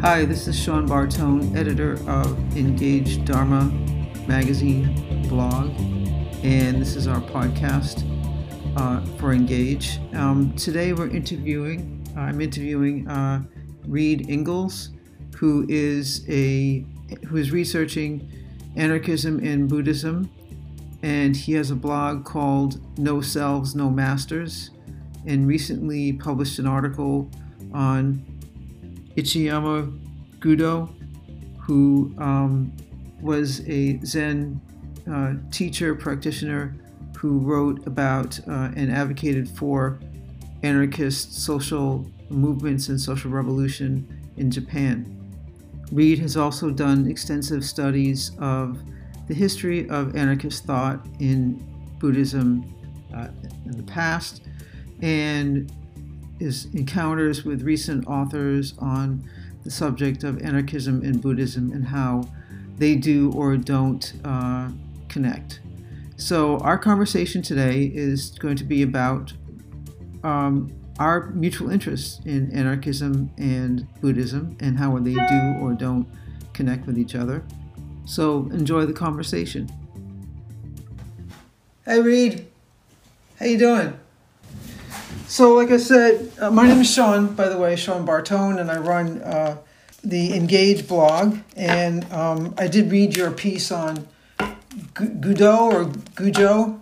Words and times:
Hi, 0.00 0.24
this 0.24 0.48
is 0.48 0.58
Sean 0.58 0.88
Bartone, 0.88 1.54
editor 1.54 1.92
of 2.08 2.56
Engage 2.56 3.22
Dharma 3.26 3.64
magazine 4.26 5.28
blog, 5.28 5.78
and 6.42 6.80
this 6.80 6.96
is 6.96 7.06
our 7.06 7.20
podcast 7.20 8.02
uh, 8.78 9.04
for 9.18 9.34
Engage. 9.34 9.98
Um, 10.14 10.56
today 10.56 10.94
we're 10.94 11.10
interviewing, 11.10 12.02
I'm 12.16 12.40
interviewing 12.40 13.06
uh, 13.08 13.42
Reed 13.84 14.30
Ingalls, 14.30 14.88
who 15.36 15.66
is 15.68 16.24
a 16.30 16.82
who 17.28 17.36
is 17.36 17.50
researching 17.50 18.26
anarchism 18.76 19.38
and 19.40 19.68
Buddhism, 19.68 20.30
and 21.02 21.36
he 21.36 21.52
has 21.52 21.70
a 21.70 21.76
blog 21.76 22.24
called 22.24 22.80
No 22.98 23.20
Selves, 23.20 23.74
No 23.74 23.90
Masters, 23.90 24.70
and 25.26 25.46
recently 25.46 26.14
published 26.14 26.58
an 26.58 26.66
article 26.66 27.30
on 27.74 28.24
Uchiyama 29.20 29.98
Gudo, 30.38 30.88
who 31.58 32.14
um, 32.18 32.72
was 33.20 33.60
a 33.68 33.98
Zen 34.04 34.60
uh, 35.10 35.34
teacher, 35.50 35.94
practitioner, 35.94 36.74
who 37.16 37.38
wrote 37.40 37.86
about 37.86 38.38
uh, 38.48 38.70
and 38.76 38.90
advocated 38.90 39.48
for 39.48 40.00
anarchist 40.62 41.34
social 41.34 42.10
movements 42.30 42.88
and 42.88 42.98
social 42.98 43.30
revolution 43.30 44.08
in 44.36 44.50
Japan. 44.50 45.16
Reed 45.92 46.18
has 46.20 46.36
also 46.36 46.70
done 46.70 47.06
extensive 47.08 47.64
studies 47.64 48.32
of 48.38 48.78
the 49.28 49.34
history 49.34 49.88
of 49.90 50.16
anarchist 50.16 50.64
thought 50.64 51.04
in 51.18 51.62
Buddhism 51.98 52.64
uh, 53.14 53.28
in 53.66 53.76
the 53.76 53.82
past 53.82 54.42
and 55.02 55.70
his 56.40 56.64
encounters 56.72 57.44
with 57.44 57.62
recent 57.62 58.06
authors 58.06 58.74
on 58.78 59.22
the 59.62 59.70
subject 59.70 60.24
of 60.24 60.42
anarchism 60.42 61.02
and 61.02 61.20
Buddhism 61.20 61.70
and 61.70 61.86
how 61.86 62.26
they 62.78 62.96
do 62.96 63.30
or 63.32 63.58
don't 63.58 64.14
uh, 64.24 64.70
connect. 65.08 65.60
So, 66.16 66.58
our 66.58 66.78
conversation 66.78 67.42
today 67.42 67.84
is 67.94 68.30
going 68.38 68.56
to 68.56 68.64
be 68.64 68.82
about 68.82 69.32
um, 70.24 70.72
our 70.98 71.26
mutual 71.30 71.70
interests 71.70 72.20
in 72.24 72.50
anarchism 72.52 73.30
and 73.38 73.86
Buddhism 74.00 74.56
and 74.60 74.78
how 74.78 74.98
they 74.98 75.14
do 75.14 75.54
or 75.60 75.74
don't 75.74 76.06
connect 76.52 76.86
with 76.86 76.98
each 76.98 77.14
other. 77.14 77.44
So, 78.06 78.48
enjoy 78.50 78.86
the 78.86 78.92
conversation. 78.94 79.70
Hey, 81.84 82.00
Reed. 82.00 82.46
How 83.38 83.46
you 83.46 83.58
doing? 83.58 83.98
So, 85.26 85.54
like 85.54 85.70
I 85.70 85.76
said, 85.76 86.32
uh, 86.40 86.50
my 86.50 86.66
name 86.66 86.80
is 86.80 86.92
Sean, 86.92 87.34
by 87.34 87.48
the 87.48 87.56
way, 87.58 87.76
Sean 87.76 88.04
Bartone, 88.06 88.60
and 88.60 88.70
I 88.70 88.78
run 88.78 89.22
uh, 89.22 89.56
the 90.02 90.34
Engage 90.34 90.88
blog. 90.88 91.38
And 91.56 92.04
um, 92.12 92.54
I 92.58 92.66
did 92.66 92.90
read 92.90 93.16
your 93.16 93.30
piece 93.30 93.70
on 93.70 94.08
Gudo 94.94 95.72
or 95.72 95.84
Gujo. 96.14 96.80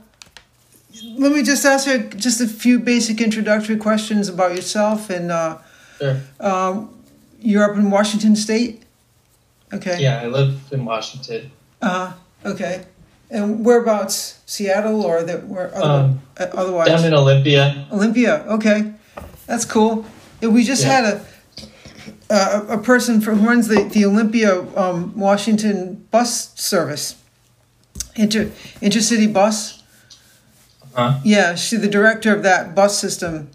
Let 1.16 1.32
me 1.32 1.42
just 1.42 1.64
ask 1.64 1.86
you 1.86 2.08
just 2.16 2.40
a 2.40 2.48
few 2.48 2.78
basic 2.80 3.20
introductory 3.20 3.76
questions 3.76 4.28
about 4.28 4.54
yourself. 4.56 5.10
And 5.10 5.30
uh, 5.30 5.58
Sure. 5.98 6.20
um, 6.40 6.94
you're 7.40 7.70
up 7.70 7.76
in 7.76 7.90
Washington 7.90 8.34
State? 8.36 8.82
Okay. 9.72 10.00
Yeah, 10.00 10.22
I 10.22 10.26
live 10.26 10.60
in 10.72 10.84
Washington. 10.84 11.50
Uh, 11.82 12.12
okay. 12.44 12.84
And 13.30 13.64
whereabouts? 13.64 14.38
Seattle 14.46 15.02
or 15.04 15.22
the, 15.22 15.38
where 15.38 15.70
Um, 15.76 16.20
uh, 16.38 16.46
otherwise? 16.54 16.88
Down 16.88 17.04
in 17.04 17.14
Olympia. 17.14 17.86
Olympia. 17.92 18.44
Okay, 18.48 18.92
that's 19.46 19.64
cool. 19.66 20.06
Yeah, 20.40 20.48
we 20.48 20.64
just 20.64 20.82
Yeah. 20.84 20.88
had 20.92 21.04
a 21.04 21.20
a, 22.30 22.74
a 22.74 22.78
person 22.78 23.20
from, 23.20 23.38
who 23.40 23.48
runs 23.48 23.68
the 23.68 23.84
the 23.84 24.04
Olympia 24.04 24.60
um, 24.76 25.12
Washington 25.18 26.06
bus 26.10 26.52
service, 26.54 27.16
inter 28.16 28.46
intercity 28.80 29.30
bus. 29.30 29.82
Huh? 30.94 31.20
Yeah, 31.24 31.54
she's 31.54 31.80
the 31.80 31.88
director 31.88 32.34
of 32.34 32.42
that 32.42 32.74
bus 32.74 32.98
system. 32.98 33.50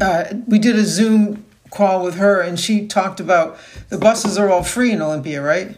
Uh, 0.00 0.24
we 0.46 0.58
did 0.58 0.76
a 0.76 0.84
Zoom 0.84 1.44
call 1.70 2.04
with 2.04 2.14
her, 2.16 2.40
and 2.40 2.58
she 2.60 2.86
talked 2.86 3.18
about 3.20 3.58
the 3.88 3.98
buses 3.98 4.38
are 4.38 4.48
all 4.50 4.62
free 4.62 4.92
in 4.92 5.02
Olympia, 5.02 5.42
right? 5.42 5.76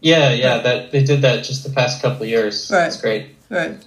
Yeah, 0.00 0.32
yeah. 0.32 0.58
That 0.58 0.92
they 0.92 1.02
did 1.02 1.22
that 1.22 1.44
just 1.44 1.64
the 1.64 1.70
past 1.70 2.02
couple 2.02 2.22
of 2.22 2.28
years. 2.28 2.70
Right. 2.70 2.86
It's 2.86 3.00
great. 3.00 3.30
Right. 3.48 3.78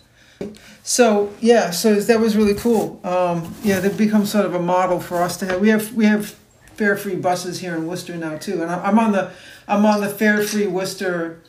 So 0.83 1.31
yeah, 1.39 1.69
so 1.71 1.95
that 1.95 2.19
was 2.19 2.35
really 2.35 2.55
cool. 2.55 2.99
Um, 3.03 3.55
yeah, 3.63 3.79
they've 3.79 3.97
become 3.97 4.25
sort 4.25 4.45
of 4.45 4.55
a 4.55 4.59
model 4.59 4.99
for 4.99 5.21
us 5.21 5.37
to 5.37 5.45
have. 5.45 5.61
We 5.61 5.69
have 5.69 5.93
we 5.93 6.05
have 6.05 6.35
fare 6.75 6.97
free 6.97 7.15
buses 7.15 7.59
here 7.59 7.75
in 7.75 7.85
Worcester 7.87 8.15
now 8.15 8.37
too, 8.37 8.61
and 8.61 8.71
I'm 8.71 8.97
on 8.97 9.11
the 9.11 9.31
I'm 9.67 9.85
on 9.85 10.01
the 10.01 10.09
fare 10.09 10.43
free 10.43 10.67
Worcester 10.67 11.41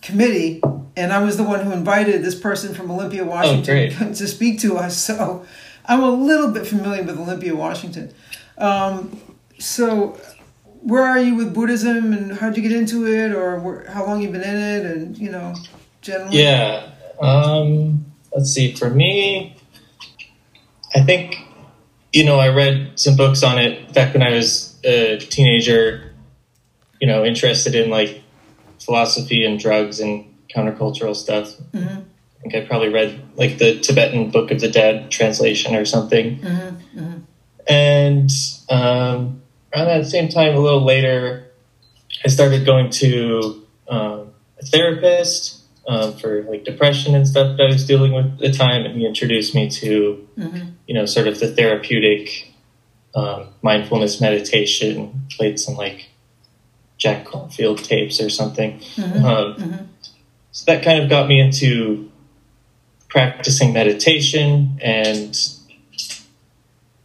committee, 0.00 0.62
and 0.96 1.12
I 1.12 1.22
was 1.22 1.36
the 1.36 1.42
one 1.42 1.60
who 1.60 1.72
invited 1.72 2.22
this 2.22 2.34
person 2.34 2.74
from 2.74 2.90
Olympia, 2.90 3.24
Washington, 3.24 4.14
to 4.14 4.26
speak 4.26 4.60
to 4.60 4.76
us. 4.78 4.96
So 4.96 5.44
I'm 5.84 6.02
a 6.02 6.10
little 6.10 6.50
bit 6.50 6.66
familiar 6.66 7.02
with 7.02 7.18
Olympia, 7.18 7.54
Washington. 7.54 8.14
Um, 8.56 9.20
so 9.58 10.18
where 10.82 11.02
are 11.02 11.18
you 11.18 11.34
with 11.34 11.54
Buddhism, 11.54 12.12
and 12.12 12.32
how'd 12.32 12.56
you 12.56 12.62
get 12.62 12.72
into 12.72 13.06
it, 13.06 13.32
or 13.32 13.58
where, 13.58 13.84
how 13.90 14.06
long 14.06 14.22
you've 14.22 14.32
been 14.32 14.42
in 14.42 14.56
it, 14.56 14.86
and 14.86 15.18
you 15.18 15.30
know, 15.30 15.54
generally. 16.00 16.42
Yeah. 16.42 16.90
Um, 17.20 18.06
let's 18.34 18.50
see. 18.50 18.72
For 18.74 18.90
me, 18.90 19.56
I 20.94 21.02
think 21.02 21.36
you 22.12 22.24
know 22.24 22.38
I 22.38 22.48
read 22.48 22.92
some 22.98 23.16
books 23.16 23.42
on 23.42 23.58
it 23.58 23.92
back 23.92 24.14
when 24.14 24.22
I 24.22 24.30
was 24.30 24.78
a 24.84 25.18
teenager. 25.18 26.14
You 27.00 27.06
know, 27.06 27.24
interested 27.24 27.74
in 27.74 27.88
like 27.88 28.22
philosophy 28.78 29.44
and 29.44 29.58
drugs 29.58 30.00
and 30.00 30.26
countercultural 30.54 31.16
stuff. 31.16 31.56
Mhm. 31.72 32.04
I 32.40 32.42
think 32.42 32.54
I 32.54 32.66
probably 32.66 32.88
read 32.88 33.20
like 33.36 33.58
the 33.58 33.78
Tibetan 33.80 34.30
Book 34.30 34.50
of 34.50 34.60
the 34.60 34.68
Dead 34.68 35.10
translation 35.10 35.74
or 35.74 35.84
something. 35.84 36.38
Mm-hmm. 36.38 37.18
And 37.68 38.30
um, 38.70 39.39
around 39.74 39.86
that 39.86 40.06
same 40.06 40.28
time, 40.28 40.54
a 40.54 40.58
little 40.60 40.84
later, 40.84 41.46
I 42.24 42.28
started 42.28 42.64
going 42.66 42.90
to 42.90 43.66
um, 43.88 44.30
a 44.60 44.64
therapist 44.66 45.62
um, 45.86 46.16
for 46.16 46.42
like 46.44 46.64
depression 46.64 47.14
and 47.14 47.26
stuff 47.26 47.56
that 47.56 47.62
I 47.64 47.66
was 47.66 47.86
dealing 47.86 48.12
with 48.12 48.26
at 48.26 48.38
the 48.38 48.52
time, 48.52 48.84
and 48.84 48.96
he 48.96 49.06
introduced 49.06 49.54
me 49.54 49.68
to 49.70 50.26
Mm-hmm. 50.38 50.68
you 50.86 50.94
know 50.94 51.04
sort 51.06 51.26
of 51.28 51.38
the 51.38 51.48
therapeutic 51.54 52.52
um, 53.14 53.48
mindfulness 53.62 54.20
meditation. 54.20 55.26
Played 55.30 55.58
some 55.60 55.74
like 55.76 56.08
Jack 56.96 57.26
Kornfield 57.26 57.82
tapes 57.84 58.20
or 58.20 58.30
something. 58.30 58.78
Mhm. 58.96 59.22
Um, 59.24 59.54
Mhm. 59.56 59.86
so 60.52 60.64
that 60.72 60.82
kind 60.82 61.02
of 61.02 61.08
got 61.10 61.28
me 61.28 61.40
into 61.40 62.10
practicing 63.08 63.72
meditation 63.72 64.78
and 64.80 65.36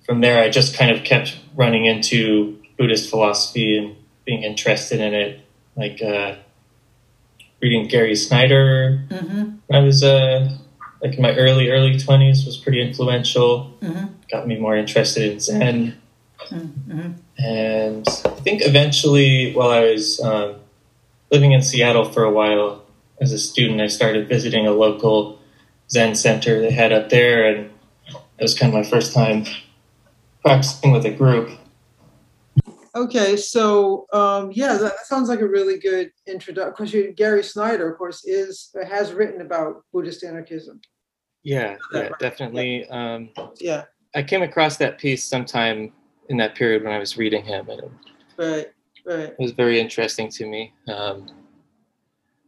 from 0.05 0.21
there 0.21 0.39
i 0.39 0.49
just 0.49 0.77
kind 0.77 0.91
of 0.91 1.03
kept 1.03 1.35
running 1.55 1.85
into 1.85 2.57
buddhist 2.77 3.09
philosophy 3.09 3.77
and 3.77 3.95
being 4.25 4.43
interested 4.43 4.99
in 4.99 5.13
it 5.13 5.39
like 5.75 6.01
uh, 6.01 6.35
reading 7.61 7.87
gary 7.87 8.15
snyder 8.15 9.01
Mhm. 9.09 9.57
i 9.71 9.79
was 9.79 10.03
uh, 10.03 10.49
like 11.01 11.15
in 11.15 11.21
my 11.21 11.35
early 11.35 11.69
early 11.69 11.95
20s 11.97 12.45
was 12.45 12.57
pretty 12.57 12.81
influential 12.81 13.73
Mhm. 13.81 14.09
got 14.31 14.47
me 14.47 14.57
more 14.57 14.75
interested 14.75 15.31
in 15.31 15.39
zen 15.39 15.95
Mhm. 16.51 17.13
and 17.39 18.07
I 18.07 18.29
think 18.45 18.61
eventually, 18.63 19.51
while 19.53 19.71
I 19.71 19.81
was 19.93 20.19
um, 20.21 20.55
living 21.31 21.53
in 21.53 21.61
Seattle 21.63 22.05
for 22.05 22.23
a 22.23 22.31
while 22.31 22.83
as 23.19 23.31
a 23.31 23.39
student, 23.39 23.81
I 23.81 23.87
started 23.87 24.27
visiting 24.29 24.67
a 24.67 24.71
local 24.71 25.39
Zen 25.89 26.13
center 26.13 26.61
they 26.61 26.69
had 26.71 26.91
up 26.93 27.09
there, 27.09 27.47
and 27.49 27.71
it 28.37 28.41
was 28.43 28.53
kind 28.53 28.71
of 28.71 28.75
my 28.83 28.87
first 28.87 29.11
time 29.13 29.45
practicing 30.45 30.91
with 30.91 31.05
a 31.05 31.11
group. 31.11 31.49
Okay, 32.95 33.35
so 33.35 34.05
um, 34.13 34.51
yeah, 34.53 34.73
that, 34.73 34.79
that 34.81 35.05
sounds 35.05 35.27
like 35.27 35.41
a 35.41 35.47
really 35.47 35.79
good 35.79 36.11
introduction. 36.27 36.85
Because 36.85 37.15
Gary 37.17 37.43
Snyder, 37.43 37.91
of 37.91 37.97
course, 37.97 38.23
is 38.25 38.73
has 38.87 39.11
written 39.11 39.41
about 39.41 39.83
Buddhist 39.91 40.23
anarchism. 40.23 40.79
Yeah, 41.43 41.75
yeah, 41.91 42.09
definitely. 42.19 42.87
Um, 42.89 43.31
Yeah, 43.59 43.83
I 44.15 44.23
came 44.23 44.43
across 44.43 44.77
that 44.77 44.97
piece 44.97 45.25
sometime 45.25 45.91
in 46.29 46.37
that 46.37 46.55
period 46.55 46.83
when 46.83 46.93
I 46.93 46.99
was 46.99 47.17
reading 47.17 47.43
him, 47.43 47.69
and 47.69 47.81
it 47.81 47.91
right, 48.37 48.67
right. 49.05 49.39
was 49.39 49.51
very 49.51 49.79
interesting 49.79 50.29
to 50.29 50.45
me. 50.47 50.73
Um, 50.87 51.27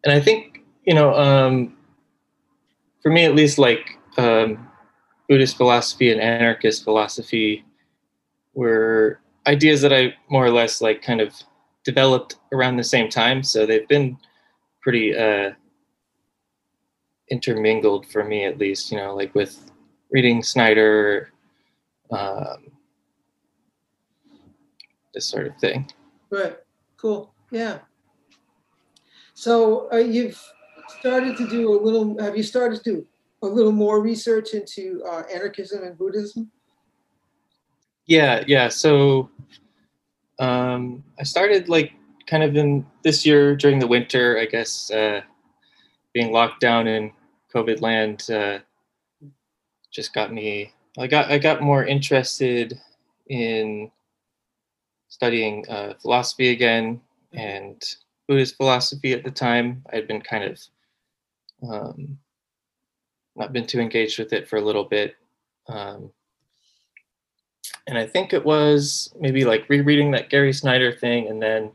and 0.03 0.13
I 0.13 0.21
think, 0.21 0.63
you 0.85 0.93
know, 0.93 1.13
um, 1.15 1.75
for 3.03 3.11
me 3.11 3.25
at 3.25 3.35
least, 3.35 3.57
like 3.57 3.99
um, 4.17 4.69
Buddhist 5.27 5.57
philosophy 5.57 6.11
and 6.11 6.21
anarchist 6.21 6.85
philosophy 6.85 7.65
were 8.57 9.19
ideas 9.45 9.81
that 9.81 9.93
I 9.93 10.15
more 10.29 10.43
or 10.43 10.49
less 10.49 10.81
like 10.81 11.03
kind 11.03 11.21
of 11.21 11.31
developed 11.85 12.37
around 12.51 12.75
the 12.75 12.83
same 12.83 13.07
time. 13.07 13.43
So 13.43 13.65
they've 13.65 13.87
been 13.87 14.17
pretty 14.81 15.15
uh, 15.15 15.51
intermingled 17.29 18.07
for 18.07 18.23
me, 18.23 18.45
at 18.45 18.57
least, 18.57 18.91
you 18.91 18.97
know, 18.97 19.15
like 19.15 19.33
with 19.35 19.71
reading 20.09 20.41
Snyder, 20.41 21.31
um, 22.09 22.71
this 25.13 25.27
sort 25.27 25.47
of 25.47 25.55
thing. 25.57 25.87
Right, 26.31 26.57
Cool. 26.97 27.31
Yeah. 27.51 27.79
So 29.35 29.87
uh, 29.93 29.97
you've 29.97 30.41
started 30.99 31.37
to 31.37 31.47
do 31.47 31.71
a 31.71 31.77
little. 31.79 32.19
Have 32.19 32.35
you 32.35 32.41
started 32.41 32.83
to 32.83 32.91
do 32.91 33.07
a 33.43 33.47
little 33.47 33.71
more 33.71 34.01
research 34.01 34.55
into 34.55 35.03
uh, 35.05 35.23
anarchism 35.31 35.83
and 35.83 35.95
Buddhism? 35.95 36.51
Yeah, 38.07 38.43
yeah. 38.47 38.69
So 38.69 39.29
um, 40.39 41.03
I 41.19 41.23
started 41.23 41.69
like 41.69 41.93
kind 42.27 42.43
of 42.43 42.55
in 42.55 42.85
this 43.03 43.25
year 43.25 43.55
during 43.55 43.79
the 43.79 43.87
winter, 43.87 44.37
I 44.39 44.45
guess, 44.45 44.91
uh, 44.91 45.21
being 46.13 46.31
locked 46.31 46.61
down 46.61 46.87
in 46.87 47.11
COVID 47.53 47.81
land 47.81 48.29
uh, 48.29 48.59
just 49.91 50.13
got 50.13 50.33
me. 50.33 50.73
I 50.97 51.07
got 51.07 51.31
I 51.31 51.37
got 51.37 51.61
more 51.61 51.85
interested 51.85 52.79
in 53.27 53.91
studying 55.09 55.67
uh, 55.69 55.93
philosophy 56.01 56.49
again 56.49 57.01
and 57.33 57.81
Buddhist 58.27 58.57
philosophy 58.57 59.13
at 59.13 59.23
the 59.23 59.31
time. 59.31 59.83
I'd 59.93 60.07
been 60.07 60.21
kind 60.21 60.43
of 60.43 60.59
um, 61.69 62.17
not 63.35 63.53
been 63.53 63.67
too 63.67 63.79
engaged 63.79 64.19
with 64.19 64.33
it 64.33 64.47
for 64.47 64.57
a 64.57 64.61
little 64.61 64.83
bit. 64.83 65.15
Um, 65.67 66.11
and 67.87 67.97
I 67.97 68.05
think 68.05 68.33
it 68.33 68.45
was 68.45 69.13
maybe 69.19 69.45
like 69.45 69.69
rereading 69.69 70.11
that 70.11 70.29
Gary 70.29 70.51
Snyder 70.51 70.91
thing 70.91 71.29
and 71.29 71.41
then 71.41 71.71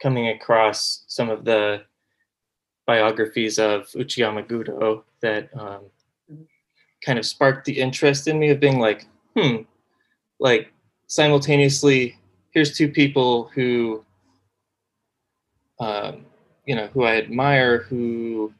coming 0.00 0.28
across 0.28 1.04
some 1.08 1.28
of 1.28 1.44
the 1.44 1.82
biographies 2.86 3.58
of 3.58 3.88
Uchiyama 3.88 4.46
Gudo 4.46 5.02
that 5.20 5.48
um, 5.58 5.82
kind 7.04 7.18
of 7.18 7.26
sparked 7.26 7.64
the 7.64 7.80
interest 7.80 8.28
in 8.28 8.38
me 8.38 8.50
of 8.50 8.60
being 8.60 8.78
like, 8.78 9.06
hmm, 9.36 9.62
like 10.38 10.72
simultaneously, 11.08 12.18
here's 12.50 12.76
two 12.76 12.88
people 12.88 13.50
who, 13.54 14.04
um, 15.80 16.24
you 16.66 16.76
know, 16.76 16.86
who 16.88 17.02
I 17.02 17.16
admire, 17.16 17.78
who 17.78 18.52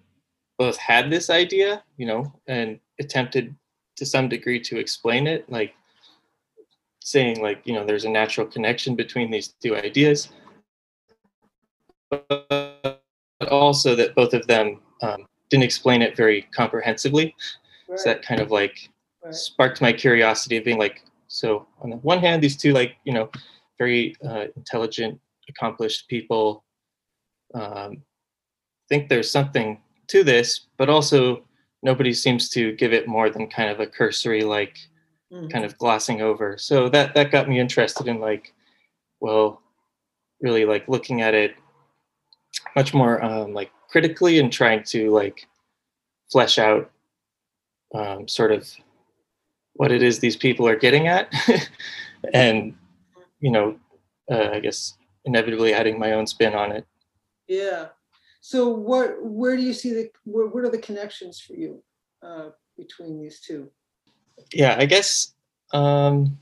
both 0.58 0.76
had 0.76 1.10
this 1.10 1.30
idea, 1.30 1.82
you 1.96 2.06
know, 2.06 2.32
and 2.48 2.80
attempted 3.00 3.54
to 3.96 4.06
some 4.06 4.28
degree 4.28 4.60
to 4.60 4.78
explain 4.78 5.28
it, 5.28 5.50
like 5.50 5.74
saying 7.04 7.40
like, 7.40 7.60
you 7.64 7.72
know, 7.74 7.84
there's 7.84 8.04
a 8.04 8.10
natural 8.10 8.46
connection 8.46 8.94
between 8.94 9.30
these 9.30 9.54
two 9.62 9.76
ideas, 9.76 10.28
but 12.10 13.02
also 13.48 13.94
that 13.94 14.14
both 14.14 14.34
of 14.34 14.46
them 14.46 14.80
um, 15.02 15.26
didn't 15.50 15.64
explain 15.64 16.02
it 16.02 16.16
very 16.16 16.42
comprehensively. 16.54 17.34
Right. 17.88 17.98
So 17.98 18.10
that 18.10 18.22
kind 18.22 18.40
of 18.40 18.50
like 18.50 18.90
right. 19.24 19.34
sparked 19.34 19.80
my 19.80 19.92
curiosity 19.92 20.56
of 20.56 20.64
being 20.64 20.78
like, 20.78 21.02
so 21.28 21.66
on 21.80 21.90
the 21.90 21.96
one 21.96 22.18
hand, 22.18 22.42
these 22.42 22.56
two 22.56 22.72
like, 22.72 22.96
you 23.04 23.12
know, 23.12 23.30
very 23.78 24.14
uh, 24.24 24.46
intelligent, 24.56 25.20
accomplished 25.48 26.08
people 26.08 26.64
um, 27.54 28.02
think 28.88 29.08
there's 29.08 29.30
something 29.30 29.80
to 30.08 30.22
this, 30.22 30.66
but 30.76 30.88
also 30.88 31.44
nobody 31.82 32.12
seems 32.12 32.48
to 32.50 32.72
give 32.72 32.92
it 32.92 33.08
more 33.08 33.30
than 33.30 33.48
kind 33.48 33.70
of 33.70 33.80
a 33.80 33.86
cursory 33.86 34.42
like 34.42 34.78
mm-hmm. 35.32 35.48
kind 35.48 35.64
of 35.64 35.78
glossing 35.78 36.20
over. 36.20 36.58
So 36.58 36.88
that 36.90 37.14
that 37.14 37.30
got 37.30 37.48
me 37.48 37.58
interested 37.58 38.08
in 38.08 38.20
like, 38.20 38.52
well, 39.20 39.62
really 40.40 40.64
like 40.64 40.86
looking 40.88 41.22
at 41.22 41.34
it 41.34 41.54
much 42.76 42.92
more 42.92 43.22
um, 43.24 43.54
like 43.54 43.70
critically 43.88 44.38
and 44.38 44.52
trying 44.52 44.82
to 44.82 45.10
like 45.10 45.46
flesh 46.30 46.58
out 46.58 46.90
um, 47.94 48.26
sort 48.28 48.52
of 48.52 48.70
what 49.74 49.92
it 49.92 50.02
is 50.02 50.18
these 50.18 50.36
people 50.36 50.66
are 50.66 50.76
getting 50.76 51.06
at 51.06 51.32
and 52.34 52.74
you 53.40 53.50
know 53.50 53.76
uh, 54.30 54.50
i 54.52 54.60
guess 54.60 54.98
inevitably 55.24 55.72
adding 55.72 55.98
my 55.98 56.12
own 56.12 56.26
spin 56.26 56.54
on 56.54 56.72
it 56.72 56.86
yeah 57.48 57.86
so 58.40 58.68
what 58.68 59.22
where 59.22 59.56
do 59.56 59.62
you 59.62 59.72
see 59.72 59.92
the 59.92 60.10
where, 60.24 60.46
what 60.46 60.64
are 60.64 60.70
the 60.70 60.78
connections 60.78 61.40
for 61.40 61.54
you 61.54 61.82
uh, 62.22 62.48
between 62.76 63.20
these 63.20 63.40
two 63.40 63.70
yeah 64.52 64.76
i 64.78 64.86
guess 64.86 65.32
um 65.72 66.38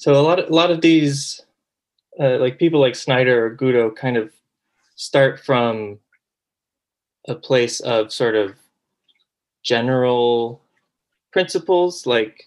so 0.00 0.14
a 0.14 0.22
lot 0.22 0.38
of 0.38 0.48
a 0.48 0.54
lot 0.54 0.70
of 0.70 0.80
these 0.80 1.42
uh, 2.18 2.38
like 2.38 2.58
people 2.58 2.80
like 2.80 2.94
Snyder 2.94 3.46
or 3.46 3.56
Gudo 3.56 3.94
kind 3.94 4.16
of 4.16 4.32
start 4.96 5.40
from 5.40 5.98
a 7.28 7.34
place 7.34 7.80
of 7.80 8.12
sort 8.12 8.34
of 8.34 8.54
general 9.62 10.62
principles 11.32 12.06
like 12.06 12.44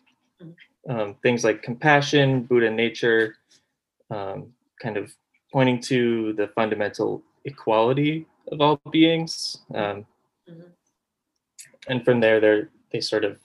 um, 0.89 1.15
things 1.23 1.43
like 1.43 1.61
compassion, 1.61 2.43
Buddha 2.43 2.69
nature, 2.69 3.35
um, 4.11 4.53
kind 4.81 4.97
of 4.97 5.15
pointing 5.51 5.79
to 5.81 6.33
the 6.33 6.47
fundamental 6.49 7.21
equality 7.45 8.25
of 8.51 8.61
all 8.61 8.81
beings. 8.91 9.59
Um, 9.73 10.05
mm-hmm. 10.49 10.61
And 11.87 12.03
from 12.03 12.19
there, 12.19 12.39
they 12.39 12.63
they 12.91 13.01
sort 13.01 13.25
of 13.25 13.39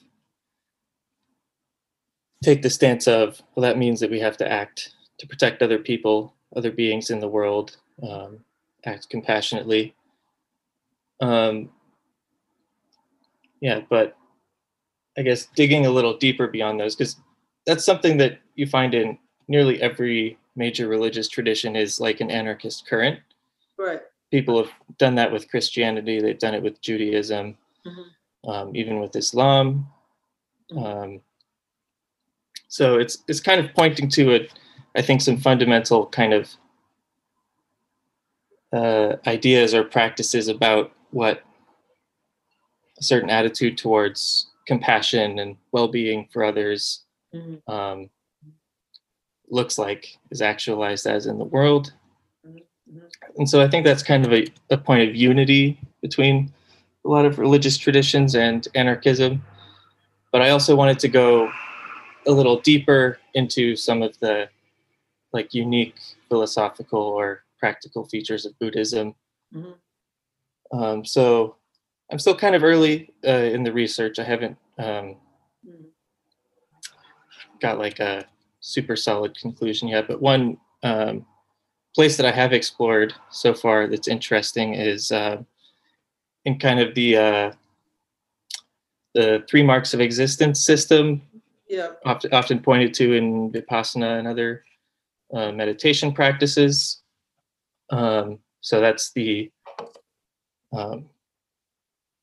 take 2.42 2.62
the 2.62 2.70
stance 2.70 3.08
of, 3.08 3.42
well, 3.54 3.62
that 3.62 3.78
means 3.78 3.98
that 4.00 4.10
we 4.10 4.20
have 4.20 4.36
to 4.36 4.50
act 4.50 4.94
to 5.18 5.26
protect 5.26 5.62
other 5.62 5.78
people, 5.78 6.34
other 6.54 6.70
beings 6.70 7.10
in 7.10 7.18
the 7.18 7.28
world, 7.28 7.76
um, 8.08 8.38
act 8.84 9.10
compassionately. 9.10 9.94
Um, 11.20 11.70
yeah, 13.60 13.80
but 13.90 14.16
I 15.16 15.22
guess 15.22 15.46
digging 15.56 15.86
a 15.86 15.90
little 15.90 16.16
deeper 16.16 16.46
beyond 16.46 16.78
those, 16.78 16.94
because 16.94 17.16
that's 17.66 17.84
something 17.84 18.18
that 18.18 18.38
you 18.54 18.66
find 18.68 18.94
in 18.94 19.18
nearly 19.48 19.82
every 19.82 20.38
major 20.54 20.86
religious 20.86 21.28
tradition 21.28 21.74
is 21.74 21.98
like 21.98 22.20
an 22.20 22.30
anarchist 22.30 22.86
current. 22.86 23.18
Right. 23.76 24.00
People 24.30 24.62
have 24.62 24.72
done 24.98 25.16
that 25.16 25.32
with 25.32 25.50
Christianity. 25.50 26.20
They've 26.20 26.38
done 26.38 26.54
it 26.54 26.62
with 26.62 26.80
Judaism, 26.80 27.56
mm-hmm. 27.84 28.02
Um, 28.46 28.74
even 28.74 29.00
with 29.00 29.16
Islam. 29.16 29.88
Mm-hmm. 30.72 30.84
Um, 30.84 31.20
so 32.68 32.98
it's 32.98 33.18
it's 33.26 33.40
kind 33.40 33.60
of 33.60 33.72
pointing 33.74 34.08
to 34.10 34.30
it 34.30 34.52
I 34.98 35.02
think 35.02 35.20
some 35.20 35.36
fundamental 35.36 36.06
kind 36.06 36.32
of 36.32 36.50
uh, 38.72 39.16
ideas 39.26 39.72
or 39.72 39.84
practices 39.84 40.48
about 40.48 40.92
what 41.10 41.42
a 42.98 43.02
certain 43.02 43.30
attitude 43.30 43.78
towards 43.78 44.50
compassion 44.66 45.38
and 45.38 45.56
well-being 45.72 46.28
for 46.32 46.44
others 46.44 47.04
mm-hmm. 47.34 47.70
um, 47.72 48.10
looks 49.48 49.78
like 49.78 50.18
is 50.30 50.42
actualized 50.42 51.06
as 51.06 51.26
in 51.26 51.38
the 51.38 51.44
world 51.44 51.92
mm-hmm. 52.46 52.98
and 53.36 53.48
so 53.48 53.62
i 53.62 53.68
think 53.68 53.86
that's 53.86 54.02
kind 54.02 54.26
of 54.26 54.32
a, 54.34 54.46
a 54.70 54.76
point 54.76 55.08
of 55.08 55.16
unity 55.16 55.80
between 56.02 56.52
a 57.08 57.10
lot 57.10 57.24
of 57.24 57.38
religious 57.38 57.76
traditions 57.76 58.34
and 58.34 58.68
anarchism 58.74 59.42
but 60.30 60.42
i 60.42 60.50
also 60.50 60.76
wanted 60.76 60.98
to 60.98 61.08
go 61.08 61.50
a 62.26 62.30
little 62.30 62.60
deeper 62.60 63.18
into 63.34 63.74
some 63.74 64.02
of 64.02 64.18
the 64.20 64.48
like 65.32 65.54
unique 65.54 65.96
philosophical 66.28 67.00
or 67.00 67.44
practical 67.58 68.04
features 68.04 68.46
of 68.46 68.58
Buddhism. 68.58 69.14
Mm-hmm. 69.54 70.78
Um, 70.78 71.04
so 71.04 71.56
I'm 72.10 72.18
still 72.18 72.36
kind 72.36 72.54
of 72.54 72.62
early 72.62 73.12
uh, 73.26 73.30
in 73.30 73.62
the 73.62 73.72
research. 73.72 74.18
I 74.18 74.24
haven't 74.24 74.56
um, 74.78 75.16
mm-hmm. 75.66 75.84
got 77.60 77.78
like 77.78 77.98
a 78.00 78.24
super 78.60 78.96
solid 78.96 79.38
conclusion 79.38 79.88
yet. 79.88 80.08
But 80.08 80.22
one 80.22 80.58
um, 80.82 81.26
place 81.94 82.16
that 82.16 82.26
I 82.26 82.32
have 82.32 82.52
explored 82.52 83.14
so 83.30 83.54
far 83.54 83.86
that's 83.86 84.08
interesting 84.08 84.74
is 84.74 85.10
uh, 85.10 85.42
in 86.48 86.58
kind 86.58 86.80
of 86.80 86.94
the 86.94 87.16
uh, 87.16 87.52
the 89.14 89.44
three 89.48 89.62
marks 89.62 89.92
of 89.92 90.00
existence 90.00 90.64
system. 90.64 91.22
Yeah. 91.68 91.88
Often, 92.06 92.32
often 92.32 92.58
pointed 92.60 92.94
to 92.94 93.12
in 93.12 93.52
Vipassana 93.52 94.18
and 94.18 94.26
other 94.26 94.64
uh, 95.34 95.52
meditation 95.52 96.12
practices. 96.12 97.02
Um, 97.90 98.38
so 98.62 98.80
that's 98.80 99.12
the 99.12 99.50
um, 100.72 101.04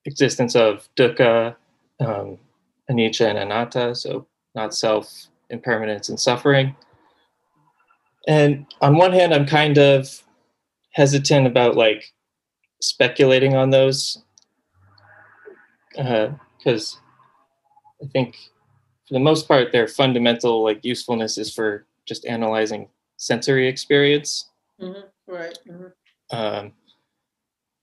existence 0.06 0.56
of 0.56 0.90
dukkha, 0.98 1.56
um, 2.00 2.40
anicca, 2.90 3.30
and 3.30 3.38
anatta, 3.38 3.94
so 3.94 4.26
not 4.56 4.74
self, 4.74 5.28
impermanence, 5.52 6.10
and 6.10 6.20
suffering. 6.20 6.76
And 8.28 8.66
on 8.82 8.98
one 8.98 9.12
hand, 9.12 9.32
I'm 9.32 9.46
kind 9.46 9.78
of 9.78 10.24
hesitant 10.94 11.46
about 11.46 11.76
like 11.76 12.15
speculating 12.82 13.56
on 13.56 13.70
those 13.70 14.24
because 15.92 16.98
uh, 16.98 18.04
I 18.04 18.08
think 18.08 18.38
for 19.08 19.14
the 19.14 19.20
most 19.20 19.48
part, 19.48 19.72
their 19.72 19.88
fundamental 19.88 20.64
like 20.64 20.84
usefulness 20.84 21.38
is 21.38 21.54
for 21.54 21.86
just 22.06 22.26
analyzing 22.26 22.90
sensory 23.18 23.68
experience. 23.68 24.50
Mm-hmm. 24.82 25.34
Right. 25.34 25.58
Mm-hmm. 25.68 26.36
Um, 26.36 26.74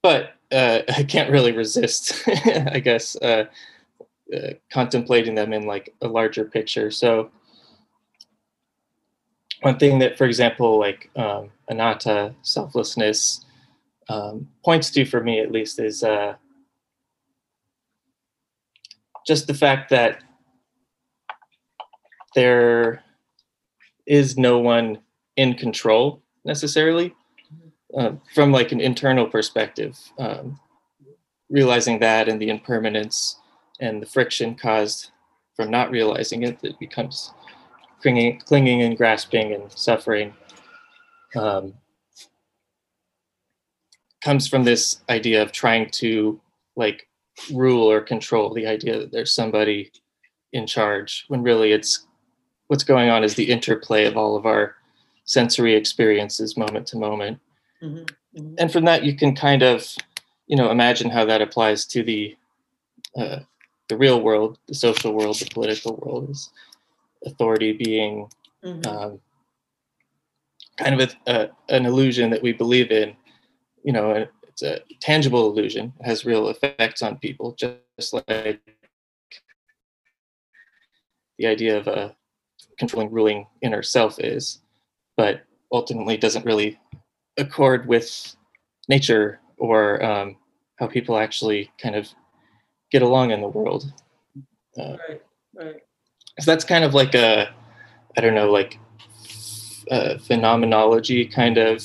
but 0.02 0.34
uh, 0.50 0.80
I 0.96 1.04
can't 1.04 1.30
really 1.30 1.52
resist, 1.52 2.22
I 2.26 2.80
guess, 2.80 3.16
uh, 3.16 3.44
uh, 4.34 4.50
contemplating 4.70 5.34
them 5.34 5.52
in 5.52 5.66
like 5.66 5.94
a 6.02 6.08
larger 6.08 6.44
picture. 6.44 6.90
So 6.90 7.30
one 9.61 9.78
thing 9.78 10.00
that, 10.00 10.18
for 10.18 10.25
example, 10.25 10.78
like 10.78 11.11
um, 11.14 11.50
anatta, 11.68 12.34
selflessness, 12.42 13.44
um, 14.09 14.49
points 14.64 14.90
to 14.90 15.04
for 15.04 15.23
me 15.23 15.40
at 15.40 15.52
least 15.52 15.78
is 15.78 16.02
uh, 16.02 16.35
just 19.26 19.47
the 19.47 19.54
fact 19.54 19.90
that 19.90 20.23
there 22.35 23.02
is 24.06 24.37
no 24.37 24.59
one 24.59 24.99
in 25.37 25.54
control 25.54 26.23
necessarily 26.44 27.14
uh, 27.97 28.12
from 28.35 28.50
like 28.50 28.73
an 28.73 28.80
internal 28.80 29.26
perspective 29.26 29.99
um, 30.18 30.59
realizing 31.50 31.99
that 32.00 32.28
and 32.28 32.40
the 32.40 32.49
impermanence 32.49 33.38
and 33.80 34.02
the 34.02 34.06
friction 34.06 34.54
caused 34.54 35.11
from 35.54 35.71
not 35.71 35.90
realizing 35.90 36.42
it 36.42 36.61
that 36.61 36.78
becomes 36.78 37.32
clinging, 38.00 38.40
clinging 38.40 38.82
and 38.82 38.97
grasping 38.97 39.52
and 39.52 39.71
suffering 39.71 40.32
um, 41.37 41.75
comes 44.22 44.48
from 44.48 44.64
this 44.64 45.00
idea 45.10 45.42
of 45.42 45.52
trying 45.52 45.90
to 45.90 46.40
like 46.76 47.08
rule 47.52 47.90
or 47.90 48.00
control 48.00 48.52
the 48.54 48.66
idea 48.66 48.98
that 48.98 49.12
there's 49.12 49.34
somebody 49.34 49.90
in 50.52 50.66
charge 50.66 51.24
when 51.28 51.42
really 51.42 51.72
it's 51.72 52.06
what's 52.68 52.84
going 52.84 53.10
on 53.10 53.24
is 53.24 53.34
the 53.34 53.50
interplay 53.50 54.04
of 54.04 54.16
all 54.16 54.36
of 54.36 54.46
our 54.46 54.76
sensory 55.24 55.74
experiences 55.74 56.56
moment 56.56 56.86
to 56.86 56.96
moment 56.96 57.38
mm-hmm. 57.82 57.98
Mm-hmm. 58.38 58.54
and 58.58 58.72
from 58.72 58.84
that 58.84 59.04
you 59.04 59.16
can 59.16 59.34
kind 59.34 59.62
of 59.62 59.86
you 60.46 60.56
know 60.56 60.70
imagine 60.70 61.10
how 61.10 61.24
that 61.24 61.42
applies 61.42 61.84
to 61.86 62.02
the 62.02 62.36
uh, 63.16 63.40
the 63.88 63.96
real 63.96 64.20
world 64.20 64.58
the 64.68 64.74
social 64.74 65.12
world 65.12 65.38
the 65.38 65.46
political 65.46 65.96
world 65.96 66.30
is 66.30 66.50
authority 67.24 67.72
being 67.72 68.28
mm-hmm. 68.64 68.86
um, 68.88 69.20
kind 70.76 71.00
of 71.00 71.14
a, 71.26 71.32
a, 71.32 71.50
an 71.74 71.86
illusion 71.86 72.30
that 72.30 72.42
we 72.42 72.52
believe 72.52 72.90
in 72.90 73.16
you 73.82 73.92
know 73.92 74.26
it's 74.44 74.62
a 74.62 74.80
tangible 75.00 75.50
illusion. 75.50 75.92
It 76.00 76.06
has 76.06 76.24
real 76.24 76.48
effects 76.48 77.02
on 77.02 77.18
people 77.18 77.54
just 77.54 78.12
like 78.12 78.60
the 81.38 81.46
idea 81.46 81.78
of 81.78 81.86
a 81.86 82.14
controlling 82.78 83.10
ruling 83.10 83.46
inner 83.62 83.82
self 83.82 84.18
is 84.18 84.60
but 85.16 85.42
ultimately 85.72 86.16
doesn't 86.16 86.44
really 86.44 86.78
accord 87.38 87.86
with 87.86 88.34
nature 88.88 89.40
or 89.58 90.02
um, 90.02 90.36
how 90.78 90.86
people 90.86 91.16
actually 91.16 91.70
kind 91.80 91.94
of 91.94 92.08
get 92.90 93.02
along 93.02 93.30
in 93.30 93.40
the 93.40 93.48
world. 93.48 93.92
Uh, 94.78 94.96
right 95.08 95.22
right. 95.54 95.76
so 96.40 96.50
that's 96.50 96.64
kind 96.64 96.82
of 96.82 96.94
like 96.94 97.14
a 97.14 97.52
i 98.16 98.20
don't 98.20 98.34
know 98.34 98.50
like 98.50 98.78
a 99.90 100.18
phenomenology 100.18 101.26
kind 101.26 101.58
of 101.58 101.84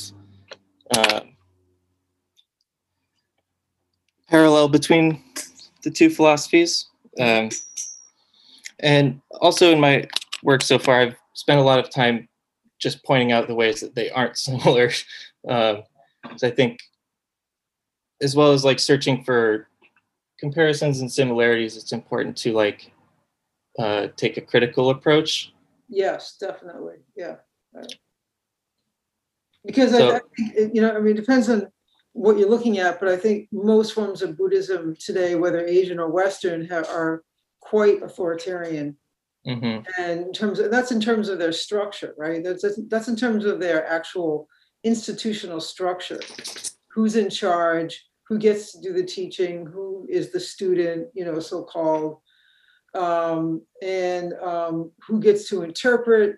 um, 0.98 1.27
parallel 4.30 4.70
between 4.70 5.24
the 5.84 5.92
two 5.92 6.10
philosophies. 6.10 6.88
Um, 7.20 7.50
and 8.80 9.22
also 9.42 9.72
in 9.72 9.80
my 9.80 10.08
work 10.44 10.62
so 10.62 10.78
far, 10.78 11.02
I've 11.02 11.16
spent 11.34 11.60
a 11.60 11.64
lot 11.64 11.80
of 11.80 11.90
time 11.90 12.28
just 12.80 13.04
pointing 13.04 13.32
out 13.32 13.48
the 13.48 13.56
ways 13.56 13.80
that 13.82 13.96
they 13.96 14.10
aren't 14.12 14.38
similar. 14.48 14.92
Um, 15.48 15.84
so 16.36 16.48
I 16.48 16.52
think, 16.52 16.80
as 18.22 18.36
well 18.36 18.52
as 18.52 18.66
like 18.66 18.80
searching 18.80 19.24
for 19.24 19.68
comparisons 20.40 21.02
and 21.02 21.12
similarities, 21.12 21.78
it's 21.78 21.92
important 21.92 22.36
to 22.38 22.54
like 22.54 22.92
uh, 23.80 24.08
take 24.16 24.38
a 24.38 24.42
critical 24.42 24.90
approach. 24.90 25.54
Yes, 25.88 26.38
definitely. 26.40 26.98
Yeah. 27.16 27.36
Right. 27.74 27.94
Because 29.66 29.92
so, 29.92 30.12
I, 30.12 30.16
I 30.18 30.20
think, 30.36 30.76
you 30.76 30.82
know, 30.82 30.96
I 30.96 31.00
mean, 31.00 31.16
it 31.16 31.20
depends 31.20 31.50
on 31.50 31.68
what 32.18 32.38
you're 32.38 32.50
looking 32.50 32.80
at, 32.80 33.00
but 33.00 33.10
I 33.10 33.16
think 33.16 33.48
most 33.52 33.94
forms 33.94 34.24
of 34.24 34.38
Buddhism 34.38 34.96
today, 35.00 35.36
whether 35.36 35.64
Asian 35.64 36.00
or 36.00 36.10
Western, 36.10 36.66
have, 36.66 36.90
are 36.90 37.24
quite 37.62 38.02
authoritarian. 38.02 38.98
Mm-hmm. 39.48 40.02
And 40.02 40.22
in 40.26 40.34
terms 40.34 40.60
of, 40.60 40.72
that's 40.72 40.92
in 40.92 41.00
terms 41.00 41.30
of 41.30 41.38
their 41.38 41.54
structure, 41.54 42.16
right? 42.18 42.44
That's, 42.44 42.64
that's 42.64 42.80
that's 42.88 43.08
in 43.08 43.16
terms 43.16 43.46
of 43.46 43.60
their 43.60 43.86
actual 43.88 44.48
institutional 44.84 45.62
structure. 45.62 46.20
Who's 46.90 47.16
in 47.16 47.30
charge? 47.30 48.04
Who 48.28 48.40
gets 48.40 48.72
to 48.72 48.82
do 48.82 48.94
the 48.94 49.06
teaching? 49.06 49.68
Who 49.68 50.08
is 50.10 50.32
the 50.32 50.40
student? 50.40 51.10
You 51.14 51.26
know, 51.26 51.40
so 51.40 51.64
called, 51.64 52.18
um, 52.96 53.62
and 53.82 54.34
um, 54.42 54.92
who 55.08 55.20
gets 55.20 55.48
to 55.50 55.62
interpret 55.62 56.38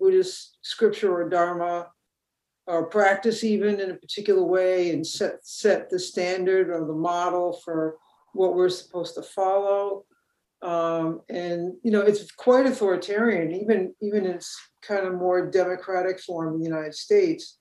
Buddhist 0.00 0.58
scripture 0.62 1.12
or 1.14 1.28
Dharma 1.28 1.88
or 2.66 2.86
practice 2.86 3.44
even 3.44 3.80
in 3.80 3.90
a 3.90 3.96
particular 3.96 4.42
way 4.42 4.90
and 4.90 5.06
set 5.06 5.44
set 5.46 5.88
the 5.88 5.98
standard 5.98 6.68
or 6.68 6.84
the 6.86 6.92
model 6.92 7.52
for 7.64 7.96
what 8.32 8.54
we're 8.54 8.68
supposed 8.68 9.14
to 9.14 9.22
follow. 9.22 10.04
Um, 10.62 11.20
and 11.28 11.74
you 11.82 11.90
know, 11.90 12.00
it's 12.00 12.30
quite 12.32 12.66
authoritarian, 12.66 13.52
even 13.52 13.94
even 14.00 14.24
in 14.24 14.32
its 14.32 14.58
kind 14.82 15.06
of 15.06 15.14
more 15.14 15.50
democratic 15.50 16.20
form 16.20 16.54
in 16.54 16.60
the 16.60 16.66
United 16.66 16.94
States. 16.94 17.58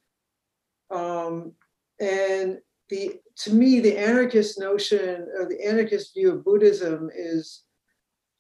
Um, 0.90 1.54
and 2.00 2.60
the 2.90 3.20
to 3.38 3.54
me, 3.54 3.80
the 3.80 3.98
anarchist 3.98 4.60
notion 4.60 5.28
or 5.38 5.48
the 5.48 5.64
anarchist 5.66 6.14
view 6.14 6.32
of 6.32 6.46
Buddhism 6.46 7.10
is 7.16 7.64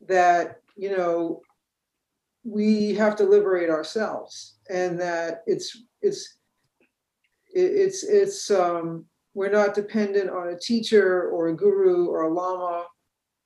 that 0.07 0.62
you 0.75 0.95
know 0.95 1.41
we 2.43 2.93
have 2.93 3.15
to 3.17 3.24
liberate 3.24 3.69
ourselves, 3.69 4.57
and 4.69 5.00
that 5.00 5.43
it's 5.48 5.77
it's 6.01 6.38
it's 7.56 8.04
it's 8.04 8.52
um, 8.52 9.06
we're 9.34 9.52
not 9.52 9.74
dependent 9.74 10.30
on 10.30 10.50
a 10.50 10.60
teacher 10.60 11.30
or 11.30 11.48
a 11.48 11.56
guru 11.56 12.08
or 12.08 12.24
a 12.24 12.34
lama. 12.34 12.86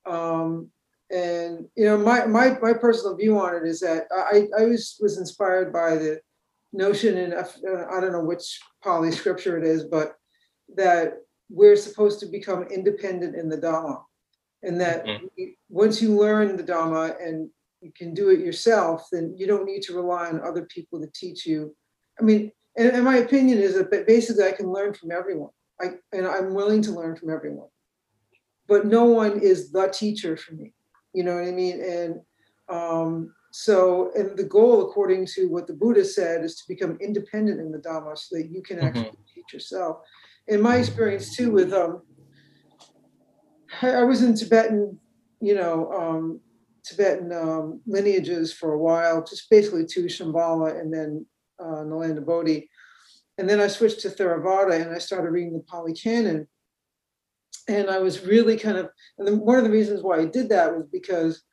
Um, 0.06 0.70
and 1.12 1.66
you 1.75 1.86
know, 1.86 1.98
my, 1.98 2.25
my 2.25 2.58
my 2.62 2.74
personal 2.74 3.16
view 3.16 3.39
on 3.39 3.56
it 3.56 3.63
is 3.68 3.80
that 3.82 4.04
I 4.12 4.48
I 4.60 4.66
was 4.66 4.98
was 5.00 5.18
inspired 5.18 5.72
by 5.72 5.96
the 5.96 6.20
notion 6.74 7.18
in 7.18 7.34
I 7.34 8.00
don't 8.00 8.12
know 8.12 8.24
which 8.24 8.60
Pali 8.84 9.12
scripture 9.12 9.58
it 9.58 9.63
is, 9.63 9.86
but 9.86 10.16
that 10.75 11.13
we're 11.50 11.75
supposed 11.75 12.20
to 12.20 12.28
become 12.28 12.63
independent 12.63 13.36
in 13.36 13.50
the 13.50 13.58
Dhamma, 13.58 14.04
and 14.63 14.80
that 14.82 15.06
mm-hmm. 15.06 15.46
once 15.70 16.01
you 16.01 16.16
learn 16.16 16.58
the 16.58 16.63
Dhamma 16.63 17.16
and 17.24 17.50
you 17.82 17.92
can 17.96 18.13
do 18.13 18.30
it 18.30 18.39
yourself, 18.39 19.08
then 19.12 19.34
you 19.38 19.48
don't 19.48 19.66
need 19.66 19.82
to 19.84 19.96
rely 19.96 20.28
on 20.28 20.42
other 20.42 20.66
people 20.66 21.00
to 21.00 21.08
teach 21.16 21.46
you. 21.46 21.75
I 22.20 22.24
mean, 22.24 22.51
and, 22.79 22.95
and 22.95 23.03
my 23.03 23.17
opinion 23.17 23.59
is 23.59 23.75
that 23.75 23.91
basically 24.07 24.45
I 24.45 24.53
can 24.53 24.71
learn 24.71 24.93
from 24.93 25.12
everyone. 25.12 25.51
I, 25.81 25.88
and 26.13 26.25
I'm 26.25 26.53
willing 26.53 26.81
to 26.83 26.91
learn 26.91 27.17
from 27.17 27.29
everyone. 27.29 27.67
But 28.67 28.86
no 28.86 29.05
one 29.05 29.39
is 29.39 29.71
the 29.71 29.88
teacher 29.88 30.38
for 30.38 30.53
me. 30.53 30.74
You 31.13 31.24
know 31.24 31.36
what 31.36 31.48
I 31.48 31.51
mean? 31.51 31.81
And 31.83 32.21
um, 32.69 33.33
so, 33.51 34.12
and 34.15 34.38
the 34.38 34.43
goal, 34.43 34.83
according 34.83 35.25
to 35.33 35.48
what 35.48 35.67
the 35.67 35.74
Buddha 35.74 36.05
said, 36.05 36.43
is 36.43 36.55
to 36.57 36.63
become 36.67 36.98
independent 37.01 37.59
in 37.59 37.71
the 37.71 37.79
Dhamma 37.79 38.17
so 38.17 38.38
that 38.38 38.50
you 38.50 38.62
can 38.62 38.77
mm-hmm. 38.77 38.88
actually 38.88 39.17
teach 39.33 39.51
yourself. 39.51 39.98
In 40.48 40.62
my 40.62 40.77
experience 40.77 41.36
too, 41.36 41.51
with 41.51 41.74
um, 41.74 42.01
I 43.81 44.03
was 44.03 44.24
in 44.24 44.36
Tibetan, 44.36 44.98
you 45.41 45.55
know, 45.55 45.91
um, 45.91 46.39
Tibetan 46.83 47.33
um, 47.33 47.81
lineages 47.86 48.53
for 48.53 48.74
a 48.74 48.79
while, 48.79 49.24
just 49.24 49.50
basically 49.50 49.86
to 49.86 50.05
Shambhala 50.05 50.79
and 50.79 50.93
then 50.93 51.25
uh, 51.60 51.84
Nalandabodhi. 51.84 52.68
And 53.38 53.50
then 53.50 53.62
I 53.62 53.68
switched 53.68 54.01
to 54.01 54.10
Theravada 54.10 54.82
and 54.82 54.94
I 54.94 54.98
started 54.98 55.30
reading 55.30 55.54
the 55.54 55.60
Pali 55.60 55.94
Canon. 55.94 56.48
And 57.68 57.89
I 57.89 58.00
was 58.00 58.25
really 58.25 58.58
kind 58.58 58.78
of, 58.78 58.89
and 59.18 59.28
then 59.28 59.39
one 59.39 59.58
of 59.58 59.63
the 59.63 59.70
reasons 59.70 60.01
why 60.01 60.20
I 60.20 60.25
did 60.25 60.50
that 60.50 60.75
was 60.75 60.86
because 60.92 61.44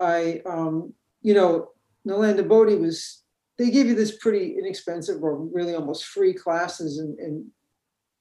I, 0.00 0.40
um, 0.46 0.94
you 1.20 1.34
know, 1.34 1.68
Nalandabodhi 2.06 2.80
was, 2.80 3.24
they 3.58 3.70
gave 3.70 3.86
you 3.86 3.94
this 3.94 4.16
pretty 4.18 4.56
inexpensive 4.58 5.22
or 5.22 5.36
really 5.36 5.74
almost 5.74 6.06
free 6.06 6.32
classes 6.32 6.98
in, 6.98 7.16
in 7.18 7.50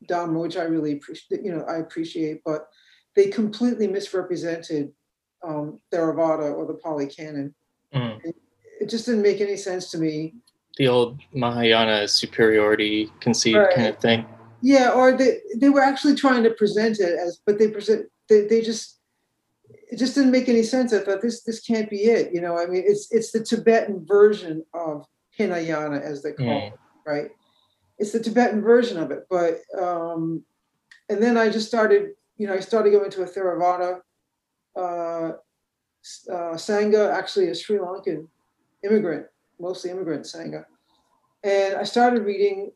Dhamma, 0.09 0.41
which 0.41 0.57
I 0.57 0.63
really 0.63 0.93
appreciate, 0.93 1.43
you 1.43 1.53
know, 1.53 1.63
I 1.63 1.77
appreciate, 1.77 2.41
but 2.43 2.67
they 3.15 3.27
completely 3.27 3.87
misrepresented 3.87 4.91
um, 5.47 5.79
Theravada 5.91 6.53
or 6.53 6.65
the 6.65 6.73
Pali 6.73 7.07
Canon. 7.07 7.53
Mm. 7.93 8.19
It 8.79 8.89
just 8.89 9.05
didn't 9.05 9.21
make 9.21 9.39
any 9.41 9.55
sense 9.55 9.91
to 9.91 9.97
me 9.97 10.35
the 10.77 10.87
old 10.87 11.19
Mahayana 11.33 12.07
superiority 12.07 13.11
conceit 13.19 13.55
right. 13.55 13.75
kind 13.75 13.87
of 13.87 13.97
thing. 13.99 14.25
Yeah, 14.61 14.91
or 14.91 15.11
they 15.11 15.39
they 15.55 15.69
were 15.69 15.81
actually 15.81 16.15
trying 16.15 16.43
to 16.43 16.51
present 16.51 16.99
it 16.99 17.19
as, 17.19 17.41
but 17.45 17.59
they 17.59 17.67
present 17.67 18.09
they, 18.29 18.47
they 18.47 18.61
just 18.61 18.99
it 19.91 19.97
just 19.97 20.15
didn't 20.15 20.31
make 20.31 20.49
any 20.49 20.63
sense. 20.63 20.93
I 20.93 20.99
thought 20.99 21.21
this 21.21 21.43
this 21.43 21.59
can't 21.59 21.89
be 21.89 22.03
it. 22.03 22.33
You 22.33 22.41
know, 22.41 22.57
I 22.57 22.65
mean, 22.65 22.83
it's 22.85 23.11
it's 23.11 23.31
the 23.31 23.43
Tibetan 23.43 24.05
version 24.05 24.63
of 24.73 25.05
Hinayana 25.37 25.99
as 25.99 26.23
they 26.23 26.31
call 26.31 26.47
mm. 26.47 26.67
it, 26.67 26.73
right? 27.05 27.29
It's 27.99 28.11
the 28.11 28.19
Tibetan 28.19 28.61
version 28.61 28.97
of 28.97 29.11
it. 29.11 29.27
But 29.29 29.59
um, 29.79 30.43
and 31.09 31.21
then 31.21 31.37
I 31.37 31.49
just 31.49 31.67
started, 31.67 32.11
you 32.37 32.47
know, 32.47 32.53
I 32.53 32.59
started 32.59 32.91
going 32.91 33.11
to 33.11 33.23
a 33.23 33.27
Theravada 33.27 33.99
uh, 34.75 35.33
uh, 36.31 36.55
Sangha, 36.55 37.11
actually 37.13 37.49
a 37.49 37.55
Sri 37.55 37.77
Lankan 37.77 38.27
immigrant 38.83 39.25
mostly 39.59 39.91
immigrant 39.91 40.25
Sangha. 40.25 40.65
and 41.43 41.75
I 41.75 41.83
started 41.83 42.23
reading 42.23 42.71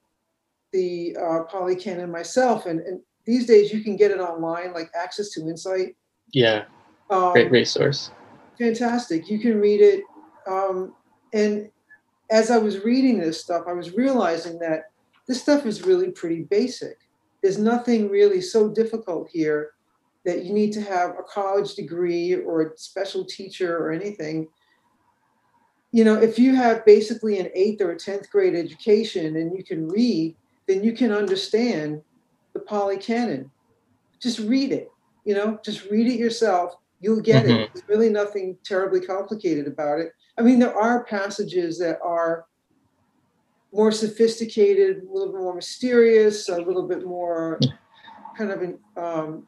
the 0.74 1.16
uh, 1.18 1.44
Pali 1.44 1.76
Canon 1.76 2.12
myself. 2.12 2.66
And, 2.66 2.80
and 2.82 3.00
these 3.26 3.46
days 3.46 3.72
you 3.74 3.82
can 3.84 3.96
get 3.96 4.12
it 4.12 4.20
online, 4.20 4.74
like 4.74 4.90
Access 4.94 5.30
to 5.32 5.42
Insight. 5.42 5.96
Yeah, 6.34 6.66
Um, 7.10 7.34
great 7.34 7.52
resource. 7.52 8.12
fantastic. 8.58 9.30
You 9.30 9.40
can 9.40 9.60
read 9.60 9.82
it. 9.82 10.04
Um, 10.46 10.94
and 11.34 11.70
as 12.30 12.52
I 12.52 12.58
was 12.58 12.84
reading 12.84 13.20
this 13.20 13.40
stuff, 13.40 13.64
I 13.68 13.74
was 13.74 13.94
realizing 13.94 14.60
that 14.60 14.92
this 15.28 15.42
stuff 15.42 15.66
is 15.66 15.84
really 15.84 16.12
pretty 16.12 16.44
basic. 16.44 16.98
There's 17.42 17.58
nothing 17.58 18.10
really 18.10 18.42
so 18.42 18.70
difficult 18.70 19.30
here 19.32 19.72
that 20.26 20.44
you 20.44 20.54
need 20.54 20.74
to 20.74 20.82
have 20.82 21.12
a 21.12 21.24
college 21.24 21.76
degree 21.76 22.36
or 22.36 22.62
a 22.62 22.78
special 22.78 23.24
teacher 23.24 23.78
or 23.78 23.92
anything. 23.92 24.48
You 25.98 26.04
know, 26.04 26.14
if 26.14 26.38
you 26.38 26.54
have 26.54 26.86
basically 26.86 27.40
an 27.40 27.50
eighth 27.56 27.82
or 27.82 27.90
a 27.90 27.96
10th 27.96 28.30
grade 28.30 28.54
education 28.54 29.36
and 29.36 29.58
you 29.58 29.64
can 29.64 29.88
read, 29.88 30.36
then 30.68 30.84
you 30.84 30.94
can 30.94 31.12
understand 31.12 32.04
the 32.54 32.60
Pali 32.60 32.98
Canon. 32.98 33.50
Just 34.22 34.38
read 34.38 34.72
it, 34.72 34.92
you 35.26 35.34
know, 35.34 35.58
just 35.66 35.90
read 35.90 36.06
it 36.06 36.20
yourself. 36.20 36.76
You'll 37.02 37.20
get 37.20 37.46
Mhm. 37.46 37.50
it. 37.50 37.74
There's 37.74 37.90
really 37.90 38.10
nothing 38.10 38.60
terribly 38.64 39.02
complicated 39.02 39.66
about 39.66 40.00
it. 40.00 40.12
I 40.38 40.44
mean, 40.44 40.60
there 40.60 40.78
are 40.78 41.04
passages 41.04 41.80
that 41.80 42.00
are 42.04 42.46
more 43.74 43.92
sophisticated, 43.92 45.02
a 45.02 45.12
little 45.12 45.34
bit 45.34 45.42
more 45.42 45.56
mysterious, 45.56 46.48
a 46.48 46.62
little 46.62 46.88
bit 46.88 47.08
more 47.08 47.60
kind 48.38 48.52
of 48.52 49.04
um, 49.04 49.48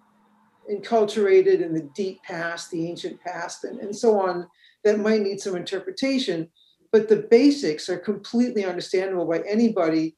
enculturated 0.67 1.61
in 1.61 1.75
the 1.75 1.87
deep 1.93 2.23
past, 2.23 2.71
the 2.71 2.89
ancient 2.89 3.21
past, 3.21 3.65
and, 3.65 3.79
and 3.79 3.95
so 3.95 4.19
on, 4.19 4.47
that 4.83 4.99
might 4.99 5.21
need 5.21 5.39
some 5.39 5.55
interpretation. 5.55 6.49
But 6.91 7.07
the 7.07 7.27
basics 7.29 7.87
are 7.89 7.97
completely 7.97 8.65
understandable 8.65 9.25
by 9.25 9.39
anybody 9.47 10.17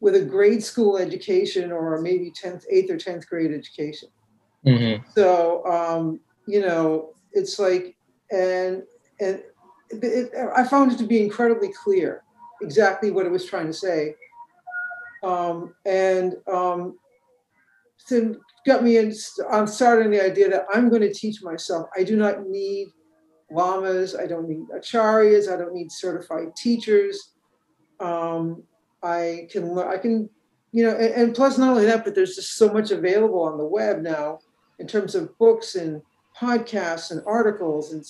with 0.00 0.14
a 0.14 0.24
grade 0.24 0.62
school 0.62 0.96
education 0.96 1.72
or 1.72 2.00
maybe 2.00 2.30
10th, 2.30 2.64
8th 2.72 2.90
or 2.90 2.96
10th 2.96 3.26
grade 3.26 3.52
education. 3.52 4.08
hmm 4.64 4.96
So, 5.14 5.64
um, 5.66 6.20
you 6.46 6.60
know, 6.60 7.14
it's 7.32 7.58
like, 7.58 7.96
and, 8.30 8.82
and 9.20 9.42
it, 9.90 10.04
it, 10.04 10.30
I 10.54 10.64
found 10.64 10.92
it 10.92 10.98
to 10.98 11.06
be 11.06 11.22
incredibly 11.22 11.72
clear 11.72 12.22
exactly 12.62 13.10
what 13.10 13.26
it 13.26 13.32
was 13.32 13.44
trying 13.44 13.66
to 13.66 13.72
say. 13.72 14.14
Um, 15.22 15.74
and 15.86 16.34
um, 16.52 16.98
so 17.96 18.36
got 18.66 18.84
me 18.84 18.98
in, 18.98 19.14
I'm 19.50 19.66
starting 19.66 20.10
the 20.10 20.22
idea 20.22 20.50
that 20.50 20.66
I'm 20.72 20.90
going 20.90 21.02
to 21.02 21.12
teach 21.12 21.42
myself. 21.42 21.88
I 21.96 22.04
do 22.04 22.16
not 22.16 22.46
need 22.46 22.88
lamas. 23.50 24.14
I 24.14 24.26
don't 24.26 24.48
need 24.48 24.66
acharyas. 24.74 25.52
I 25.52 25.56
don't 25.56 25.74
need 25.74 25.92
certified 25.92 26.56
teachers. 26.56 27.32
Um, 28.00 28.62
I 29.02 29.48
can, 29.50 29.78
I 29.78 29.98
can, 29.98 30.28
you 30.72 30.84
know, 30.84 30.96
and, 30.96 31.14
and 31.14 31.34
plus 31.34 31.58
not 31.58 31.70
only 31.70 31.84
that, 31.86 32.04
but 32.04 32.14
there's 32.14 32.36
just 32.36 32.56
so 32.56 32.72
much 32.72 32.90
available 32.90 33.42
on 33.42 33.58
the 33.58 33.64
web 33.64 34.02
now 34.02 34.40
in 34.78 34.86
terms 34.86 35.14
of 35.14 35.36
books 35.38 35.76
and 35.76 36.02
podcasts 36.38 37.10
and 37.10 37.22
articles 37.26 37.92
and 37.92 38.04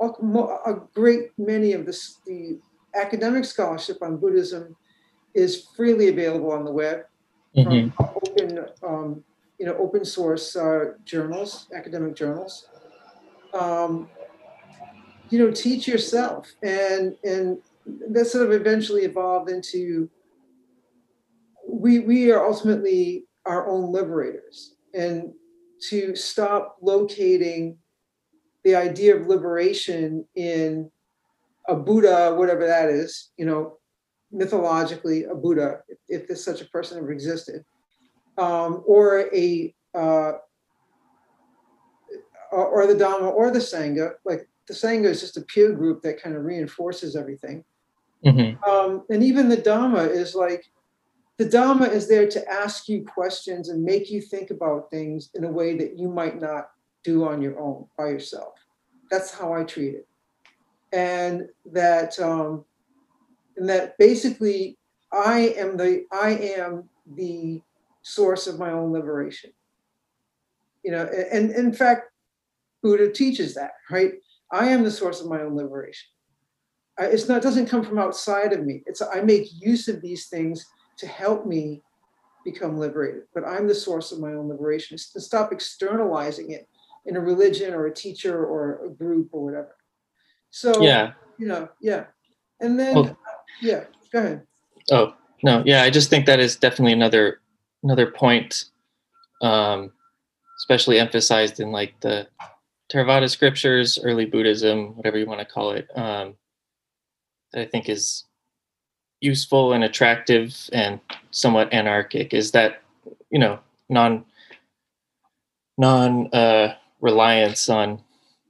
a 0.00 0.74
great 0.94 1.30
many 1.38 1.72
of 1.72 1.84
this, 1.84 2.20
the 2.26 2.60
academic 2.94 3.44
scholarship 3.44 3.98
on 4.00 4.16
Buddhism 4.16 4.76
is 5.34 5.68
freely 5.76 6.08
available 6.08 6.52
on 6.52 6.64
the 6.64 6.72
web 6.72 7.02
hmm 7.54 7.62
from 7.64 7.92
open, 8.14 8.66
um, 8.86 9.24
you 9.58 9.66
know, 9.66 9.76
open 9.78 10.04
source 10.04 10.54
uh, 10.54 10.92
journals, 11.04 11.66
academic 11.74 12.14
journals. 12.14 12.68
Um, 13.52 14.08
you 15.30 15.38
know, 15.38 15.50
teach 15.50 15.86
yourself, 15.86 16.52
and 16.62 17.16
and 17.24 17.58
that 18.10 18.26
sort 18.26 18.46
of 18.46 18.52
eventually 18.52 19.02
evolved 19.02 19.50
into 19.50 20.08
we 21.68 22.00
we 22.00 22.30
are 22.30 22.46
ultimately 22.46 23.26
our 23.44 23.68
own 23.68 23.92
liberators, 23.92 24.74
and 24.94 25.32
to 25.90 26.14
stop 26.16 26.76
locating 26.82 27.78
the 28.64 28.74
idea 28.74 29.16
of 29.16 29.26
liberation 29.26 30.24
in 30.34 30.90
a 31.68 31.74
Buddha, 31.74 32.34
whatever 32.34 32.66
that 32.66 32.88
is, 32.88 33.30
you 33.36 33.44
know, 33.44 33.78
mythologically 34.32 35.24
a 35.24 35.34
Buddha, 35.34 35.80
if, 35.88 35.98
if 36.08 36.26
there's 36.26 36.44
such 36.44 36.60
a 36.60 36.66
person 36.66 36.98
ever 36.98 37.12
existed, 37.12 37.64
um, 38.38 38.82
or 38.86 39.28
a 39.34 39.74
uh, 39.94 40.32
or, 42.50 42.86
the 42.86 42.94
Dhamma 42.94 43.32
or 43.32 43.50
the 43.50 43.58
Sangha. 43.58 44.12
Like 44.24 44.48
the 44.68 44.74
Sangha 44.74 45.06
is 45.06 45.20
just 45.20 45.36
a 45.36 45.42
peer 45.42 45.72
group 45.72 46.02
that 46.02 46.22
kind 46.22 46.36
of 46.36 46.44
reinforces 46.44 47.16
everything. 47.16 47.64
hmm 48.22 48.52
Um, 48.68 49.04
and 49.10 49.22
even 49.22 49.48
the 49.48 49.56
Dhamma 49.56 50.08
is 50.10 50.34
like 50.34 50.64
the 51.38 51.46
Dhamma 51.46 51.90
is 51.90 52.08
there 52.08 52.28
to 52.28 52.50
ask 52.50 52.88
you 52.88 53.04
questions 53.04 53.68
and 53.68 53.82
make 53.82 54.10
you 54.10 54.20
think 54.20 54.50
about 54.50 54.90
things 54.90 55.30
in 55.34 55.44
a 55.44 55.50
way 55.50 55.76
that 55.76 55.98
you 55.98 56.08
might 56.08 56.40
not 56.40 56.70
do 57.04 57.24
on 57.24 57.40
your 57.40 57.58
own 57.60 57.86
by 57.96 58.08
yourself. 58.08 58.54
That's 59.10 59.30
how 59.32 59.52
I 59.54 59.64
treat 59.64 59.94
it. 59.94 60.08
And 60.92 61.48
that 61.72 62.18
um, 62.18 62.64
and 63.56 63.68
that 63.68 63.96
basically 63.98 64.78
I 65.12 65.54
am 65.56 65.76
the 65.76 66.04
I 66.12 66.30
am 66.30 66.88
the 67.14 67.62
source 68.02 68.46
of 68.46 68.58
my 68.58 68.70
own 68.72 68.92
liberation. 68.92 69.52
You 70.82 70.92
know, 70.92 71.08
a- 71.10 71.34
and, 71.34 71.50
in 71.50 71.72
fact, 71.72 72.10
Buddha 72.82 73.10
teaches 73.12 73.54
that, 73.54 73.72
right? 73.90 74.14
I 74.52 74.68
am 74.68 74.82
the 74.82 74.90
source 74.90 75.20
of 75.20 75.28
my 75.28 75.42
own 75.42 75.56
liberation. 75.56 76.08
I, 76.98 77.04
it's 77.06 77.28
not 77.28 77.38
it 77.38 77.42
doesn't 77.42 77.66
come 77.66 77.84
from 77.84 77.98
outside 77.98 78.52
of 78.52 78.64
me. 78.64 78.82
It's 78.86 79.02
I 79.02 79.20
make 79.20 79.48
use 79.60 79.88
of 79.88 80.00
these 80.00 80.28
things 80.28 80.66
to 80.98 81.06
help 81.06 81.46
me 81.46 81.82
become 82.44 82.78
liberated. 82.78 83.22
But 83.34 83.44
I'm 83.46 83.66
the 83.66 83.74
source 83.74 84.12
of 84.12 84.20
my 84.20 84.32
own 84.32 84.48
liberation. 84.48 84.94
It's 84.94 85.12
to 85.12 85.20
stop 85.20 85.52
externalizing 85.52 86.50
it 86.52 86.68
in 87.06 87.16
a 87.16 87.20
religion 87.20 87.74
or 87.74 87.86
a 87.86 87.94
teacher 87.94 88.44
or 88.44 88.84
a 88.84 88.90
group 88.90 89.28
or 89.32 89.44
whatever. 89.44 89.76
So 90.50 90.82
Yeah. 90.82 91.12
you 91.38 91.46
know, 91.46 91.68
yeah. 91.80 92.06
And 92.60 92.78
then 92.78 92.94
Well- 92.94 93.18
yeah, 93.60 93.84
go 94.12 94.18
ahead. 94.18 94.46
Oh 94.90 95.14
no, 95.42 95.62
yeah. 95.66 95.82
I 95.82 95.90
just 95.90 96.10
think 96.10 96.26
that 96.26 96.40
is 96.40 96.56
definitely 96.56 96.92
another 96.94 97.40
another 97.82 98.10
point, 98.10 98.64
um, 99.42 99.92
especially 100.58 100.98
emphasized 100.98 101.60
in 101.60 101.70
like 101.70 101.98
the 102.00 102.26
Theravada 102.92 103.28
scriptures, 103.28 103.98
early 104.02 104.24
Buddhism, 104.24 104.96
whatever 104.96 105.18
you 105.18 105.26
want 105.26 105.40
to 105.40 105.46
call 105.46 105.72
it. 105.72 105.88
Um, 105.96 106.34
that 107.52 107.62
I 107.62 107.66
think 107.66 107.88
is 107.88 108.24
useful 109.20 109.72
and 109.72 109.84
attractive 109.84 110.56
and 110.72 111.00
somewhat 111.30 111.72
anarchic. 111.72 112.32
Is 112.32 112.52
that 112.52 112.82
you 113.30 113.38
know 113.38 113.58
non 113.88 114.24
non 115.76 116.28
uh, 116.32 116.74
reliance 117.00 117.68
on 117.68 118.02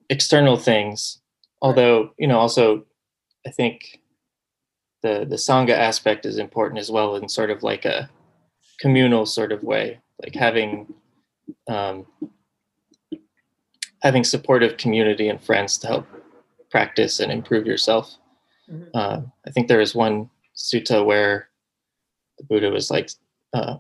external 0.09 0.57
things. 0.57 1.19
Although 1.61 2.13
you 2.19 2.29
know 2.29 2.39
also, 2.39 2.85
I 3.47 3.51
think 3.51 4.01
the 5.03 5.27
the 5.29 5.37
sangha 5.37 5.73
aspect 5.73 6.27
is 6.27 6.39
important 6.39 6.79
as 6.79 6.91
well 6.91 7.17
in 7.17 7.29
sort 7.29 7.51
of 7.51 7.63
like 7.63 7.85
a 7.85 8.09
communal 8.81 9.27
sort 9.27 9.51
of 9.51 9.65
way 9.65 10.01
like 10.23 10.35
having 10.35 10.93
um, 11.69 12.07
having 14.03 14.25
supportive 14.25 14.77
community 14.77 15.29
and 15.29 15.41
friends 15.43 15.79
to 15.79 15.87
help 15.87 16.07
practice 16.71 17.21
and 17.21 17.33
improve 17.33 17.67
yourself 17.67 18.15
Mhm. 18.71 18.91
uh, 18.95 19.21
i 19.47 19.51
think 19.51 19.69
there 19.69 19.81
is 19.81 19.95
one 19.95 20.29
sutta 20.57 21.05
where 21.05 21.49
the 22.39 22.45
buddha 22.45 22.71
was 22.71 22.91
like 22.91 23.11
uh, 23.55 23.77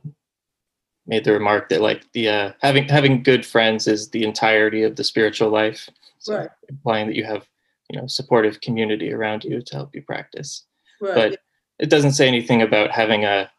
made 1.06 1.24
the 1.24 1.32
remark 1.32 1.68
that 1.68 1.80
like 1.80 2.10
the 2.12 2.28
uh, 2.28 2.52
having 2.60 2.88
having 2.88 3.22
good 3.22 3.44
friends 3.44 3.86
is 3.86 4.10
the 4.10 4.24
entirety 4.24 4.82
of 4.82 4.96
the 4.96 5.04
spiritual 5.04 5.50
life 5.50 5.88
so 6.18 6.36
Right. 6.36 6.50
implying 6.68 7.06
that 7.06 7.16
you 7.16 7.24
have 7.24 7.46
you 7.90 7.98
know 8.00 8.06
supportive 8.06 8.60
community 8.60 9.12
around 9.12 9.44
you 9.44 9.60
to 9.62 9.74
help 9.76 9.94
you 9.94 10.02
practice 10.02 10.64
Right. 11.00 11.14
but 11.14 11.40
it 11.78 11.90
doesn't 11.90 12.12
say 12.12 12.26
anything 12.26 12.62
about 12.62 12.90
having 12.90 13.24
a 13.24 13.50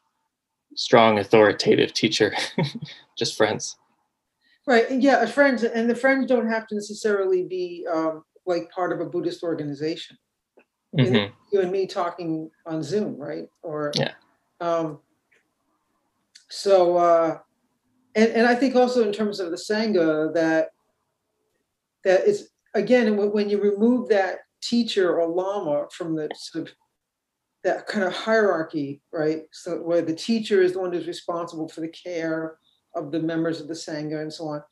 strong 0.75 1.17
authoritative 1.19 1.93
teacher 1.93 2.33
just 3.17 3.35
friends 3.37 3.77
Right. 4.69 4.91
Yeah, 4.91 5.25
friends 5.25 5.63
and 5.63 5.89
the 5.89 5.95
friends 5.95 6.27
don't 6.27 6.47
have 6.47 6.67
to 6.67 6.75
necessarily 6.75 7.41
be 7.41 7.87
um, 7.91 8.23
like 8.45 8.69
part 8.69 8.93
of 8.93 8.99
a 8.99 9.05
Buddhist 9.09 9.41
organization. 9.41 10.15
Mhm. 10.95 11.33
You 11.51 11.61
and 11.61 11.71
me 11.71 11.87
talking 11.87 12.51
on 12.67 12.83
Zoom, 12.83 13.17
right? 13.17 13.47
Or 13.63 13.91
Yeah. 13.95 14.13
Um, 14.59 14.99
so 16.51 16.97
uh, 16.97 17.39
and 18.13 18.31
and 18.31 18.45
I 18.45 18.53
think 18.53 18.75
also 18.75 19.03
in 19.03 19.11
terms 19.11 19.39
of 19.39 19.49
the 19.49 19.57
sangha 19.57 20.31
that 20.35 20.69
that 22.03 22.27
is 22.27 22.51
again 22.75 23.17
when 23.17 23.31
when 23.31 23.49
you 23.49 23.59
remove 23.59 24.07
that 24.09 24.41
teacher 24.61 25.19
or 25.19 25.27
lama 25.27 25.87
from 25.91 26.15
the 26.15 26.29
sort 26.35 26.67
of 26.67 26.75
that 27.63 27.87
kind 27.87 28.05
of 28.05 28.13
hierarchy, 28.13 29.01
right? 29.11 29.47
So 29.51 29.77
where 29.81 30.03
the 30.03 30.13
teacher 30.13 30.61
is 30.61 30.73
the 30.73 30.79
one 30.79 30.93
who's 30.93 31.07
responsible 31.07 31.69
for 31.69 31.81
the 31.81 31.87
care 31.87 32.59
of 32.95 33.11
the 33.11 33.19
members 33.19 33.61
of 33.61 33.67
the 33.67 33.73
sangha 33.73 34.21
and 34.21 34.33
so 34.33 34.45
on. 34.47 34.63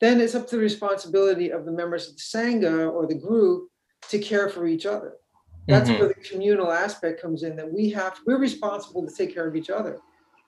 Then 0.00 0.20
it's 0.20 0.34
up 0.34 0.46
to 0.48 0.56
the 0.56 0.62
responsibility 0.62 1.50
of 1.50 1.64
the 1.64 1.72
members 1.72 2.08
of 2.08 2.16
the 2.16 2.22
sangha 2.22 2.92
or 2.92 3.06
the 3.06 3.14
group 3.14 3.68
to 4.10 4.18
care 4.18 4.48
for 4.48 4.66
each 4.66 4.86
other. 4.86 5.16
That's 5.66 5.88
Mhm. 5.88 5.98
where 5.98 6.08
the 6.08 6.14
communal 6.14 6.70
aspect 6.70 7.22
comes 7.22 7.42
in, 7.42 7.56
that 7.56 7.72
we 7.72 7.90
have, 7.90 8.18
we're 8.26 8.38
responsible 8.38 9.06
to 9.06 9.14
take 9.14 9.32
care 9.32 9.46
of 9.46 9.56
each 9.56 9.70
other 9.70 9.98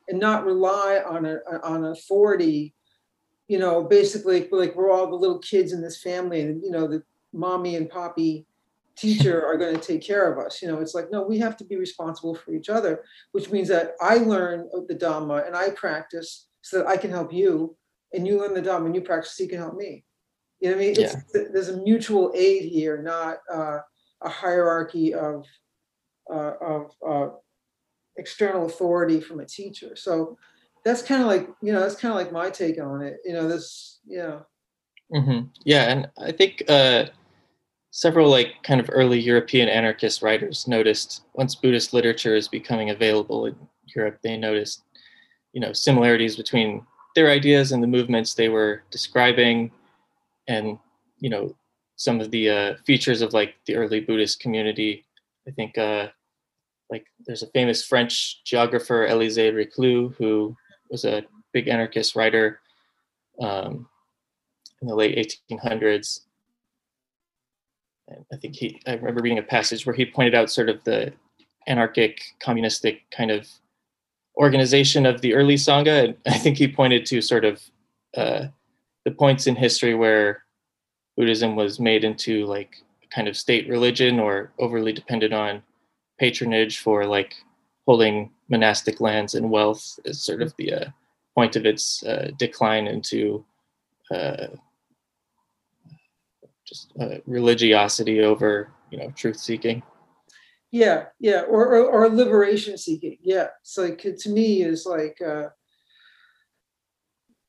and 0.08 0.18
not 0.18 0.44
rely 0.44 1.02
on 1.06 1.24
a, 1.24 1.40
on 1.62 1.86
authority, 1.86 2.74
you 3.48 3.58
know, 3.58 3.82
basically 3.82 4.46
like 4.50 4.74
we're 4.74 4.90
all 4.90 5.08
the 5.08 5.16
little 5.16 5.38
kids 5.38 5.72
in 5.72 5.80
this 5.80 6.02
family 6.02 6.42
and, 6.42 6.62
you 6.62 6.70
know, 6.70 6.86
the 6.86 7.02
mommy 7.32 7.76
and 7.76 7.88
poppy 7.88 8.46
teacher 8.96 9.44
are 9.44 9.56
going 9.56 9.74
to 9.74 9.80
take 9.80 10.02
care 10.02 10.30
of 10.30 10.38
us. 10.44 10.60
You 10.62 10.68
know, 10.68 10.78
it's 10.78 10.94
like, 10.94 11.10
no, 11.10 11.22
we 11.22 11.38
have 11.38 11.56
to 11.58 11.64
be 11.64 11.76
responsible 11.76 12.34
for 12.34 12.52
each 12.54 12.68
other, 12.68 13.04
which 13.32 13.50
means 13.50 13.68
that 13.68 13.94
I 14.00 14.16
learn 14.18 14.68
the 14.88 14.94
Dhamma 14.94 15.46
and 15.46 15.56
I 15.56 15.70
practice 15.70 16.48
so 16.66 16.78
that 16.78 16.88
I 16.88 16.96
can 16.96 17.12
help 17.12 17.32
you 17.32 17.76
and 18.12 18.26
you 18.26 18.40
learn 18.40 18.54
the 18.54 18.60
Dhamma 18.60 18.86
and 18.86 18.94
you 18.94 19.00
practice 19.00 19.36
so 19.36 19.44
you 19.44 19.48
can 19.48 19.58
help 19.58 19.76
me. 19.76 20.04
You 20.58 20.70
know 20.70 20.76
what 20.76 20.82
I 20.82 20.86
mean? 20.86 20.94
It's, 20.98 21.14
There's 21.32 21.68
a 21.68 21.76
mutual 21.76 22.32
aid 22.34 22.64
here, 22.64 23.00
not 23.00 23.36
uh, 23.52 23.78
a 24.20 24.28
hierarchy 24.28 25.14
of, 25.14 25.44
uh, 26.28 26.54
of 26.60 26.90
uh, 27.08 27.28
external 28.16 28.66
authority 28.66 29.20
from 29.20 29.38
a 29.38 29.46
teacher. 29.46 29.94
So 29.94 30.36
that's 30.84 31.02
kind 31.02 31.22
of 31.22 31.28
like, 31.28 31.48
you 31.62 31.72
know, 31.72 31.80
that's 31.80 31.94
kind 31.94 32.10
of 32.10 32.18
like 32.18 32.32
my 32.32 32.50
take 32.50 32.80
on 32.80 33.02
it. 33.02 33.18
You 33.24 33.34
know, 33.34 33.46
this, 33.46 34.00
yeah. 34.06 34.40
hmm 35.12 35.42
Yeah, 35.64 35.84
and 35.92 36.10
I 36.18 36.32
think 36.32 36.64
uh, 36.68 37.04
several 37.92 38.28
like 38.28 38.54
kind 38.64 38.80
of 38.80 38.90
early 38.90 39.20
European 39.20 39.68
anarchist 39.68 40.20
writers 40.20 40.66
noticed 40.66 41.26
once 41.34 41.54
Buddhist 41.54 41.92
literature 41.92 42.34
is 42.34 42.48
becoming 42.48 42.90
available 42.90 43.46
in 43.46 43.54
Europe, 43.94 44.18
they 44.22 44.36
noticed, 44.36 44.82
you 45.56 45.60
know, 45.60 45.72
similarities 45.72 46.36
between 46.36 46.86
their 47.14 47.30
ideas 47.30 47.72
and 47.72 47.82
the 47.82 47.86
movements 47.86 48.34
they 48.34 48.50
were 48.50 48.82
describing, 48.90 49.72
and 50.48 50.78
you 51.18 51.30
know, 51.30 51.56
some 51.96 52.20
of 52.20 52.30
the 52.30 52.50
uh, 52.50 52.74
features 52.84 53.22
of 53.22 53.32
like 53.32 53.54
the 53.64 53.74
early 53.74 54.00
Buddhist 54.00 54.38
community. 54.38 55.06
I 55.48 55.50
think 55.52 55.78
uh, 55.78 56.08
like 56.90 57.06
there's 57.26 57.42
a 57.42 57.46
famous 57.54 57.82
French 57.82 58.44
geographer 58.44 59.08
Élisée 59.08 59.50
Reclus 59.50 60.14
who 60.18 60.54
was 60.90 61.06
a 61.06 61.24
big 61.54 61.68
anarchist 61.68 62.14
writer 62.14 62.60
um, 63.40 63.88
in 64.82 64.88
the 64.88 64.94
late 64.94 65.16
1800s. 65.50 66.20
And 68.08 68.26
I 68.30 68.36
think 68.36 68.56
he, 68.56 68.78
I 68.86 68.92
remember 68.92 69.22
reading 69.22 69.38
a 69.38 69.42
passage 69.42 69.86
where 69.86 69.96
he 69.96 70.04
pointed 70.04 70.34
out 70.34 70.50
sort 70.50 70.68
of 70.68 70.84
the 70.84 71.14
anarchic, 71.66 72.20
communistic 72.40 73.10
kind 73.10 73.30
of 73.30 73.48
organization 74.36 75.06
of 75.06 75.20
the 75.20 75.34
early 75.34 75.56
Sangha. 75.56 76.04
And 76.04 76.16
I 76.26 76.38
think 76.38 76.58
he 76.58 76.68
pointed 76.68 77.06
to 77.06 77.20
sort 77.20 77.44
of 77.44 77.62
uh, 78.16 78.46
the 79.04 79.10
points 79.10 79.46
in 79.46 79.56
history 79.56 79.94
where 79.94 80.44
Buddhism 81.16 81.56
was 81.56 81.80
made 81.80 82.04
into 82.04 82.46
like 82.46 82.76
a 83.02 83.14
kind 83.14 83.28
of 83.28 83.36
state 83.36 83.68
religion 83.68 84.20
or 84.20 84.52
overly 84.58 84.92
dependent 84.92 85.32
on 85.32 85.62
patronage 86.18 86.78
for 86.78 87.06
like 87.06 87.34
holding 87.86 88.30
monastic 88.48 89.00
lands 89.00 89.34
and 89.34 89.50
wealth 89.50 89.98
is 90.04 90.22
sort 90.22 90.42
of 90.42 90.54
the 90.58 90.72
uh, 90.72 90.84
point 91.34 91.56
of 91.56 91.66
its 91.66 92.02
uh, 92.04 92.30
decline 92.38 92.86
into 92.86 93.44
uh, 94.10 94.46
just 96.66 96.92
uh, 97.00 97.16
religiosity 97.26 98.20
over 98.20 98.70
you 98.90 98.98
know 98.98 99.10
truth 99.12 99.38
seeking 99.38 99.82
Yeah, 100.76 101.04
yeah, 101.18 101.40
or, 101.48 101.74
or, 101.74 101.86
or 101.86 102.08
liberation 102.10 102.76
seeking. 102.76 103.16
Yeah, 103.22 103.46
it's 103.62 103.78
like 103.78 103.96
to 104.02 104.28
me 104.28 104.62
is 104.62 104.84
like 104.84 105.16
uh, 105.26 105.48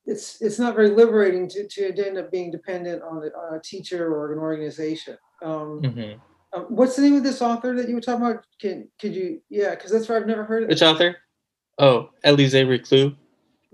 it's 0.05 0.41
it's 0.41 0.57
not 0.57 0.75
very 0.75 0.91
liberating 0.91 1.49
to 1.49 1.67
to 1.67 2.07
end 2.07 2.17
up 2.17 2.31
being 2.31 2.51
dependent 2.51 3.03
on 3.03 3.17
a, 3.17 3.37
on 3.37 3.55
a 3.55 3.61
teacher 3.61 4.07
or 4.15 4.31
an 4.31 4.39
organization. 4.39 5.17
Um, 5.43 5.81
mm-hmm. 5.81 6.19
uh, 6.53 6.61
what's 6.69 6.95
the 6.95 7.01
name 7.01 7.15
of 7.15 7.23
this 7.23 7.41
author 7.41 7.75
that 7.75 7.89
you 7.89 7.95
were 7.95 8.01
talking 8.01 8.25
about? 8.25 8.45
Can 8.61 8.87
could 8.97 9.13
you? 9.13 9.41
Yeah, 9.49 9.71
because 9.71 9.91
that's 9.91 10.07
where 10.07 10.17
I've 10.17 10.25
never 10.25 10.45
heard 10.45 10.63
of. 10.63 10.69
which 10.69 10.81
author 10.81 11.17
oh 11.79 12.09
Élisée 12.23 12.65
Reclus 12.65 13.13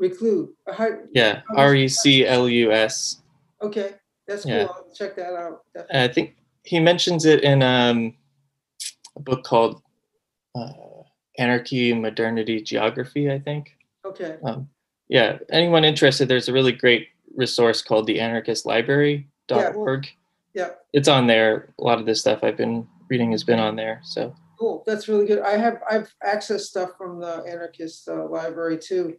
Reclus. 0.01 0.49
Uh, 0.67 0.73
how- 0.73 0.97
yeah 1.13 1.41
r-e-c-l-u-s 1.55 3.21
Okay, 3.61 3.91
that's 4.27 4.43
cool. 4.45 4.51
Yeah. 4.51 4.63
I'll 4.63 4.91
check 4.95 5.15
that 5.15 5.33
out. 5.33 5.59
definitely. 5.75 6.01
i 6.01 6.07
think 6.07 6.35
he 6.63 6.79
mentions 6.79 7.25
it 7.25 7.43
in 7.43 7.61
um, 7.61 8.15
a 9.15 9.19
book 9.19 9.43
called 9.43 9.81
uh, 10.55 10.71
anarchy 11.37 11.93
modernity 11.93 12.61
geography 12.61 13.31
i 13.31 13.39
think 13.39 13.75
Okay, 14.05 14.37
um, 14.43 14.67
yeah 15.07 15.37
anyone 15.49 15.85
interested 15.85 16.27
there's 16.27 16.49
a 16.49 16.53
really 16.53 16.73
great 16.73 17.07
resource 17.35 17.81
called 17.81 18.05
the 18.05 18.19
anarchist 18.19 18.65
library.org 18.65 20.07
yeah, 20.53 20.69
it's 20.91 21.07
on 21.07 21.25
there 21.25 21.73
a 21.79 21.83
lot 21.83 21.99
of 21.99 22.05
the 22.05 22.13
stuff 22.13 22.43
i've 22.43 22.57
been 22.57 22.87
reading 23.09 23.31
has 23.31 23.43
been 23.43 23.59
on 23.59 23.75
there 23.75 24.01
so 24.03 24.35
cool. 24.63 24.83
That's 24.85 25.09
really 25.09 25.25
good. 25.25 25.39
I 25.39 25.57
have 25.57 25.81
I've 25.89 26.13
accessed 26.25 26.67
stuff 26.71 26.91
from 26.97 27.19
the 27.19 27.43
anarchist 27.47 28.07
uh, 28.07 28.27
library 28.27 28.77
too. 28.77 29.15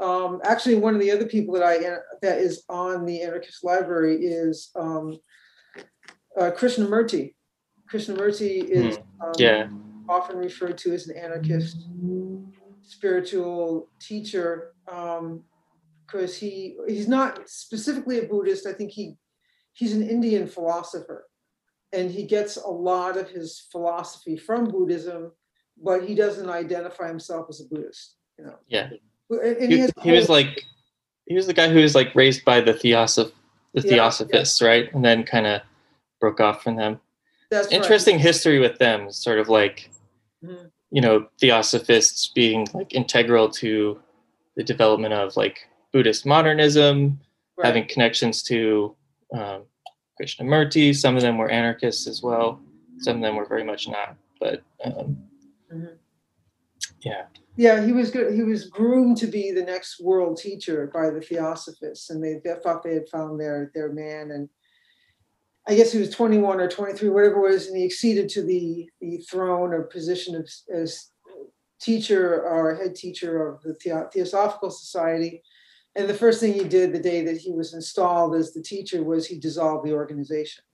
Um, 0.00 0.40
actually, 0.44 0.76
one 0.76 0.94
of 0.94 1.00
the 1.00 1.12
other 1.12 1.26
people 1.26 1.54
that 1.54 1.62
I 1.62 1.78
that 2.22 2.38
is 2.38 2.64
on 2.68 3.04
the 3.04 3.22
anarchist 3.22 3.62
library 3.62 4.16
is 4.16 4.70
um, 4.74 5.16
uh, 6.36 6.50
Krishnamurti. 6.50 7.34
Krishnamurti 7.90 8.64
is 8.64 8.98
um, 9.20 9.32
yeah. 9.38 9.68
often 10.08 10.36
referred 10.36 10.78
to 10.78 10.92
as 10.92 11.08
an 11.08 11.16
anarchist 11.16 11.88
spiritual 12.82 13.88
teacher 14.00 14.72
because 16.06 16.36
he 16.36 16.76
he's 16.88 17.08
not 17.08 17.48
specifically 17.48 18.18
a 18.18 18.24
Buddhist. 18.24 18.66
I 18.66 18.72
think 18.72 18.90
he 18.92 19.16
he's 19.72 19.94
an 19.94 20.08
Indian 20.08 20.46
philosopher, 20.46 21.26
and 21.92 22.10
he 22.10 22.24
gets 22.24 22.56
a 22.56 22.68
lot 22.68 23.16
of 23.16 23.28
his 23.28 23.66
philosophy 23.72 24.36
from 24.36 24.66
Buddhism, 24.66 25.32
but 25.82 26.04
he 26.04 26.14
doesn't 26.14 26.48
identify 26.48 27.08
himself 27.08 27.46
as 27.48 27.60
a 27.60 27.64
Buddhist. 27.64 28.16
You 28.38 28.46
know, 28.46 28.56
yeah. 28.68 28.90
And- 29.30 29.72
he, 29.72 29.78
has 29.78 29.92
he 30.02 30.12
was 30.12 30.28
like 30.28 30.62
he 31.26 31.34
was 31.34 31.46
the 31.46 31.54
guy 31.54 31.68
who 31.68 31.80
was 31.80 31.94
like 31.94 32.14
raised 32.14 32.44
by 32.44 32.60
the 32.60 32.72
theosoph 32.72 33.32
the 33.74 33.82
Yeah, 33.82 33.90
theosophists 33.90 34.60
right? 34.60 34.92
And 34.92 35.04
then 35.04 35.22
kind 35.22 35.46
of 35.46 35.62
broke 36.20 36.40
off 36.40 36.64
from 36.64 36.76
them 36.76 37.00
that's 37.50 37.66
right. 37.68 37.74
interesting 37.76 38.18
history 38.18 38.58
with 38.58 38.78
them 38.78 39.10
sort 39.10 39.38
of 39.38 39.48
like 39.48 39.90
Mhm. 40.44 40.70
you 40.90 41.00
know 41.00 41.26
theosophists 41.40 42.28
being 42.34 42.66
like 42.72 42.94
integral 42.94 43.50
to 43.50 44.00
the 44.56 44.64
development 44.64 45.12
of 45.12 45.36
like 45.36 45.68
buddhist 45.92 46.24
modernism 46.24 47.20
Right. 47.56 47.66
having 47.66 47.86
connections 47.88 48.42
to 48.44 48.96
um, 49.34 49.64
krishnamurti 50.18 50.94
some 50.96 51.14
of 51.16 51.22
them 51.22 51.36
were 51.36 51.50
anarchists 51.50 52.06
as 52.06 52.22
well 52.22 52.58
some 52.98 53.16
of 53.16 53.22
them 53.22 53.36
were 53.36 53.44
very 53.46 53.64
much 53.64 53.86
not 53.88 54.16
but 54.40 54.62
um, 54.84 55.16
Mhm. 55.72 55.96
yeah 57.02 57.26
Yeah, 57.56 57.84
he 57.84 57.92
was 57.92 58.10
good. 58.10 58.32
He 58.32 58.42
was 58.42 58.70
groomed 58.70 59.18
to 59.18 59.26
be 59.26 59.50
the 59.52 59.62
next 59.64 60.00
world 60.00 60.38
teacher 60.38 60.86
by 60.94 61.10
the 61.10 61.20
Theosophists, 61.20 62.08
and 62.08 62.22
they, 62.24 62.40
they 62.42 62.54
thought 62.62 62.82
they 62.82 62.94
had 62.94 63.08
found 63.08 63.38
their 63.38 63.70
their 63.74 63.92
man. 63.92 64.30
And 64.30 64.48
I 65.70 65.76
guess 65.76 65.92
he 65.92 66.00
was 66.00 66.10
21 66.10 66.60
or 66.60 66.68
23, 66.68 67.08
whatever 67.10 67.46
it 67.46 67.52
was, 67.52 67.68
and 67.68 67.76
he 67.76 67.84
acceded 67.84 68.28
to 68.30 68.42
the 68.42 68.90
the 69.00 69.18
throne 69.18 69.72
or 69.72 69.84
position 69.84 70.34
of 70.34 70.50
as 70.74 71.12
teacher 71.80 72.42
or 72.42 72.74
head 72.74 72.96
teacher 72.96 73.46
of 73.46 73.62
the 73.62 74.08
Theosophical 74.12 74.70
Society. 74.70 75.44
And 75.94 76.08
the 76.08 76.14
first 76.14 76.40
thing 76.40 76.54
he 76.54 76.64
did 76.64 76.92
the 76.92 76.98
day 76.98 77.24
that 77.24 77.36
he 77.36 77.52
was 77.52 77.72
installed 77.72 78.34
as 78.34 78.52
the 78.52 78.62
teacher 78.62 79.04
was 79.04 79.28
he 79.28 79.38
dissolved 79.38 79.86
the 79.86 79.92
organization. 79.92 80.64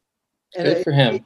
And 0.56 0.64
good 0.64 0.84
for 0.84 0.92
him 0.92 1.24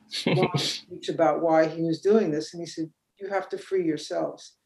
speech 0.56 1.08
about 1.08 1.40
why 1.40 1.68
he 1.68 1.82
was 1.82 2.00
doing 2.00 2.32
this, 2.32 2.52
and 2.52 2.60
he 2.60 2.66
said, 2.66 2.90
"You 3.20 3.28
have 3.28 3.48
to 3.50 3.58
free 3.58 3.86
yourselves. 3.86 4.56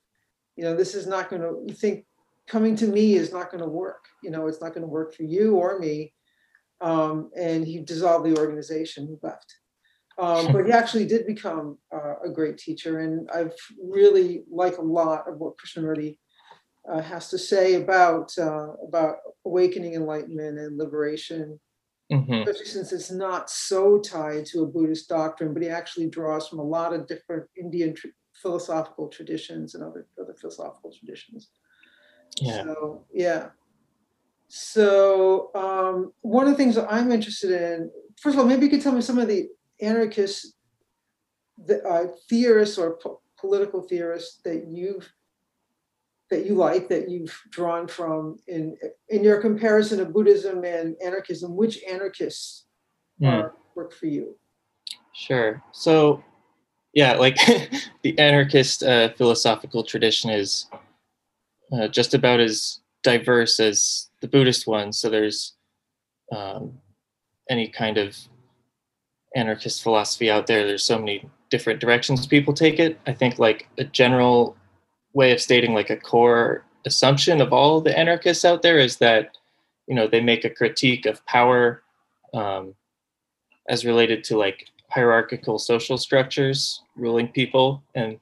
You 0.56 0.64
know, 0.64 0.74
this 0.74 0.94
is 0.94 1.06
not 1.06 1.28
going 1.28 1.42
to. 1.42 1.62
You 1.66 1.74
think 1.74 2.06
coming 2.46 2.74
to 2.76 2.86
me 2.86 3.16
is 3.16 3.34
not 3.34 3.50
going 3.50 3.62
to 3.62 3.68
work. 3.68 4.06
You 4.22 4.30
know, 4.30 4.46
it's 4.46 4.62
not 4.62 4.72
going 4.72 4.86
to 4.86 4.94
work 4.98 5.14
for 5.14 5.24
you 5.24 5.56
or 5.56 5.78
me." 5.78 6.14
Um, 6.80 7.30
and 7.36 7.66
he 7.66 7.80
dissolved 7.80 8.26
the 8.26 8.38
organization. 8.38 9.06
He 9.06 9.16
left, 9.22 9.54
um, 10.18 10.52
but 10.52 10.66
he 10.66 10.72
actually 10.80 11.06
did 11.06 11.26
become 11.26 11.78
uh, 11.94 12.16
a 12.24 12.30
great 12.30 12.58
teacher, 12.58 13.00
and 13.00 13.28
I've 13.30 13.54
really 13.82 14.44
like 14.50 14.78
a 14.78 14.82
lot 14.82 15.28
of 15.28 15.38
what 15.38 15.54
Krishnamurti 15.56 16.18
uh, 16.90 17.00
has 17.00 17.30
to 17.30 17.38
say 17.38 17.74
about 17.74 18.36
uh, 18.38 18.72
about 18.86 19.16
awakening, 19.46 19.94
enlightenment, 19.94 20.58
and 20.58 20.78
liberation 20.78 21.58
hmm 22.10 22.42
especially 22.46 22.66
since 22.66 22.92
it's 22.92 23.10
not 23.10 23.50
so 23.50 23.98
tied 23.98 24.44
to 24.46 24.62
a 24.62 24.66
Buddhist 24.66 25.08
doctrine, 25.08 25.54
but 25.54 25.62
he 25.62 25.68
actually 25.68 26.08
draws 26.08 26.48
from 26.48 26.58
a 26.58 26.64
lot 26.64 26.92
of 26.92 27.06
different 27.06 27.44
Indian 27.56 27.94
tr- 27.94 28.08
philosophical 28.34 29.08
traditions 29.08 29.74
and 29.74 29.82
other 29.82 30.06
other 30.20 30.34
philosophical 30.34 30.92
traditions. 30.92 31.50
yeah 32.40 32.64
So 32.64 33.06
yeah. 33.12 33.50
So 34.48 35.50
um, 35.54 36.12
one 36.20 36.46
of 36.46 36.52
the 36.52 36.56
things 36.56 36.74
that 36.76 36.92
I'm 36.92 37.10
interested 37.10 37.50
in, 37.50 37.90
first 38.20 38.34
of 38.34 38.40
all, 38.40 38.46
maybe 38.46 38.66
you 38.66 38.70
could 38.70 38.82
tell 38.82 38.92
me 38.92 39.00
some 39.00 39.18
of 39.18 39.28
the 39.28 39.48
anarchist 39.80 40.54
the, 41.66 41.82
uh, 41.84 42.06
theorists 42.28 42.78
or 42.78 42.96
po- 42.96 43.20
political 43.38 43.82
theorists 43.82 44.40
that 44.44 44.66
you've 44.68 45.10
that 46.30 46.46
you 46.46 46.54
like 46.54 46.88
that 46.88 47.08
you've 47.08 47.38
drawn 47.50 47.86
from 47.86 48.38
in 48.48 48.76
in 49.08 49.22
your 49.22 49.40
comparison 49.40 50.00
of 50.00 50.12
Buddhism 50.12 50.64
and 50.64 50.96
anarchism. 51.04 51.56
Which 51.56 51.82
anarchists 51.84 52.64
Mm. 53.22 53.44
are, 53.44 53.54
work 53.76 53.92
for 53.92 54.06
you? 54.06 54.36
Sure. 55.12 55.62
So 55.70 56.24
yeah, 56.92 57.14
like 57.14 57.36
the 58.02 58.18
anarchist 58.18 58.82
uh, 58.82 59.10
philosophical 59.10 59.84
tradition 59.84 60.30
is 60.30 60.66
uh, 61.72 61.88
just 61.88 62.14
about 62.14 62.40
as 62.40 62.80
diverse 63.02 63.60
as 63.60 64.10
the 64.24 64.28
Buddhist 64.28 64.66
one. 64.66 64.90
So 64.90 65.10
there's 65.10 65.52
um, 66.34 66.78
any 67.50 67.68
kind 67.68 67.98
of 67.98 68.16
anarchist 69.36 69.82
philosophy 69.82 70.30
out 70.30 70.46
there. 70.46 70.66
There's 70.66 70.82
so 70.82 70.98
many 70.98 71.28
different 71.50 71.78
directions 71.78 72.26
people 72.26 72.54
take 72.54 72.78
it. 72.78 72.98
I 73.06 73.12
think 73.12 73.38
like 73.38 73.68
a 73.76 73.84
general 73.84 74.56
way 75.12 75.32
of 75.32 75.42
stating 75.42 75.74
like 75.74 75.90
a 75.90 75.98
core 75.98 76.64
assumption 76.86 77.42
of 77.42 77.52
all 77.52 77.82
the 77.82 77.96
anarchists 77.98 78.46
out 78.46 78.62
there 78.62 78.78
is 78.78 78.96
that 78.96 79.36
you 79.86 79.94
know 79.94 80.08
they 80.08 80.22
make 80.22 80.46
a 80.46 80.50
critique 80.50 81.04
of 81.04 81.24
power 81.26 81.82
um, 82.32 82.74
as 83.68 83.84
related 83.84 84.24
to 84.24 84.38
like 84.38 84.68
hierarchical 84.88 85.58
social 85.58 85.98
structures 85.98 86.82
ruling 86.96 87.28
people 87.28 87.82
and 87.94 88.18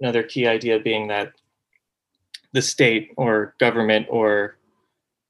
another 0.00 0.22
key 0.22 0.46
idea 0.46 0.78
being 0.78 1.08
that 1.08 1.34
the 2.54 2.62
state 2.62 3.12
or 3.18 3.54
government 3.58 4.06
or 4.08 4.56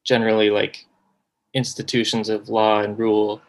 generally 0.04 0.50
like 0.50 0.86
institutions 1.54 2.28
of 2.28 2.48
law 2.48 2.80
and 2.80 2.98
rule 2.98 3.40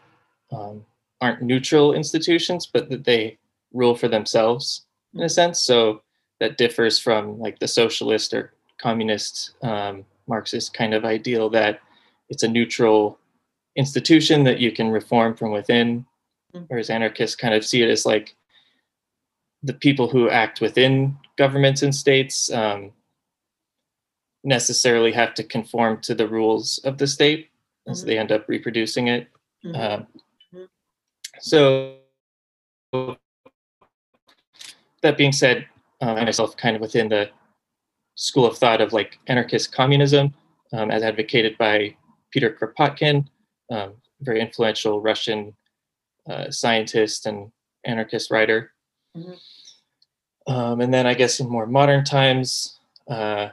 um, 0.52 0.86
aren't 1.22 1.41
neutral 1.41 1.94
institutions 1.94 2.65
but 2.65 2.89
that 2.89 3.04
they 3.04 3.38
rule 3.74 3.96
for 3.96 4.08
themselves 4.08 4.86
in 5.13 5.24
a 5.24 5.30
sense. 5.30 5.62
So 5.62 6.02
that 6.39 6.58
differs 6.58 7.00
from 7.00 7.39
like 7.39 7.60
the 7.60 7.68
socialist 7.68 8.34
or 8.34 8.54
communist 8.78 9.52
um, 9.63 10.06
marxist 10.28 10.74
kind 10.74 10.94
of 10.94 11.06
ideal 11.06 11.50
that 11.50 11.80
it's 12.30 12.44
a 12.44 12.48
neutral 12.48 13.18
institution 13.76 14.44
that 14.44 14.60
you 14.60 14.72
can 14.72 14.89
reform 14.89 15.36
from 15.36 15.52
within 15.52 16.06
whereas 16.68 16.89
anarchists 16.89 17.36
kind 17.36 17.54
of 17.54 17.65
see 17.65 17.82
it 17.82 17.89
as 17.89 18.06
like 18.06 18.36
the 19.63 19.74
people 19.74 20.08
who 20.08 20.30
act 20.30 20.62
within 20.62 21.15
governments 21.38 21.82
and 21.82 21.94
states 21.94 22.52
um, 22.52 22.91
necessarily 24.45 25.12
have 25.12 25.34
to 25.34 25.43
conform 25.43 25.99
to 26.01 26.15
the 26.15 26.27
rules 26.27 26.79
of 26.86 26.97
the 26.97 27.08
state, 27.08 27.49
and 27.86 27.97
so 27.97 28.05
they 28.05 28.17
end 28.17 28.31
up 28.31 28.47
reproducing 28.47 29.08
it. 29.08 29.27
Um, 29.73 30.08
so 31.39 31.97
that 35.01 35.17
being 35.17 35.31
said, 35.31 35.65
um, 36.01 36.15
myself 36.15 36.55
kind 36.55 36.75
of 36.75 36.81
within 36.81 37.10
the 37.10 37.29
school 38.15 38.45
of 38.45 38.58
thought 38.58 38.81
of 38.81 38.93
like 38.93 39.19
anarchist 39.27 39.73
communism, 39.73 40.34
um, 40.71 40.91
as 40.91 41.03
advocated 41.03 41.58
by 41.58 41.95
Peter 42.31 42.55
Kropotkin, 42.55 43.27
um, 43.71 43.93
very 44.21 44.39
influential 44.39 45.01
Russian 45.01 45.53
uh, 46.29 46.49
scientist 46.51 47.25
and 47.25 47.51
anarchist 47.84 48.31
writer. 48.31 48.71
Mm-hmm. 49.17 50.53
Um, 50.53 50.81
and 50.81 50.93
then 50.93 51.08
I 51.08 51.15
guess 51.15 51.39
in 51.39 51.49
more 51.49 51.65
modern 51.65 52.03
times, 52.03 52.77
uh, 53.10 53.49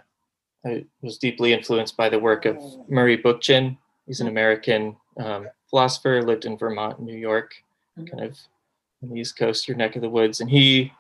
I 0.64 0.85
was 1.01 1.18
deeply 1.18 1.53
influenced 1.53 1.96
by 1.96 2.09
the 2.09 2.18
work 2.18 2.44
of 2.44 2.57
Murray 2.88 3.18
Bookchin. 3.18 3.77
He's 4.07 4.20
an 4.20 4.29
American 4.29 4.96
um, 5.18 5.48
philosopher, 5.68 6.22
lived 6.22 6.44
in 6.44 6.57
Vermont, 6.57 7.01
New 7.01 7.16
York, 7.16 7.55
mm-hmm. 7.98 8.07
kind 8.07 8.31
of 8.31 8.38
on 9.03 9.11
the 9.11 9.20
East 9.20 9.37
Coast, 9.37 9.66
your 9.66 9.77
neck 9.77 9.96
of 9.96 10.03
the 10.03 10.09
woods. 10.09 10.40
And 10.40 10.48
he 10.48 10.92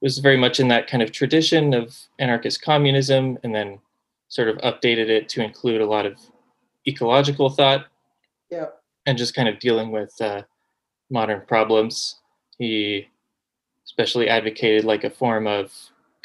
was 0.00 0.18
very 0.18 0.36
much 0.36 0.60
in 0.60 0.68
that 0.68 0.86
kind 0.86 1.02
of 1.02 1.12
tradition 1.12 1.74
of 1.74 1.96
anarchist 2.18 2.62
communism 2.62 3.38
and 3.42 3.54
then 3.54 3.78
sort 4.28 4.48
of 4.48 4.56
updated 4.58 5.08
it 5.08 5.28
to 5.30 5.42
include 5.42 5.80
a 5.80 5.86
lot 5.86 6.06
of 6.06 6.18
ecological 6.86 7.50
thought. 7.50 7.86
Yeah. 8.50 8.66
And 9.06 9.18
just 9.18 9.34
kind 9.34 9.48
of 9.48 9.58
dealing 9.58 9.90
with 9.90 10.14
uh, 10.20 10.42
modern 11.10 11.42
problems. 11.46 12.16
He 12.58 13.08
especially 13.84 14.28
advocated 14.28 14.84
like 14.84 15.04
a 15.04 15.10
form 15.10 15.46
of 15.46 15.72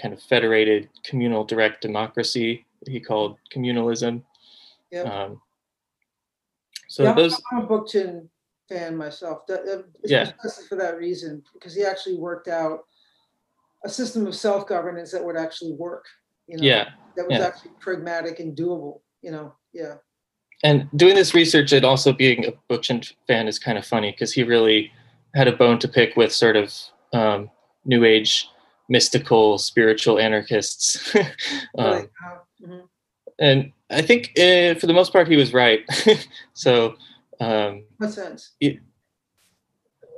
kind 0.02 0.14
of 0.14 0.22
federated 0.22 0.90
communal 1.04 1.44
direct 1.44 1.82
democracy 1.82 2.66
that 2.84 2.92
he 2.92 3.00
called 3.00 3.38
communalism. 3.54 4.24
Yeah. 4.92 5.02
Um, 5.02 5.42
so 6.88 7.04
yeah, 7.04 7.14
those. 7.14 7.42
I'm 7.52 7.64
a 7.64 7.68
Bookchin 7.68 8.28
fan 8.70 8.96
myself. 8.96 9.46
That, 9.48 9.86
yeah. 10.04 10.32
for 10.70 10.76
that 10.76 10.98
reason, 10.98 11.44
because 11.54 11.76
he 11.76 11.84
actually 11.84 12.18
worked 12.18 12.48
out 12.48 12.86
a 13.84 13.90
system 13.90 14.26
of 14.26 14.36
self-governance 14.36 15.12
that 15.12 15.24
would 15.24 15.38
actually 15.38 15.74
work. 15.74 16.06
You 16.48 16.58
know, 16.58 16.64
yeah. 16.64 16.90
That 17.16 17.28
was 17.28 17.40
yeah. 17.40 17.46
actually 17.46 17.72
pragmatic 17.80 18.40
and 18.40 18.56
doable. 18.56 19.02
You 19.22 19.32
know. 19.32 19.56
Yeah 19.74 19.96
and 20.66 20.90
doing 20.96 21.16
this 21.16 21.36
research 21.36 21.72
and 21.74 21.86
also 21.86 22.12
being 22.12 22.46
a 22.46 22.54
Bookchin 22.70 23.14
fan 23.28 23.48
is 23.48 23.60
kind 23.60 23.78
of 23.78 23.86
funny 23.86 24.12
because 24.12 24.34
he 24.34 24.44
really 24.44 24.92
had 25.36 25.48
a 25.48 25.56
bone 25.56 25.78
to 25.80 25.88
pick 25.88 26.16
with 26.16 26.32
sort 26.32 26.56
of 26.56 26.74
um, 27.14 27.52
new 27.86 28.04
age 28.04 28.50
mystical 28.90 29.58
spiritual 29.58 30.20
anarchists. 30.20 31.16
Um, 31.78 32.10
mm-hmm. 32.64 32.80
and 33.38 33.72
i 33.92 34.02
think 34.02 34.32
uh, 34.40 34.76
for 34.80 34.88
the 34.88 34.94
most 34.94 35.12
part 35.12 35.28
he 35.28 35.36
was 35.36 35.54
right. 35.54 35.82
So 36.54 36.96
um, 37.40 37.84
what 37.98 38.14
sense? 38.14 38.54
he, 38.60 38.80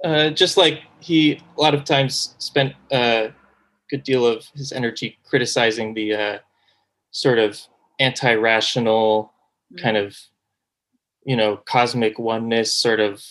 uh, 0.03 0.29
just 0.29 0.55
like 0.57 0.83
he 0.99 1.41
a 1.57 1.61
lot 1.61 1.73
of 1.73 1.83
times 1.83 2.35
spent 2.37 2.73
a 2.91 3.33
good 3.89 4.03
deal 4.03 4.25
of 4.25 4.45
his 4.53 4.71
energy 4.71 5.17
criticizing 5.25 5.93
the 5.93 6.13
uh, 6.13 6.37
sort 7.11 7.39
of 7.39 7.59
anti-rational 7.99 9.33
kind 9.81 9.97
of 9.97 10.15
you 11.25 11.35
know 11.35 11.57
cosmic 11.57 12.19
oneness 12.19 12.73
sort 12.73 12.99
of 12.99 13.23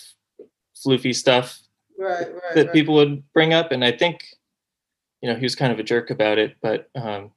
floofy 0.74 1.14
stuff 1.14 1.60
right, 1.98 2.26
right, 2.32 2.54
that 2.54 2.66
right. 2.66 2.72
people 2.72 2.94
would 2.94 3.22
bring 3.32 3.54
up. 3.54 3.72
And 3.72 3.84
i 3.84 3.92
think 3.92 4.24
you 5.22 5.28
know 5.28 5.36
he 5.36 5.44
was 5.44 5.54
kind 5.54 5.72
of 5.72 5.78
a 5.78 5.82
jerk 5.82 6.10
about 6.10 6.38
it 6.38 6.56
but 6.60 6.90
um, 6.94 7.30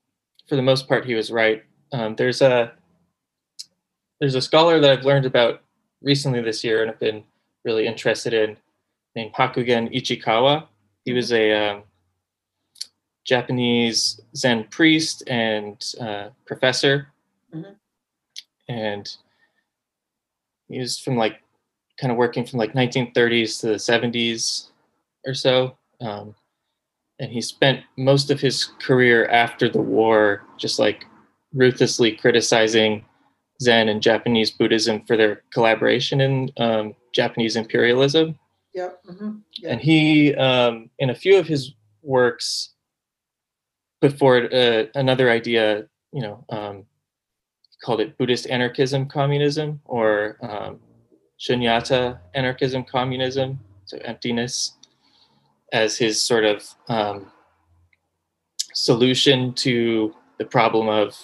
for 0.50 0.56
the 0.56 0.62
most 0.62 0.88
part 0.88 1.06
he 1.06 1.14
was 1.14 1.32
right. 1.32 1.64
Um, 1.94 2.16
there's 2.16 2.42
a 2.42 2.74
there's 4.20 4.36
a 4.36 4.42
scholar 4.42 4.80
that 4.80 4.90
i've 4.90 5.06
learned 5.06 5.26
about 5.26 5.62
recently 6.02 6.42
this 6.42 6.64
year 6.64 6.82
and 6.82 6.92
i've 6.92 7.00
been 7.00 7.24
really 7.64 7.88
interested 7.88 8.34
in 8.34 8.58
named 9.16 9.34
hakugen 9.34 9.94
ichikawa. 9.96 10.68
He 11.06 11.14
was 11.14 11.32
a 11.32 11.52
um, 11.54 11.84
japanese 13.26 14.20
zen 14.36 14.66
priest 14.66 15.24
and 15.28 15.84
uh, 16.00 16.30
professor. 16.46 17.08
Mm-hmm. 17.54 17.72
And 18.68 19.10
he 20.68 20.80
was 20.80 21.00
from 21.00 21.18
like 21.18 21.42
kind 22.00 22.12
of 22.12 22.18
working 22.18 22.46
from 22.46 22.60
like 22.60 22.74
1930s 22.74 23.62
to 23.62 23.68
the 23.68 23.74
70s 23.74 24.68
or 25.26 25.34
so. 25.34 25.76
Um, 26.02 26.36
and 27.20 27.32
he 27.32 27.42
spent 27.42 27.84
most 27.98 28.32
of 28.32 28.40
his 28.40 28.66
career 28.80 29.28
after 29.28 29.70
the 29.70 29.82
war 29.82 30.46
just 30.58 30.80
like 30.80 31.06
ruthlessly 31.54 32.12
criticizing 32.12 33.06
zen 33.62 33.90
and 33.90 34.02
japanese 34.02 34.52
buddhism 34.52 35.04
for 35.06 35.18
their 35.18 35.44
collaboration 35.52 36.22
in 36.22 36.52
um, 36.58 36.94
japanese 37.14 37.56
imperialism 37.56 38.38
yeah. 38.74 38.90
Mm-hmm. 39.10 39.38
yeah. 39.58 39.72
and 39.72 39.82
he 39.82 40.36
um, 40.36 40.90
in 41.00 41.10
a 41.10 41.16
few 41.16 41.38
of 41.38 41.48
his 41.48 41.74
works 42.02 42.74
put 44.02 44.18
forward 44.18 44.54
uh, 44.54 44.86
another 44.96 45.30
idea 45.30 45.88
you 46.14 46.22
know 46.22 46.46
um, 46.50 46.86
called 47.84 48.02
it 48.02 48.18
Buddhist 48.18 48.48
anarchism 48.48 49.08
communism 49.08 49.82
or 49.86 50.38
um, 50.42 50.80
shunyata 51.40 52.20
anarchism 52.34 52.84
communism, 52.84 53.60
so 53.86 53.98
emptiness, 54.04 54.78
as 55.72 55.98
his 55.98 56.22
sort 56.22 56.46
of 56.46 56.68
um, 56.88 57.32
solution 58.74 59.54
to 59.54 60.16
the 60.38 60.46
problem 60.46 60.88
of 60.88 61.18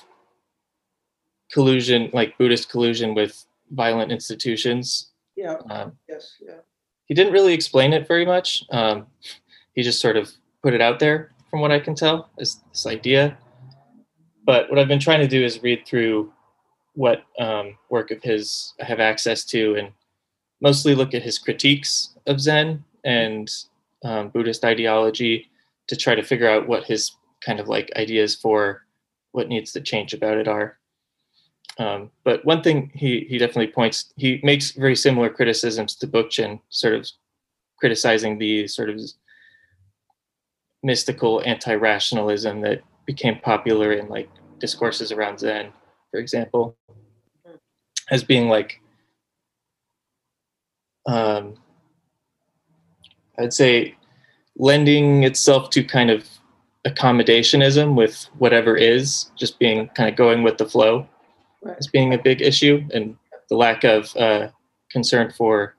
collusion, 1.52 2.10
like 2.14 2.38
Buddhist 2.38 2.70
collusion 2.70 3.14
with 3.16 3.46
violent 3.72 4.12
institutions. 4.12 5.12
Yeah. 5.36 5.56
Um, 5.70 5.94
yes. 6.08 6.36
Yeah. 6.42 6.60
He 7.06 7.14
didn't 7.14 7.34
really 7.34 7.54
explain 7.54 7.94
it 7.94 8.08
very 8.08 8.26
much. 8.26 8.64
Um, 8.72 9.08
he 9.74 9.84
just 9.84 10.02
sort 10.02 10.18
of 10.18 10.32
put 10.64 10.74
it 10.74 10.82
out 10.82 11.00
there, 11.00 11.32
from 11.50 11.62
what 11.62 11.72
I 11.72 11.80
can 11.80 11.96
tell, 11.96 12.30
as 12.40 12.62
this 12.72 12.86
idea. 12.86 13.38
But 14.46 14.70
what 14.70 14.80
I've 14.80 14.88
been 14.88 15.00
trying 15.00 15.22
to 15.22 15.28
do 15.28 15.44
is 15.44 15.62
read 15.62 15.86
through 15.86 16.32
what 16.94 17.24
um, 17.40 17.78
work 17.90 18.12
of 18.12 18.24
his 18.24 18.74
I 18.82 18.86
have 18.86 19.00
access 19.00 19.44
to 19.46 19.76
and 19.76 19.92
mostly 20.62 20.96
look 20.96 21.14
at 21.14 21.22
his 21.22 21.38
critiques 21.38 22.16
of 22.26 22.40
Zen 22.40 22.84
and 23.04 23.52
um, 24.06 24.30
Buddhist 24.30 24.64
ideology 24.64 25.50
to 25.88 25.98
try 25.98 26.16
to 26.16 26.24
figure 26.24 26.50
out 26.50 26.68
what 26.68 26.86
his 26.86 27.12
kind 27.46 27.60
of 27.60 27.68
like 27.68 27.92
ideas 27.98 28.36
for 28.36 28.86
what 29.34 29.50
needs 29.50 29.74
to 29.74 29.82
change 29.82 30.14
about 30.14 30.38
it 30.38 30.48
are. 30.48 30.78
Um, 31.78 32.12
but 32.24 32.46
one 32.46 32.64
thing 32.64 32.90
he, 32.94 33.26
he 33.28 33.38
definitely 33.38 33.74
points, 33.74 34.14
he 34.16 34.40
makes 34.44 34.72
very 34.72 34.96
similar 34.96 35.30
criticisms 35.30 35.96
to 35.96 36.08
Bookchin, 36.08 36.62
sort 36.70 36.94
of 36.94 37.06
criticizing 37.78 38.38
the 38.38 38.68
sort 38.68 38.90
of 38.90 39.02
mystical 40.84 41.42
anti-rationalism 41.46 42.62
that 42.62 42.82
became 43.06 43.40
popular 43.40 43.92
in 43.92 44.08
like 44.08 44.30
discourses 44.60 45.12
around 45.12 45.40
Zen 45.40 45.74
for 46.16 46.22
example, 46.22 46.78
as 48.10 48.24
being 48.24 48.48
like, 48.48 48.80
um, 51.06 51.56
I'd 53.38 53.54
say 53.54 53.96
lending 54.58 55.24
itself 55.24 55.70
to 55.72 55.84
kind 55.84 56.10
of 56.10 56.28
accommodationism 56.88 57.96
with 57.96 58.28
whatever 58.38 58.76
is, 58.76 59.32
just 59.36 59.60
being 59.60 59.88
kind 59.90 60.10
of 60.10 60.16
going 60.16 60.44
with 60.44 60.58
the 60.58 60.66
flow 60.70 61.08
Right. 61.62 61.76
as 61.80 61.88
being 61.88 62.14
a 62.14 62.18
big 62.20 62.42
issue, 62.44 62.88
and 62.94 63.18
the 63.50 63.56
lack 63.58 63.84
of 63.84 64.16
uh, 64.16 64.50
concern 64.92 65.32
for 65.32 65.76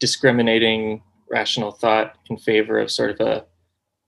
discriminating 0.00 1.02
rational 1.30 1.72
thought 1.72 2.16
in 2.28 2.36
favor 2.36 2.78
of 2.78 2.90
sort 2.90 3.18
of 3.18 3.26
a 3.26 3.46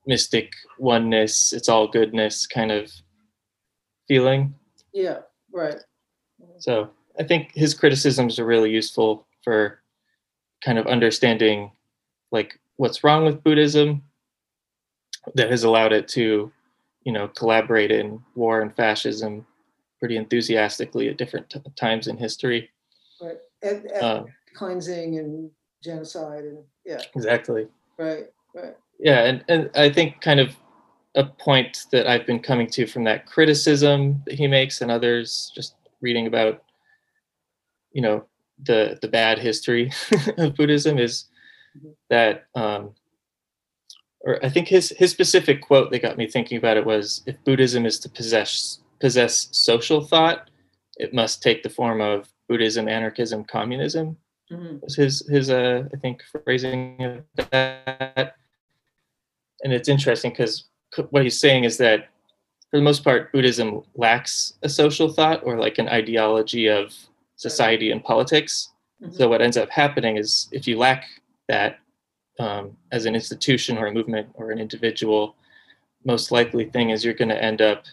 mystic 0.07 0.53
oneness, 0.79 1.53
it's 1.55 1.69
all 1.71 1.89
goodness 1.89 2.47
kind 2.47 2.71
of 2.71 2.91
feeling. 4.09 4.55
Yeah, 4.93 5.21
right. 5.53 5.77
So 6.59 6.91
I 7.19 7.23
think 7.23 7.53
his 7.55 7.73
criticisms 7.75 8.39
are 8.39 8.45
really 8.47 8.71
useful 8.71 9.27
for 9.43 9.81
kind 10.63 10.79
of 10.79 10.87
understanding 10.87 11.73
like 12.33 12.59
what's 12.77 13.05
wrong 13.05 13.25
with 13.25 13.43
Buddhism 13.43 14.03
that 15.35 15.51
has 15.51 15.65
allowed 15.65 15.93
it 15.93 16.09
to, 16.09 16.51
you 17.05 17.13
know, 17.13 17.29
collaborate 17.29 17.91
in 17.91 18.23
war 18.35 18.63
and 18.63 18.75
fascism 18.75 19.47
pretty 19.99 20.17
enthusiastically 20.17 21.09
at 21.09 21.19
different 21.19 21.51
t- 21.51 21.61
times 21.77 22.07
in 22.07 22.17
history. 22.17 22.71
Right. 23.21 23.37
And, 23.63 23.85
and 23.87 24.03
Um, 24.03 24.27
cleansing 24.55 25.19
and 25.19 25.51
genocide 25.85 26.45
and 26.45 26.59
yeah, 26.85 27.01
exactly. 27.15 27.69
right, 27.99 28.27
right. 28.55 28.77
Yeah, 28.99 29.25
and, 29.25 29.45
and 29.49 29.71
I 29.75 29.91
think 29.91 30.21
kind 30.21 30.41
of 30.41 30.57
a 31.15 31.25
point 31.25 31.87
that 31.93 32.07
I've 32.07 32.27
been 32.27 32.41
coming 32.41 32.67
to 32.71 32.87
from 32.87 33.05
that 33.05 33.27
criticism 33.27 34.23
that 34.27 34.35
he 34.35 34.47
makes 34.47 34.81
and 34.81 34.91
others 34.91 35.53
just 35.55 35.75
reading 36.01 36.27
about, 36.27 36.63
you 37.93 38.01
know, 38.03 38.25
the 38.65 38.99
the 39.03 39.09
bad 39.09 39.39
history 39.39 39.91
of 40.39 40.55
Buddhism 40.55 40.99
is. 40.99 41.27
That 42.09 42.47
um 42.55 42.95
or 44.23 44.45
I 44.45 44.49
think 44.51 44.69
his 44.69 44.91
his 44.99 45.11
specific 45.11 45.63
quote 45.63 45.91
that 45.91 46.03
got 46.03 46.19
me 46.19 46.27
thinking 46.27 46.59
about 46.59 46.77
it 46.77 46.85
was 46.85 47.23
if 47.27 47.43
Buddhism 47.45 47.87
is 47.87 47.99
to 48.01 48.09
possess 48.09 48.81
possess 49.01 49.49
social 49.53 50.03
thought, 50.05 50.51
it 50.97 51.15
must 51.15 51.43
take 51.43 51.63
the 51.63 51.71
form 51.71 52.01
of 52.01 52.29
Buddhism, 52.49 52.89
anarchism, 52.89 53.45
communism 53.45 54.17
Mhm. 54.53 54.83
was 54.83 54.97
his 54.97 55.27
his 55.29 55.49
uh 55.49 55.85
I 55.95 55.97
think 55.99 56.23
phrasing 56.45 57.03
of 57.05 57.25
that. 57.51 58.35
And 59.63 59.73
it's 59.73 59.89
interesting 59.89 60.33
because 60.33 60.65
what 61.11 61.23
he's 61.23 61.39
saying 61.39 61.65
is 61.65 61.77
that 61.79 62.09
for 62.71 62.77
the 62.79 62.83
most 62.83 63.05
part, 63.05 63.33
Buddhism 63.33 63.83
lacks 63.95 64.55
a 64.63 64.69
social 64.69 65.09
thought 65.13 65.43
or 65.45 65.59
like 65.59 65.79
an 65.79 65.89
ideology 65.89 66.67
of 66.69 66.95
society 67.37 67.91
and 67.91 68.03
politics. 68.03 68.71
Mhm. 69.03 69.15
So 69.15 69.29
what 69.29 69.41
ends 69.43 69.57
up 69.57 69.71
happening 69.71 70.17
is 70.19 70.49
if 70.53 70.67
you 70.67 70.77
lack 70.79 71.05
that 71.51 71.81
um, 72.39 72.77
as 72.93 73.07
an 73.07 73.15
institution 73.15 73.77
or 73.77 73.87
a 73.87 73.93
movement 73.93 74.29
or 74.35 74.53
an 74.53 74.59
individual, 74.59 75.35
most 76.05 76.31
likely 76.31 76.65
thing 76.65 76.91
is 76.91 77.05
you're 77.05 77.13
going 77.23 77.29
to 77.29 77.45
end 77.51 77.61
up 77.61 77.85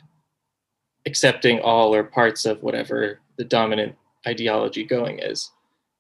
accepting 1.06 1.60
all 1.60 1.94
or 1.94 2.04
parts 2.04 2.46
of 2.46 2.62
whatever 2.62 3.20
the 3.38 3.44
dominant 3.44 3.96
ideology 4.28 4.84
going 4.84 5.20
is. 5.20 5.52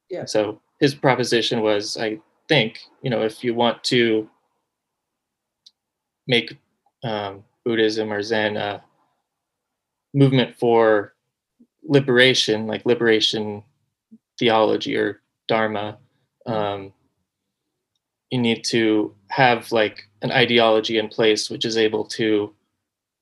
Yeah. 0.09 0.25
So 0.25 0.61
his 0.79 0.93
proposition 0.93 1.61
was, 1.61 1.97
I 1.97 2.19
think, 2.47 2.79
you 3.01 3.09
know, 3.09 3.23
if 3.23 3.43
you 3.43 3.55
want 3.55 3.83
to 3.85 4.29
make 6.27 6.57
um, 7.03 7.43
Buddhism 7.65 8.13
or 8.13 8.21
Zen 8.21 8.55
a 8.55 8.83
movement 10.13 10.55
for 10.59 11.13
liberation, 11.83 12.67
like 12.67 12.85
liberation 12.85 13.63
theology 14.37 14.95
or 14.95 15.21
Dharma, 15.47 15.97
um, 16.45 16.93
you 18.31 18.39
need 18.39 18.63
to 18.65 19.13
have 19.29 19.71
like 19.71 20.09
an 20.21 20.31
ideology 20.31 20.97
in 20.97 21.07
place 21.07 21.49
which 21.49 21.65
is 21.65 21.77
able 21.77 22.03
to 22.03 22.53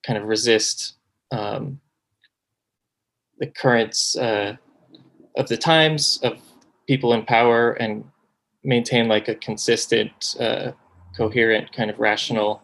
kind 0.04 0.18
of 0.18 0.24
resist 0.24 0.94
um, 1.32 1.80
the 3.38 3.46
currents 3.46 4.16
uh, 4.16 4.56
of 5.36 5.48
the 5.48 5.56
times 5.56 6.18
of 6.22 6.40
people 6.86 7.12
in 7.12 7.24
power 7.24 7.72
and 7.72 8.04
maintain 8.64 9.08
like 9.08 9.28
a 9.28 9.34
consistent 9.34 10.36
uh, 10.40 10.72
coherent 11.16 11.72
kind 11.72 11.90
of 11.90 11.98
rational 11.98 12.62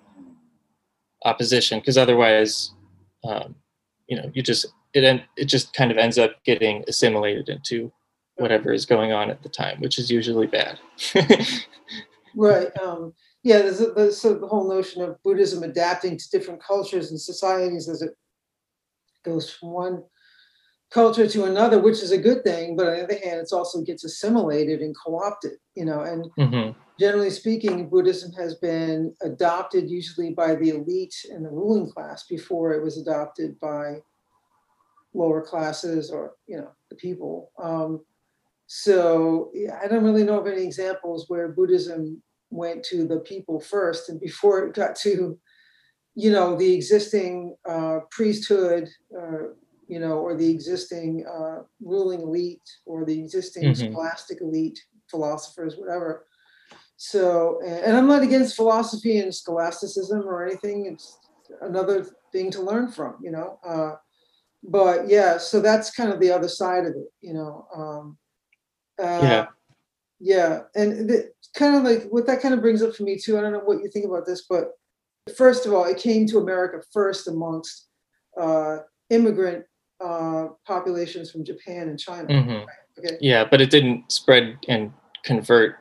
opposition. 1.24 1.78
Because 1.78 1.98
otherwise 1.98 2.72
um, 3.24 3.54
you 4.08 4.16
know 4.16 4.30
you 4.34 4.42
just 4.42 4.66
it 4.94 5.22
it 5.36 5.44
just 5.46 5.72
kind 5.72 5.90
of 5.90 5.96
ends 5.96 6.18
up 6.18 6.32
getting 6.44 6.84
assimilated 6.86 7.48
into 7.48 7.90
whatever 8.36 8.72
is 8.72 8.86
going 8.86 9.12
on 9.12 9.30
at 9.30 9.42
the 9.42 9.48
time 9.48 9.80
which 9.80 9.98
is 9.98 10.10
usually 10.10 10.46
bad 10.46 10.78
Right. 12.36 12.76
Um, 12.78 13.14
yeah, 13.42 13.58
there's, 13.58 13.80
a, 13.80 13.92
there's 13.92 14.20
sort 14.20 14.34
of 14.34 14.40
the 14.40 14.46
whole 14.46 14.68
notion 14.68 15.02
of 15.02 15.22
Buddhism 15.22 15.62
adapting 15.62 16.16
to 16.16 16.30
different 16.30 16.62
cultures 16.62 17.10
and 17.10 17.20
societies 17.20 17.88
as 17.88 18.02
it 18.02 18.12
goes 19.24 19.50
from 19.50 19.70
one 19.70 20.02
culture 20.90 21.26
to 21.26 21.44
another, 21.44 21.78
which 21.80 22.02
is 22.02 22.12
a 22.12 22.18
good 22.18 22.44
thing. 22.44 22.76
But 22.76 22.86
on 22.88 22.96
the 22.96 23.04
other 23.04 23.18
hand, 23.24 23.40
it 23.40 23.52
also 23.52 23.82
gets 23.82 24.04
assimilated 24.04 24.80
and 24.80 24.94
co-opted, 25.04 25.58
you 25.74 25.84
know, 25.84 26.00
and 26.00 26.30
Mhm. 26.36 26.74
generally 26.98 27.30
speaking, 27.30 27.88
Buddhism 27.88 28.32
has 28.32 28.56
been 28.56 29.14
adopted 29.22 29.90
usually 29.90 30.30
by 30.34 30.54
the 30.54 30.70
elite 30.70 31.14
and 31.30 31.44
the 31.44 31.50
ruling 31.50 31.90
class 31.90 32.26
before 32.26 32.72
it 32.72 32.82
was 32.82 32.98
adopted 32.98 33.58
by 33.60 34.02
lower 35.14 35.42
classes 35.42 36.10
or 36.10 36.36
you 36.46 36.56
know 36.56 36.70
the 36.90 36.96
people. 36.96 37.52
Um, 37.58 38.04
so 38.74 39.52
I 39.82 39.86
don't 39.86 40.02
really 40.02 40.24
know 40.24 40.40
of 40.40 40.46
any 40.46 40.62
examples 40.62 41.26
where 41.28 41.48
Buddhism 41.48 42.22
went 42.48 42.82
to 42.84 43.06
the 43.06 43.20
people 43.20 43.60
first, 43.60 44.08
and 44.08 44.18
before 44.28 44.64
it 44.66 44.74
got 44.74 44.96
to 44.96 45.38
you 46.14 46.30
know 46.32 46.56
the 46.56 46.72
existing 46.72 47.54
uh, 47.68 47.98
priesthood, 48.10 48.88
uh, 49.14 49.52
you 49.88 50.00
know, 50.00 50.14
or 50.20 50.34
the 50.34 50.48
existing 50.50 51.26
uh, 51.26 51.64
ruling 51.82 52.22
elite, 52.22 52.66
or 52.86 53.04
the 53.04 53.18
existing 53.18 53.74
Mhm. 53.74 53.90
scholastic 53.90 54.40
elite, 54.40 54.80
philosophers, 55.10 55.76
whatever. 55.76 56.26
So, 56.96 57.60
and 57.66 57.84
and 57.84 57.96
I'm 57.96 58.08
not 58.08 58.22
against 58.22 58.56
philosophy 58.56 59.18
and 59.18 59.34
scholasticism 59.34 60.20
or 60.26 60.46
anything. 60.46 60.86
It's 60.86 61.18
another 61.60 62.06
thing 62.32 62.50
to 62.52 62.62
learn 62.62 62.88
from, 62.90 63.16
you 63.22 63.32
know. 63.32 63.58
Uh, 63.62 63.96
but 64.62 65.08
yeah, 65.08 65.36
so 65.36 65.60
that's 65.60 65.90
kind 65.90 66.10
of 66.10 66.20
the 66.20 66.30
other 66.30 66.48
side 66.48 66.86
of 66.86 66.92
it, 66.92 67.12
you 67.20 67.34
know. 67.34 67.66
Um, 67.76 68.18
uh, 69.02 69.20
Yeah. 69.22 69.46
Yeah, 70.24 70.60
and 70.76 71.10
the, 71.10 71.32
kind 71.56 71.74
of 71.74 71.82
like 71.82 72.04
what 72.10 72.26
that 72.28 72.40
kind 72.40 72.54
of 72.54 72.60
brings 72.60 72.80
up 72.80 72.94
for 72.94 73.02
me 73.02 73.18
too. 73.18 73.36
I 73.36 73.40
don't 73.40 73.52
know 73.52 73.58
what 73.58 73.82
you 73.82 73.88
think 73.88 74.06
about 74.06 74.24
this, 74.24 74.44
but 74.48 74.70
first 75.36 75.66
of 75.66 75.72
all, 75.72 75.84
it 75.84 75.98
came 75.98 76.28
to 76.28 76.38
America 76.38 76.80
first 76.92 77.26
amongst 77.26 77.88
uh, 78.40 78.78
immigrant 79.10 79.64
uh, 80.00 80.46
populations 80.64 81.30
from 81.32 81.44
Japan 81.44 81.88
and 81.88 81.98
China. 81.98 82.28
Mhm. 82.28 82.66
Okay, 82.98 83.16
yeah 83.20 83.42
but 83.42 83.60
it 83.62 83.70
didn't 83.70 84.12
spread 84.12 84.58
and 84.68 84.92
convert 85.24 85.76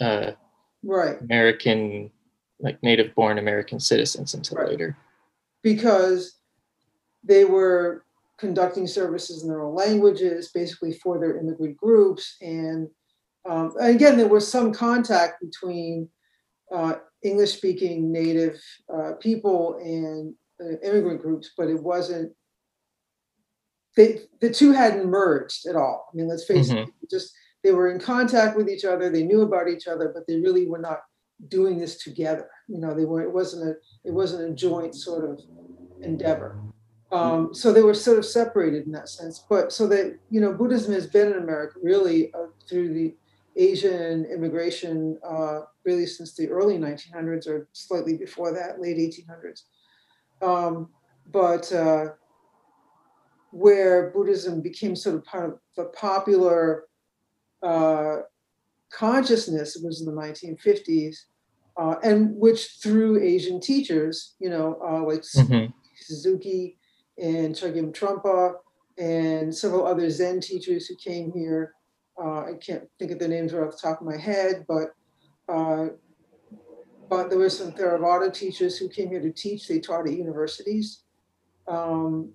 uh, 0.00 0.32
right. 0.82 1.20
american 1.20 2.10
like 2.58 2.82
native 2.82 3.14
born 3.14 3.36
american 3.36 3.78
citizens 3.78 4.32
until 4.32 4.56
Right. 4.56 4.70
later 4.70 4.96
because 5.62 6.36
they 7.22 7.44
were 7.44 8.06
conducting 8.38 8.86
services 8.86 9.42
in 9.42 9.48
their 9.48 9.62
own 9.62 9.74
languages, 9.74 10.50
basically 10.52 10.92
for 10.92 11.18
their 11.18 11.38
immigrant 11.38 11.76
groups. 11.76 12.36
And, 12.40 12.88
um, 13.48 13.72
again, 13.80 14.16
there 14.16 14.28
was 14.28 14.50
some 14.50 14.72
contact 14.72 15.40
between 15.40 16.08
uh, 16.74 16.94
English 17.22 17.56
speaking 17.56 18.12
native 18.12 18.60
uh, 18.92 19.12
people 19.20 19.78
and 19.82 20.34
uh, 20.60 20.78
immigrant 20.86 21.22
groups, 21.22 21.52
but 21.56 21.68
it 21.68 21.80
wasn't. 21.82 22.32
They, 23.96 24.22
the 24.40 24.50
two 24.50 24.72
hadn't 24.72 25.06
merged 25.06 25.66
at 25.66 25.76
all. 25.76 26.08
I 26.12 26.16
mean, 26.16 26.26
let's 26.26 26.44
face 26.44 26.70
it, 26.70 26.88
just 27.08 27.32
they 27.62 27.70
were 27.70 27.90
in 27.90 28.00
contact 28.00 28.56
with 28.56 28.68
each 28.68 28.84
other, 28.84 29.08
they 29.08 29.22
knew 29.22 29.42
about 29.42 29.68
each 29.68 29.86
other, 29.86 30.10
but 30.12 30.26
they 30.26 30.40
really 30.40 30.66
were 30.66 30.80
not 30.80 30.98
doing 31.48 31.78
this 31.78 32.02
together. 32.02 32.48
You 32.68 32.78
know, 32.78 32.92
they 32.94 33.04
were. 33.04 33.22
It 33.22 33.32
wasn't 33.32 33.68
a. 33.68 33.74
It 34.04 34.12
wasn't 34.12 34.50
a 34.50 34.54
joint 34.54 34.94
sort 34.94 35.30
of 35.30 35.40
endeavor. 36.00 36.58
Um, 37.14 37.54
so 37.54 37.72
they 37.72 37.82
were 37.82 37.94
sort 37.94 38.18
of 38.18 38.26
separated 38.26 38.86
in 38.86 38.92
that 38.92 39.08
sense. 39.08 39.44
But 39.48 39.72
so 39.72 39.86
that 39.86 40.18
you 40.30 40.40
know, 40.40 40.52
Buddhism 40.52 40.92
has 40.94 41.06
been 41.06 41.32
in 41.32 41.38
America 41.38 41.78
really 41.82 42.34
uh, 42.34 42.46
through 42.68 42.92
the 42.92 43.14
Asian 43.56 44.24
immigration, 44.24 45.18
uh, 45.24 45.60
really 45.84 46.06
since 46.06 46.34
the 46.34 46.48
early 46.48 46.76
1900s 46.76 47.46
or 47.46 47.68
slightly 47.72 48.16
before 48.16 48.52
that, 48.52 48.80
late 48.80 48.96
1800s. 48.96 49.62
Um, 50.42 50.90
but 51.30 51.72
uh, 51.72 52.06
where 53.52 54.10
Buddhism 54.10 54.60
became 54.60 54.96
sort 54.96 55.14
of 55.14 55.24
part 55.24 55.50
of 55.50 55.58
the 55.76 55.84
popular 55.96 56.86
uh, 57.62 58.16
consciousness 58.92 59.78
was 59.82 60.00
in 60.00 60.06
the 60.06 60.20
1950s, 60.20 61.16
uh, 61.76 61.94
and 62.02 62.34
which 62.36 62.78
through 62.82 63.22
Asian 63.22 63.60
teachers, 63.60 64.34
you 64.40 64.50
know, 64.50 64.80
uh, 64.84 65.04
like 65.04 65.22
Mhm. 65.22 65.72
Suzuki 65.96 66.76
and 67.18 67.54
Chogyam 67.54 67.92
Trungpa 67.92 68.54
and 68.98 69.54
several 69.54 69.86
other 69.86 70.08
Zen 70.10 70.40
teachers 70.40 70.86
who 70.86 70.96
came 70.96 71.32
here. 71.32 71.74
Uh, 72.20 72.40
I 72.40 72.52
can't 72.60 72.84
think 72.98 73.10
of 73.10 73.18
the 73.18 73.28
names 73.28 73.52
right 73.52 73.66
off 73.66 73.72
the 73.72 73.88
top 73.88 74.00
of 74.00 74.06
my 74.06 74.16
head, 74.16 74.64
but 74.68 74.94
uh, 75.48 75.88
but 77.08 77.28
there 77.28 77.38
were 77.38 77.50
some 77.50 77.72
Theravada 77.72 78.32
teachers 78.32 78.78
who 78.78 78.88
came 78.88 79.08
here 79.08 79.20
to 79.20 79.30
teach. 79.30 79.68
They 79.68 79.78
taught 79.78 80.06
at 80.06 80.14
universities. 80.14 81.02
Um, 81.68 82.32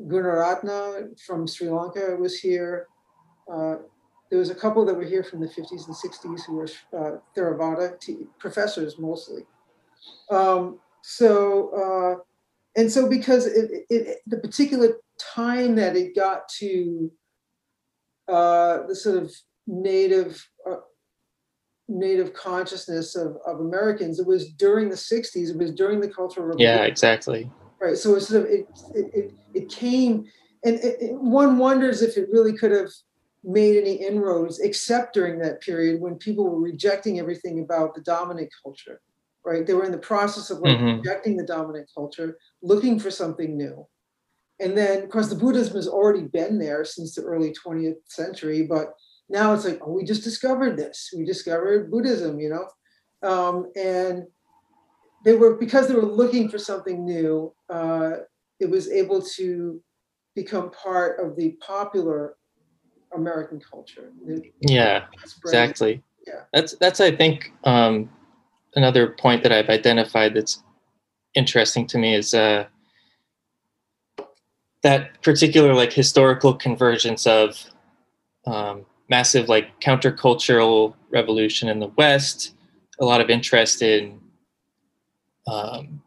Gunaratana 0.00 1.20
from 1.20 1.46
Sri 1.46 1.68
Lanka 1.68 2.16
was 2.16 2.38
here. 2.38 2.86
Uh, 3.52 3.76
there 4.30 4.38
was 4.38 4.50
a 4.50 4.54
couple 4.54 4.84
that 4.84 4.94
were 4.94 5.04
here 5.04 5.24
from 5.24 5.40
the 5.40 5.48
50s 5.48 5.86
and 5.86 5.96
60s 5.96 6.46
who 6.46 6.54
were 6.54 6.68
uh, 6.96 7.18
Theravada 7.36 7.98
professors 8.38 8.98
mostly. 8.98 9.42
Um, 10.30 10.78
so, 11.02 11.70
uh, 11.70 12.22
and 12.76 12.90
so 12.90 13.08
because 13.08 13.46
it, 13.46 13.84
it, 13.90 14.18
the 14.26 14.38
particular 14.38 14.96
time 15.18 15.74
that 15.76 15.96
it 15.96 16.14
got 16.14 16.48
to 16.58 17.10
uh, 18.28 18.86
the 18.86 18.94
sort 18.94 19.22
of 19.22 19.32
native 19.66 20.44
uh, 20.68 20.76
native 21.88 22.32
consciousness 22.32 23.16
of, 23.16 23.36
of 23.46 23.60
Americans, 23.60 24.20
it 24.20 24.26
was 24.26 24.50
during 24.52 24.88
the 24.88 24.94
60s, 24.94 25.50
it 25.50 25.56
was 25.56 25.72
during 25.72 26.00
the 26.00 26.08
Cultural 26.08 26.46
Revolution. 26.46 26.76
Yeah, 26.78 26.84
exactly. 26.84 27.50
Right. 27.80 27.96
So 27.96 28.14
it 28.14 28.20
sort 28.20 28.44
of 28.44 28.50
it 28.50 28.68
it, 28.94 29.14
it, 29.14 29.34
it 29.54 29.68
came 29.68 30.26
and 30.64 30.76
it, 30.76 30.96
it, 31.00 31.14
one 31.14 31.58
wonders 31.58 32.02
if 32.02 32.16
it 32.16 32.28
really 32.30 32.56
could 32.56 32.70
have 32.70 32.90
made 33.42 33.76
any 33.76 33.94
inroads 33.94 34.60
except 34.60 35.14
during 35.14 35.38
that 35.38 35.60
period 35.62 36.00
when 36.00 36.16
people 36.16 36.44
were 36.44 36.60
rejecting 36.60 37.18
everything 37.18 37.60
about 37.60 37.94
the 37.94 38.02
dominant 38.02 38.50
culture 38.62 39.00
right 39.44 39.66
they 39.66 39.74
were 39.74 39.84
in 39.84 39.92
the 39.92 39.98
process 39.98 40.50
of 40.50 40.58
like 40.58 40.78
Mhm. 40.78 40.98
rejecting 40.98 41.36
the 41.36 41.46
dominant 41.46 41.88
culture 41.94 42.38
looking 42.62 42.98
for 42.98 43.10
something 43.10 43.56
new 43.56 43.86
and 44.60 44.76
then 44.76 45.02
of 45.02 45.10
course 45.10 45.28
the 45.28 45.36
buddhism 45.36 45.76
has 45.76 45.88
already 45.88 46.22
been 46.22 46.58
there 46.58 46.84
since 46.84 47.14
the 47.14 47.22
early 47.22 47.52
20th 47.52 47.98
century 48.08 48.62
but 48.62 48.92
now 49.28 49.52
it's 49.52 49.64
like 49.64 49.80
oh 49.82 49.92
we 49.92 50.04
just 50.04 50.24
discovered 50.24 50.76
this 50.76 51.10
we 51.16 51.24
discovered 51.24 51.90
buddhism 51.90 52.40
you 52.40 52.50
know 52.50 52.68
um, 53.28 53.70
and 53.76 54.24
they 55.24 55.34
were 55.34 55.56
because 55.56 55.88
they 55.88 55.94
were 55.94 56.02
looking 56.02 56.48
for 56.48 56.58
something 56.58 57.04
new 57.04 57.52
uh, 57.68 58.16
it 58.58 58.68
was 58.68 58.90
able 58.90 59.20
to 59.22 59.82
become 60.34 60.70
part 60.70 61.18
of 61.20 61.36
the 61.36 61.56
popular 61.60 62.36
American 63.14 63.60
culture. 63.60 64.12
Yeah, 64.60 65.06
exactly. 65.42 66.02
Yeah. 66.26 66.42
That's 66.52 66.74
that's 66.76 67.00
I 67.00 67.10
think 67.10 67.52
um, 67.64 68.10
another 68.74 69.08
point 69.08 69.42
that 69.42 69.52
I've 69.52 69.68
identified 69.68 70.34
that's 70.34 70.62
interesting 71.34 71.86
to 71.88 71.98
me 71.98 72.14
is 72.14 72.34
uh, 72.34 72.66
that 74.82 75.22
particular 75.22 75.74
like 75.74 75.92
historical 75.92 76.54
convergence 76.54 77.26
of 77.26 77.62
um, 78.46 78.86
massive 79.08 79.48
like 79.48 79.80
countercultural 79.80 80.94
revolution 81.10 81.68
in 81.68 81.80
the 81.80 81.88
West, 81.96 82.54
a 83.00 83.04
lot 83.04 83.20
of 83.20 83.30
interest 83.30 83.82
in 83.82 84.20
um, 85.46 86.02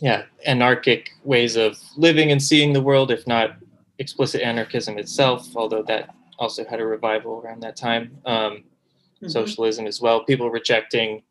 yeah 0.00 0.24
anarchic 0.46 1.10
ways 1.24 1.56
of 1.56 1.78
living 1.96 2.30
and 2.32 2.42
seeing 2.42 2.72
the 2.72 2.82
world, 2.82 3.10
if 3.10 3.26
not 3.26 3.56
explicit 3.98 4.40
anarchism 4.42 4.98
itself, 4.98 5.48
although 5.56 5.82
that 5.82 6.14
also 6.38 6.64
had 6.64 6.80
a 6.80 6.86
revival 6.86 7.40
around 7.40 7.60
that 7.62 7.76
time. 7.76 8.16
Um, 8.24 8.64
Mhm. 9.22 9.30
Socialism 9.30 9.86
as 9.86 10.00
well, 10.00 10.24
people 10.24 10.50
rejecting 10.50 11.22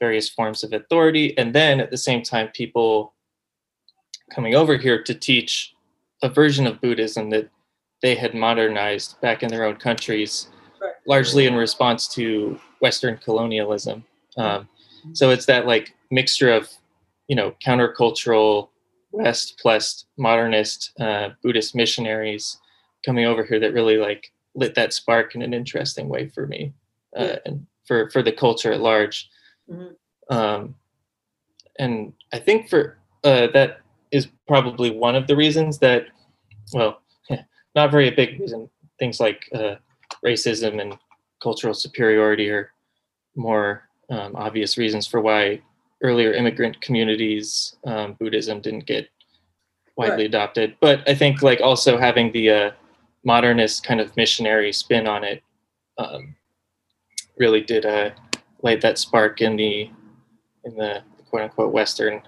various 0.00 0.28
forms 0.28 0.62
of 0.62 0.72
authority, 0.72 1.36
and 1.36 1.54
then 1.54 1.80
at 1.80 1.90
the 1.90 1.96
same 1.96 2.22
time, 2.22 2.48
people 2.48 3.14
coming 4.30 4.54
over 4.54 4.76
here 4.76 5.02
to 5.02 5.14
teach 5.14 5.74
a 6.22 6.28
version 6.28 6.66
of 6.66 6.80
Buddhism 6.80 7.30
that 7.30 7.48
they 8.02 8.14
had 8.14 8.34
modernized 8.34 9.20
back 9.20 9.42
in 9.42 9.48
their 9.48 9.64
own 9.64 9.76
countries, 9.76 10.48
Right. 10.80 10.94
largely 11.06 11.46
in 11.46 11.54
response 11.54 12.06
to 12.14 12.60
Western 12.80 13.16
colonialism. 13.16 14.04
Um, 14.36 14.68
so 15.12 15.30
it's 15.30 15.46
that 15.46 15.66
like 15.66 15.94
mixture 16.12 16.52
of, 16.52 16.70
you 17.26 17.34
know, 17.34 17.52
countercultural 17.64 18.68
West 19.10 19.58
plus 19.60 20.04
modernist 20.16 20.92
uh, 21.00 21.30
Buddhist 21.42 21.74
missionaries 21.74 22.58
coming 23.04 23.24
over 23.24 23.42
here 23.42 23.58
that 23.58 23.72
really 23.72 23.96
like 23.96 24.30
lit 24.54 24.74
that 24.76 24.92
spark 24.92 25.34
in 25.34 25.42
an 25.42 25.52
interesting 25.54 26.08
way 26.08 26.28
for 26.28 26.46
me 26.46 26.72
uh, 27.16 27.36
and 27.44 27.66
for 27.86 28.10
for 28.10 28.22
the 28.22 28.32
culture 28.32 28.72
at 28.72 28.80
large. 28.80 29.28
Mhm. 29.70 29.94
Um, 30.30 30.74
and 31.78 32.12
I 32.32 32.38
think 32.38 32.68
for 32.68 32.98
uh, 33.24 33.48
that 33.48 33.80
is 34.10 34.28
probably 34.46 34.90
one 34.90 35.14
of 35.16 35.26
the 35.26 35.36
reasons 35.36 35.78
that, 35.78 36.06
well, 36.72 37.02
not 37.74 37.90
very 37.90 38.08
a 38.08 38.12
big 38.12 38.40
reason. 38.40 38.68
Things 38.98 39.20
like 39.20 39.44
uh, 39.54 39.76
racism 40.24 40.80
and 40.80 40.98
cultural 41.42 41.74
superiority 41.74 42.50
are 42.50 42.72
more 43.36 43.88
um, 44.10 44.34
obvious 44.34 44.76
reasons 44.76 45.06
for 45.06 45.20
why 45.20 45.60
earlier 46.02 46.32
immigrant 46.32 46.80
communities 46.80 47.76
um, 47.86 48.14
Buddhism 48.14 48.60
didn't 48.60 48.86
get 48.86 49.08
widely 49.96 50.24
Right. 50.24 50.26
adopted. 50.26 50.76
But 50.80 51.08
I 51.08 51.14
think 51.14 51.42
like 51.42 51.60
also 51.60 51.98
having 51.98 52.32
the 52.32 52.50
uh, 52.50 52.70
modernist 53.24 53.84
kind 53.84 54.00
of 54.00 54.16
missionary 54.16 54.72
spin 54.72 55.06
on 55.06 55.24
it 55.24 55.42
um, 55.98 56.34
really 57.38 57.60
did 57.60 57.86
uh, 57.86 58.10
light 58.62 58.80
that 58.80 58.98
spark 58.98 59.40
in 59.40 59.56
the 59.56 59.90
in 60.64 60.74
the 60.76 61.02
quote 61.28 61.42
unquote 61.42 61.72
Western 61.72 62.22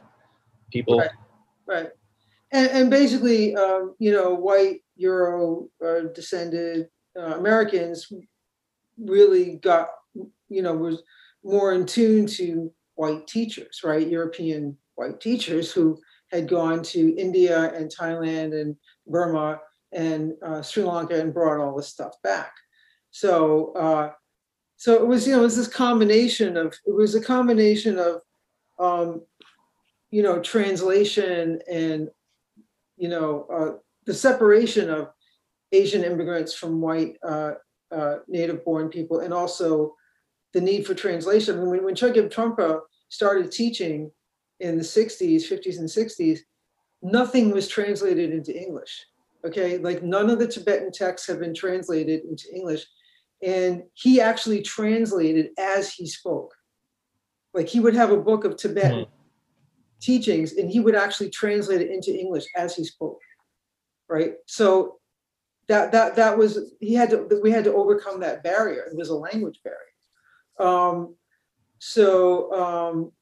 people. 0.73 0.99
Right. 0.99 1.11
Right. 1.67 1.91
And, 2.53 2.71
and 2.71 2.91
basically, 2.91 3.55
um, 3.55 3.95
you 3.99 4.13
know, 4.13 4.35
white 4.35 4.81
Euro 4.97 5.69
uh, 5.85 6.09
descended 6.15 6.89
uh, 7.19 7.37
Americans 7.37 8.13
really 8.99 9.57
got, 9.57 9.89
you 10.49 10.63
know, 10.63 10.75
was 10.75 11.03
more 11.45 11.73
in 11.73 11.87
tune 11.87 12.27
to 12.27 12.73
white 12.97 13.27
teachers, 13.27 13.81
right? 13.85 14.07
European 14.07 14.77
white 14.97 15.21
teachers 15.21 15.73
who 15.73 15.99
had 16.31 16.49
gone 16.49 16.83
to 16.83 17.17
India 17.17 17.73
and 17.75 17.91
Thailand 17.91 18.61
and 18.61 18.77
Burma 19.07 19.61
and 19.93 20.35
uh, 20.45 20.63
Sri 20.63 20.83
Lanka 20.83 21.21
and 21.21 21.33
brought 21.33 21.61
all 21.61 21.77
this 21.77 21.89
stuff 21.89 22.15
back. 22.23 22.53
So, 23.11 23.73
uh, 23.73 24.11
so 24.81 24.95
it 24.95 25.07
was, 25.07 25.27
you 25.27 25.35
know, 25.35 25.41
it 25.41 25.43
was 25.43 25.57
this 25.59 25.69
combination 25.69 26.57
of, 26.57 26.73
it 26.87 26.95
was 26.95 27.15
a 27.15 27.21
combination 27.21 27.99
of, 27.99 28.23
um, 28.79 29.21
you 30.11 30.23
know, 30.23 30.41
translation 30.41 31.61
and, 31.71 32.09
you 32.97 33.11
know, 33.11 33.47
uh, 33.53 33.79
the 34.07 34.15
separation 34.15 34.89
of 34.89 35.11
Asian 35.71 36.03
immigrants 36.03 36.55
from 36.55 36.81
white 36.81 37.17
uh, 37.23 37.53
uh, 37.93 38.17
native 38.27 38.65
born 38.65 38.89
people, 38.89 39.21
and 39.21 39.35
also 39.35 39.95
the 40.55 40.63
need 40.63 40.87
for 40.87 40.95
translation. 40.95 41.61
When, 41.61 41.85
when 41.85 41.95
Chogyam 41.95 42.33
Trungpa 42.33 42.81
started 43.11 43.53
teaching 43.53 44.11
in 44.61 44.79
the 44.79 44.83
60s, 44.83 45.43
50s, 45.43 45.79
and 45.79 45.91
60s, 45.91 46.39
nothing 47.03 47.51
was 47.51 47.69
translated 47.69 48.31
into 48.31 48.59
English. 48.59 49.05
Okay, 49.45 49.77
like 49.77 50.03
none 50.03 50.31
of 50.31 50.39
the 50.39 50.49
Tibetan 50.49 50.91
texts 50.91 51.29
have 51.29 51.41
been 51.41 51.55
translated 51.55 52.23
into 52.25 52.47
English. 52.55 52.87
And 53.43 53.85
he 53.95 54.21
actually 54.21 54.63
translated 54.63 55.51
as 55.59 55.93
he 55.93 56.07
spoke. 56.07 56.55
Like 57.55 57.69
he 57.69 57.81
would 57.81 57.95
have 57.95 58.11
a 58.11 58.21
book 58.21 58.45
of 58.45 58.57
Tibetan 58.57 59.07
teachings 60.01 60.55
and 60.55 60.71
he 60.71 60.81
would 60.81 60.95
actually 60.95 61.31
translate 61.31 61.81
it 61.81 61.91
into 61.91 62.17
English 62.17 62.45
as 62.57 62.75
he 62.75 62.85
spoke. 62.85 63.21
Right. 64.09 64.35
So 64.47 65.01
that 65.69 65.93
that 65.93 66.17
that 66.17 66.37
was 66.37 66.59
he 66.81 66.95
had 66.95 67.11
to 67.11 67.41
we 67.43 67.51
had 67.51 67.65
to 67.65 67.75
overcome 67.75 68.21
that 68.21 68.43
barrier. 68.43 68.83
It 68.91 68.97
was 68.97 69.09
a 69.09 69.15
language 69.15 69.61
barrier. 69.63 69.79
Um, 70.59 71.15
so 71.79 72.53
um, 72.53 73.13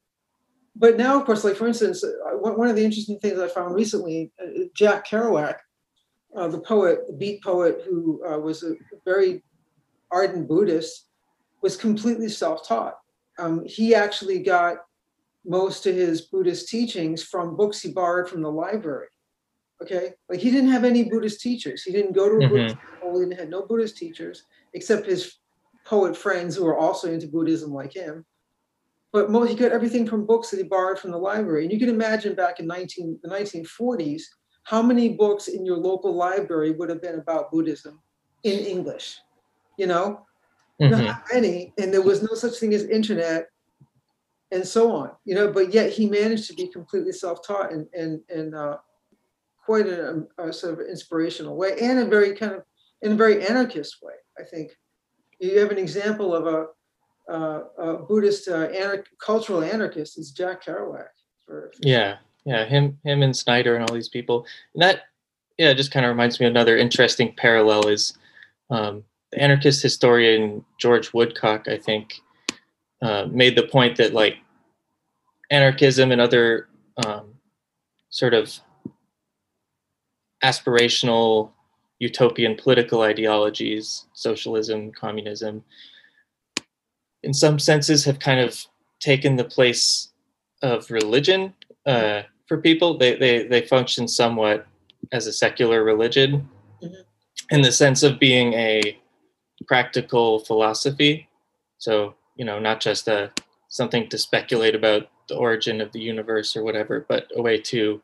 but 0.75 0.97
now 0.97 1.19
of 1.19 1.25
course 1.25 1.43
like 1.43 1.55
for 1.55 1.67
instance 1.67 2.03
uh, 2.03 2.37
one 2.37 2.57
one 2.57 2.67
of 2.67 2.75
the 2.75 2.83
interesting 2.83 3.19
things 3.19 3.39
I 3.39 3.47
found 3.47 3.75
recently 3.75 4.31
uh, 4.41 4.63
Jack 4.73 5.07
Kerouac 5.07 5.57
uh, 6.35 6.47
the 6.47 6.59
poet 6.59 7.05
the 7.07 7.13
beat 7.13 7.43
poet 7.43 7.83
who 7.85 8.23
uh, 8.27 8.39
was 8.39 8.63
a 8.63 8.73
very 9.05 9.43
ardent 10.11 10.47
Buddhist 10.47 11.09
was 11.61 11.77
completely 11.77 12.29
self-taught. 12.29 12.95
Um, 13.37 13.63
he 13.65 13.95
actually 13.95 14.39
got 14.41 14.77
most 15.45 15.85
of 15.85 15.95
his 15.95 16.23
Buddhist 16.23 16.67
teachings 16.67 17.23
from 17.23 17.55
books 17.55 17.81
he 17.81 17.91
borrowed 17.91 18.29
from 18.29 18.41
the 18.41 18.51
library. 18.51 19.07
Okay, 19.81 20.13
like 20.27 20.39
he 20.39 20.51
didn't 20.51 20.71
have 20.71 20.83
any 20.83 21.03
Buddhist 21.09 21.39
teachers. 21.39 21.83
He 21.83 21.93
didn't 21.93 22.11
go 22.11 22.27
to 22.27 22.35
a 22.35 22.41
Mhm. 22.41 22.49
Buddhist 22.49 22.75
school. 22.97 23.29
He 23.29 23.35
had 23.35 23.49
no 23.49 23.61
Buddhist 23.65 23.97
teachers 23.97 24.43
except 24.73 25.05
his 25.05 25.39
poet 25.85 26.17
friends 26.17 26.55
who 26.55 26.65
were 26.65 26.77
also 26.77 27.11
into 27.11 27.27
Buddhism 27.27 27.73
like 27.73 27.93
him. 27.93 28.25
But 29.13 29.31
most, 29.31 29.49
he 29.49 29.55
got 29.55 29.71
everything 29.71 30.05
from 30.05 30.25
books 30.25 30.51
that 30.51 30.57
he 30.57 30.63
borrowed 30.63 30.99
from 30.99 31.11
the 31.11 31.17
library. 31.17 31.63
And 31.63 31.71
you 31.71 31.79
can 31.79 31.89
imagine 31.89 32.35
back 32.35 32.59
in 32.59 32.67
19, 32.67 33.19
the 33.23 33.29
1940s, 33.29 34.23
how 34.63 34.81
many 34.83 35.15
books 35.15 35.47
in 35.47 35.65
your 35.65 35.77
local 35.77 36.13
library 36.13 36.71
would 36.71 36.89
have 36.89 37.01
been 37.01 37.17
about 37.17 37.49
Buddhism 37.49 38.01
in 38.43 38.59
English? 38.59 39.17
You 39.79 39.87
know, 39.87 40.07
Mhm. 40.81 40.91
not 40.91 41.23
many, 41.33 41.73
and 41.79 41.93
there 41.93 42.01
was 42.01 42.21
no 42.21 42.33
such 42.35 42.55
thing 42.59 42.73
as 42.73 42.83
internet 42.83 43.47
and 44.51 44.65
so 44.67 44.91
on, 44.91 45.11
you 45.25 45.35
know, 45.35 45.47
but 45.51 45.73
yet 45.73 45.89
he 45.97 46.05
managed 46.19 46.47
to 46.47 46.53
be 46.53 46.67
completely 46.67 47.13
self-taught 47.13 47.71
and 47.71 47.87
and 47.93 48.21
and 48.37 48.55
uh, 48.55 48.77
quite 49.65 49.87
a, 49.87 50.27
a 50.37 50.51
sort 50.51 50.73
of 50.73 50.79
inspirational 50.93 51.55
way 51.55 51.71
and 51.79 51.99
a 51.99 52.05
very 52.05 52.35
kind 52.35 52.53
of 52.57 52.63
in 53.01 53.13
a 53.13 53.15
very 53.15 53.37
anarchist 53.47 53.93
way, 54.01 54.17
I 54.37 54.43
think. 54.43 54.67
You 55.39 55.59
have 55.59 55.71
an 55.71 55.77
example 55.77 56.29
of 56.35 56.43
a 56.47 56.59
uh, 57.35 57.59
uh, 57.83 57.95
Buddhist 58.07 58.49
uh, 58.49 58.67
anarch- 58.81 59.13
cultural 59.19 59.63
anarchist 59.63 60.17
is 60.17 60.31
Jack 60.31 60.65
Kerouac. 60.65 61.13
For, 61.45 61.71
yeah, 61.79 62.17
yeah, 62.43 62.65
him, 62.65 62.99
him, 63.05 63.21
and 63.21 63.35
Snyder, 63.43 63.75
and 63.75 63.83
all 63.85 63.95
these 63.95 64.09
people. 64.09 64.45
And 64.73 64.81
that, 64.81 65.03
yeah, 65.57 65.73
just 65.73 65.91
kind 65.91 66.05
of 66.05 66.09
reminds 66.09 66.39
me 66.39 66.47
of 66.47 66.51
another 66.51 66.75
interesting 66.75 67.33
parallel 67.37 67.87
is 67.87 68.17
um, 68.69 69.03
anarchist 69.33 69.81
historian 69.81 70.65
George 70.77 71.13
Woodcock, 71.13 71.67
I 71.67 71.77
think, 71.77 72.15
uh, 73.01 73.27
made 73.29 73.55
the 73.55 73.67
point 73.67 73.97
that 73.97 74.13
like 74.13 74.37
anarchism 75.49 76.11
and 76.11 76.21
other 76.21 76.67
um, 77.05 77.33
sort 78.09 78.33
of 78.33 78.59
aspirational 80.43 81.51
utopian 81.99 82.55
political 82.55 83.01
ideologies, 83.01 84.05
socialism, 84.13 84.91
communism, 84.91 85.63
in 87.23 87.33
some 87.33 87.59
senses 87.59 88.05
have 88.05 88.19
kind 88.19 88.39
of 88.39 88.65
taken 88.99 89.35
the 89.35 89.43
place 89.43 90.09
of 90.61 90.89
religion 90.89 91.53
uh, 91.85 92.21
for 92.47 92.57
people. 92.57 92.97
They, 92.97 93.15
they, 93.15 93.43
they 93.47 93.61
function 93.65 94.07
somewhat 94.07 94.65
as 95.11 95.27
a 95.27 95.33
secular 95.33 95.83
religion 95.83 96.49
mm-hmm. 96.81 97.01
in 97.49 97.61
the 97.61 97.71
sense 97.71 98.03
of 98.03 98.19
being 98.19 98.53
a 98.53 98.97
practical 99.67 100.39
philosophy. 100.39 101.29
So, 101.77 102.15
you 102.35 102.45
know, 102.45 102.59
not 102.59 102.79
just 102.79 103.07
a 103.07 103.31
something 103.67 104.09
to 104.09 104.17
speculate 104.17 104.75
about 104.75 105.09
the 105.27 105.35
origin 105.35 105.79
of 105.79 105.91
the 105.91 105.99
universe 105.99 106.55
or 106.55 106.63
whatever, 106.63 107.05
but 107.07 107.27
a 107.35 107.41
way 107.41 107.57
to 107.57 108.01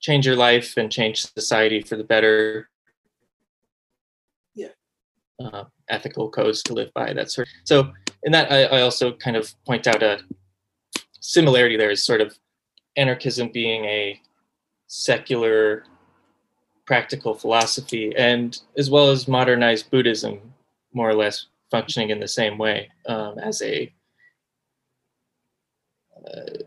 change 0.00 0.26
your 0.26 0.36
life 0.36 0.76
and 0.76 0.90
change 0.90 1.26
society 1.26 1.80
for 1.80 1.96
the 1.96 2.04
better. 2.04 2.68
Yeah. 4.54 4.68
Uh, 5.42 5.64
ethical 5.88 6.30
codes 6.30 6.62
to 6.64 6.74
live 6.74 6.92
by. 6.94 7.12
That 7.12 7.30
sort. 7.30 7.48
Of, 7.48 7.54
so, 7.64 7.92
in 8.22 8.32
that, 8.32 8.50
I, 8.50 8.64
I 8.64 8.80
also 8.82 9.12
kind 9.12 9.36
of 9.36 9.52
point 9.64 9.86
out 9.86 10.02
a 10.02 10.20
similarity 11.20 11.76
there 11.76 11.90
is 11.90 12.04
sort 12.04 12.20
of 12.20 12.38
anarchism 12.96 13.48
being 13.48 13.84
a 13.86 14.20
secular 14.86 15.84
practical 16.86 17.34
philosophy 17.34 18.14
and 18.16 18.60
as 18.76 18.90
well 18.90 19.10
as 19.10 19.26
modernized 19.26 19.90
buddhism 19.90 20.53
more 20.94 21.08
or 21.08 21.14
less 21.14 21.46
functioning 21.70 22.10
in 22.10 22.20
the 22.20 22.28
same 22.28 22.56
way 22.58 22.88
um, 23.06 23.38
as 23.38 23.60
a 23.62 23.92
uh, 26.26 26.64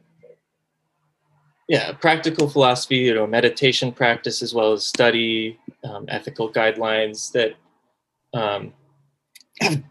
yeah 1.67 1.91
practical 1.93 2.49
philosophy 2.49 2.97
you 2.97 3.13
know 3.13 3.25
meditation 3.25 3.91
practice 3.91 4.41
as 4.41 4.53
well 4.53 4.73
as 4.73 4.85
study 4.85 5.57
um, 5.83 6.05
ethical 6.09 6.51
guidelines 6.51 7.31
that 7.31 7.53
um, 8.33 8.73
have 9.61 9.81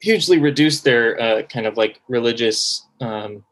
hugely 0.00 0.38
reduced 0.38 0.84
their 0.84 1.20
uh, 1.20 1.42
kind 1.42 1.66
of 1.66 1.76
like 1.76 2.00
religious 2.08 2.86
um, 3.00 3.44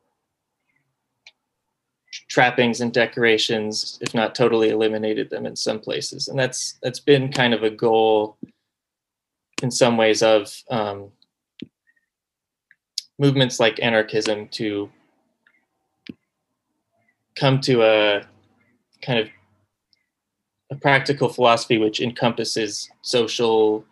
trappings 2.28 2.80
and 2.80 2.93
decorations 2.93 3.99
if 4.01 4.14
not 4.14 4.35
totally 4.35 4.70
eliminated 4.70 5.30
them 5.30 5.47
in 5.47 5.57
some 5.57 5.80
places. 5.80 6.28
And 6.28 6.39
that's 6.39 6.78
that's 6.83 7.01
been 7.01 7.33
kind 7.33 7.55
of 7.55 7.62
a 7.62 7.70
goal 7.70 8.37
in 9.63 9.71
some 9.71 9.97
ways 9.97 10.23
of 10.23 10.53
um, 10.71 11.11
movements 13.19 13.61
like 13.61 13.81
anarchism 13.81 14.49
to 14.49 14.91
come 17.37 17.61
to 17.61 17.83
a 17.83 18.23
kind 19.03 19.19
of 19.19 19.29
a 20.71 20.75
practical 20.75 21.29
philosophy 21.29 21.79
which 21.79 22.01
encompasses 22.01 22.91
social, 23.03 23.85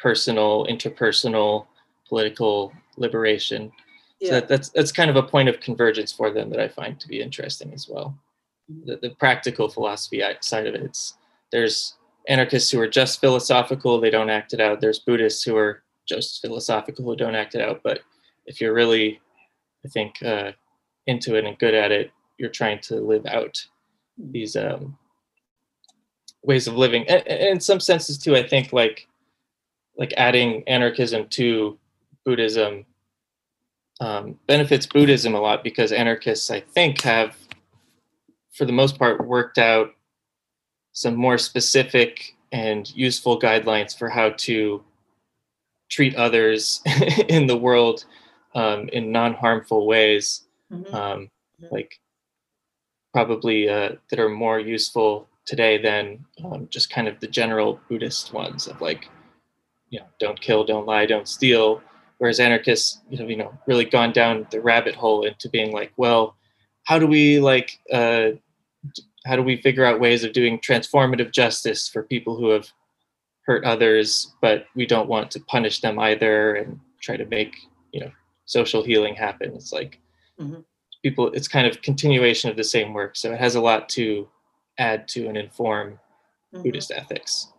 personal, 0.00 0.66
interpersonal, 0.66 1.66
political 2.08 2.72
liberation. 2.96 3.72
Yeah. 4.20 4.28
So 4.28 4.34
that, 4.34 4.48
that's 4.48 4.68
that's 4.70 4.92
kind 4.92 5.10
of 5.10 5.16
a 5.16 5.22
point 5.22 5.48
of 5.48 5.60
convergence 5.60 6.12
for 6.12 6.30
them 6.30 6.50
that 6.50 6.60
I 6.60 6.68
find 6.68 6.98
to 7.00 7.08
be 7.08 7.20
interesting 7.20 7.72
as 7.72 7.88
well. 7.88 8.16
The, 8.86 8.96
the 8.96 9.10
practical 9.10 9.68
philosophy 9.68 10.22
side 10.40 10.66
of 10.66 10.74
it. 10.74 10.82
It's 10.82 11.14
there's 11.52 11.94
anarchists 12.28 12.70
who 12.70 12.80
are 12.80 12.88
just 12.88 13.20
philosophical, 13.20 14.00
they 14.00 14.10
don't 14.10 14.30
act 14.30 14.54
it 14.54 14.60
out. 14.60 14.80
There's 14.80 14.98
Buddhists 14.98 15.42
who 15.42 15.56
are 15.56 15.82
just 16.06 16.40
philosophical 16.42 17.04
who 17.04 17.16
don't 17.16 17.34
act 17.34 17.54
it 17.54 17.60
out. 17.60 17.80
But 17.82 18.00
if 18.46 18.60
you're 18.60 18.74
really, 18.74 19.20
I 19.84 19.88
think, 19.88 20.22
uh, 20.22 20.52
into 21.06 21.36
it 21.36 21.44
and 21.44 21.58
good 21.58 21.74
at 21.74 21.92
it, 21.92 22.10
you're 22.38 22.50
trying 22.50 22.80
to 22.80 22.96
live 22.96 23.26
out 23.26 23.62
these 24.16 24.56
um, 24.56 24.96
ways 26.42 26.66
of 26.66 26.76
living. 26.76 27.06
And, 27.08 27.26
and 27.26 27.48
in 27.48 27.60
some 27.60 27.80
senses 27.80 28.18
too, 28.18 28.36
I 28.36 28.46
think 28.46 28.72
like 28.72 29.08
like 29.96 30.12
adding 30.16 30.64
anarchism 30.66 31.28
to 31.28 31.78
Buddhism 32.24 32.84
um, 34.00 34.38
benefits 34.48 34.86
Buddhism 34.86 35.34
a 35.34 35.40
lot 35.40 35.62
because 35.62 35.92
anarchists, 35.92 36.50
I 36.50 36.60
think, 36.60 37.02
have 37.02 37.36
for 38.52 38.64
the 38.64 38.72
most 38.72 38.98
part 38.98 39.26
worked 39.26 39.58
out 39.58 39.90
some 40.94 41.16
more 41.16 41.36
specific 41.36 42.34
and 42.52 42.94
useful 42.96 43.38
guidelines 43.38 43.98
for 43.98 44.08
how 44.08 44.30
to 44.30 44.82
treat 45.90 46.14
others 46.14 46.80
in 47.28 47.46
the 47.46 47.56
world 47.56 48.06
um, 48.54 48.88
in 48.92 49.12
non-harmful 49.12 49.86
ways 49.86 50.42
mm-hmm. 50.72 50.94
Um, 50.94 51.30
mm-hmm. 51.60 51.74
like 51.74 52.00
probably 53.12 53.68
uh, 53.68 53.96
that 54.08 54.18
are 54.18 54.28
more 54.28 54.58
useful 54.58 55.28
today 55.44 55.76
than 55.76 56.24
um, 56.44 56.68
just 56.70 56.90
kind 56.90 57.06
of 57.06 57.20
the 57.20 57.26
general 57.26 57.80
buddhist 57.88 58.32
ones 58.32 58.66
of 58.66 58.80
like 58.80 59.10
you 59.90 59.98
know 59.98 60.06
don't 60.18 60.40
kill 60.40 60.64
don't 60.64 60.86
lie 60.86 61.06
don't 61.06 61.28
steal 61.28 61.82
whereas 62.18 62.40
anarchists 62.40 63.00
you 63.10 63.18
know, 63.18 63.26
you 63.26 63.36
know 63.36 63.52
really 63.66 63.84
gone 63.84 64.12
down 64.12 64.46
the 64.50 64.60
rabbit 64.60 64.94
hole 64.94 65.24
into 65.24 65.48
being 65.48 65.72
like 65.72 65.92
well 65.96 66.36
how 66.84 66.98
do 66.98 67.06
we 67.06 67.40
like 67.40 67.80
uh, 67.92 68.30
how 69.24 69.36
do 69.36 69.42
we 69.42 69.56
figure 69.56 69.84
out 69.84 70.00
ways 70.00 70.22
of 70.24 70.32
doing 70.32 70.58
transformative 70.58 71.32
justice 71.32 71.88
for 71.88 72.02
people 72.02 72.36
who 72.36 72.50
have 72.50 72.68
hurt 73.46 73.64
others 73.64 74.34
but 74.40 74.66
we 74.74 74.86
don't 74.86 75.08
want 75.08 75.30
to 75.30 75.40
punish 75.40 75.80
them 75.80 75.98
either 75.98 76.54
and 76.54 76.78
try 77.00 77.16
to 77.16 77.26
make 77.26 77.54
you 77.92 78.00
know 78.00 78.10
social 78.46 78.82
healing 78.82 79.14
happen 79.14 79.52
it's 79.54 79.72
like 79.72 80.00
mm-hmm. 80.40 80.60
people 81.02 81.30
it's 81.32 81.48
kind 81.48 81.66
of 81.66 81.80
continuation 81.82 82.50
of 82.50 82.56
the 82.56 82.64
same 82.64 82.92
work 82.92 83.16
so 83.16 83.32
it 83.32 83.40
has 83.40 83.54
a 83.54 83.60
lot 83.60 83.88
to 83.88 84.28
add 84.78 85.06
to 85.08 85.28
and 85.28 85.36
inform 85.36 85.98
mm-hmm. 86.52 86.62
buddhist 86.62 86.90
ethics 86.90 87.52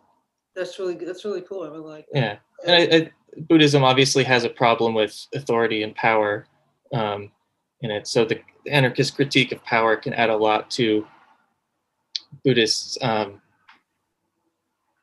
that's 0.54 0.78
really 0.78 0.94
that's 0.94 1.24
really 1.24 1.42
cool 1.42 1.62
i 1.62 1.68
would 1.68 1.80
like 1.80 2.06
that. 2.12 2.18
yeah 2.18 2.36
and 2.66 2.92
I, 2.92 2.96
I, 2.96 3.10
buddhism 3.48 3.84
obviously 3.84 4.24
has 4.24 4.44
a 4.44 4.48
problem 4.48 4.94
with 4.94 5.26
authority 5.34 5.82
and 5.82 5.94
power 5.94 6.46
um, 6.92 7.30
in 7.80 7.90
it 7.90 8.06
so 8.06 8.24
the 8.24 8.40
anarchist 8.66 9.14
critique 9.14 9.52
of 9.52 9.62
power 9.64 9.96
can 9.96 10.14
add 10.14 10.30
a 10.30 10.36
lot 10.36 10.70
to 10.70 11.06
Buddhists, 12.44 12.98
um, 13.02 13.40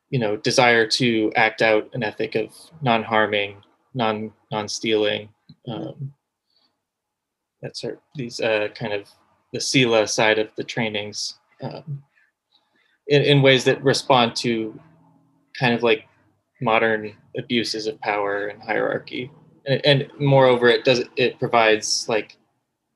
you 0.10 0.20
know, 0.20 0.38
desire 0.38 0.88
to 0.88 1.32
act 1.36 1.62
out 1.62 1.90
an 1.94 2.04
ethic 2.04 2.36
of 2.36 2.54
non-harming, 2.82 3.58
non 3.94 4.32
non-stealing. 4.52 5.30
Um, 5.68 6.14
that's 7.62 7.84
our, 7.84 8.00
these 8.16 8.40
uh, 8.40 8.68
kind 8.76 8.94
of 8.94 9.10
the 9.54 9.62
sila 9.62 10.08
side 10.08 10.40
of 10.40 10.50
the 10.56 10.64
trainings 10.64 11.40
um, 11.62 12.04
in, 13.08 13.22
in 13.24 13.42
ways 13.42 13.64
that 13.64 13.84
respond 13.84 14.36
to 14.36 14.78
kind 15.58 15.74
of 15.74 15.84
like 15.84 16.06
modern 16.62 17.14
abuses 17.38 17.88
of 17.88 18.00
power 18.02 18.48
and 18.48 18.62
hierarchy. 18.62 19.32
And, 19.66 19.82
and 19.86 20.08
moreover, 20.20 20.68
it 20.68 20.84
does 20.84 21.04
it 21.16 21.40
provides 21.40 22.08
like 22.10 22.38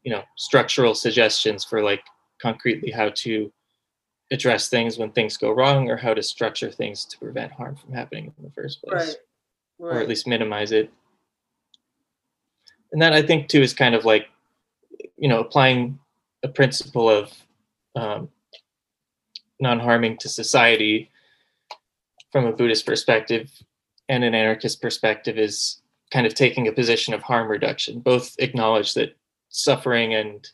you 0.04 0.12
know 0.12 0.24
structural 0.36 0.94
suggestions 0.94 1.64
for 1.64 1.82
like 1.82 2.04
concretely 2.42 2.92
how 2.92 3.10
to 3.16 3.52
address 4.32 4.70
things 4.70 4.98
when 4.98 5.12
things 5.12 5.38
go 5.38 5.52
wrong 5.52 5.90
or 5.90 5.96
how 5.96 6.14
to 6.14 6.22
structure 6.22 6.70
things 6.70 7.06
to 7.06 7.18
prevent 7.18 7.52
harm 7.52 7.76
from 7.76 7.94
happening 7.94 8.34
in 8.38 8.44
the 8.44 8.52
first 8.52 8.82
place 8.84 8.94
right. 9.02 9.16
Right. 9.80 9.98
or 9.98 10.02
at 10.02 10.10
least 10.10 10.28
minimize 10.28 10.72
it 10.72 10.92
and 12.92 13.02
that 13.02 13.14
i 13.14 13.22
think 13.22 13.48
too 13.48 13.62
is 13.62 13.74
kind 13.74 13.96
of 13.96 14.06
like 14.06 14.28
you 15.18 15.30
know 15.30 15.40
applying 15.40 16.00
a 16.44 16.48
principle 16.48 17.10
of 17.10 17.32
um, 17.96 18.30
non-harming 19.60 20.18
to 20.18 20.30
society 20.30 21.10
from 22.32 22.46
a 22.46 22.52
buddhist 22.52 22.86
perspective 22.86 23.50
and 24.10 24.24
an 24.24 24.36
anarchist 24.36 24.82
perspective 24.82 25.38
is 25.38 25.82
kind 26.12 26.26
of 26.28 26.34
taking 26.34 26.68
a 26.68 26.72
position 26.72 27.14
of 27.14 27.22
harm 27.22 27.50
reduction 27.50 28.00
both 28.00 28.36
acknowledge 28.40 28.94
that 28.94 29.16
suffering 29.50 30.14
and 30.14 30.50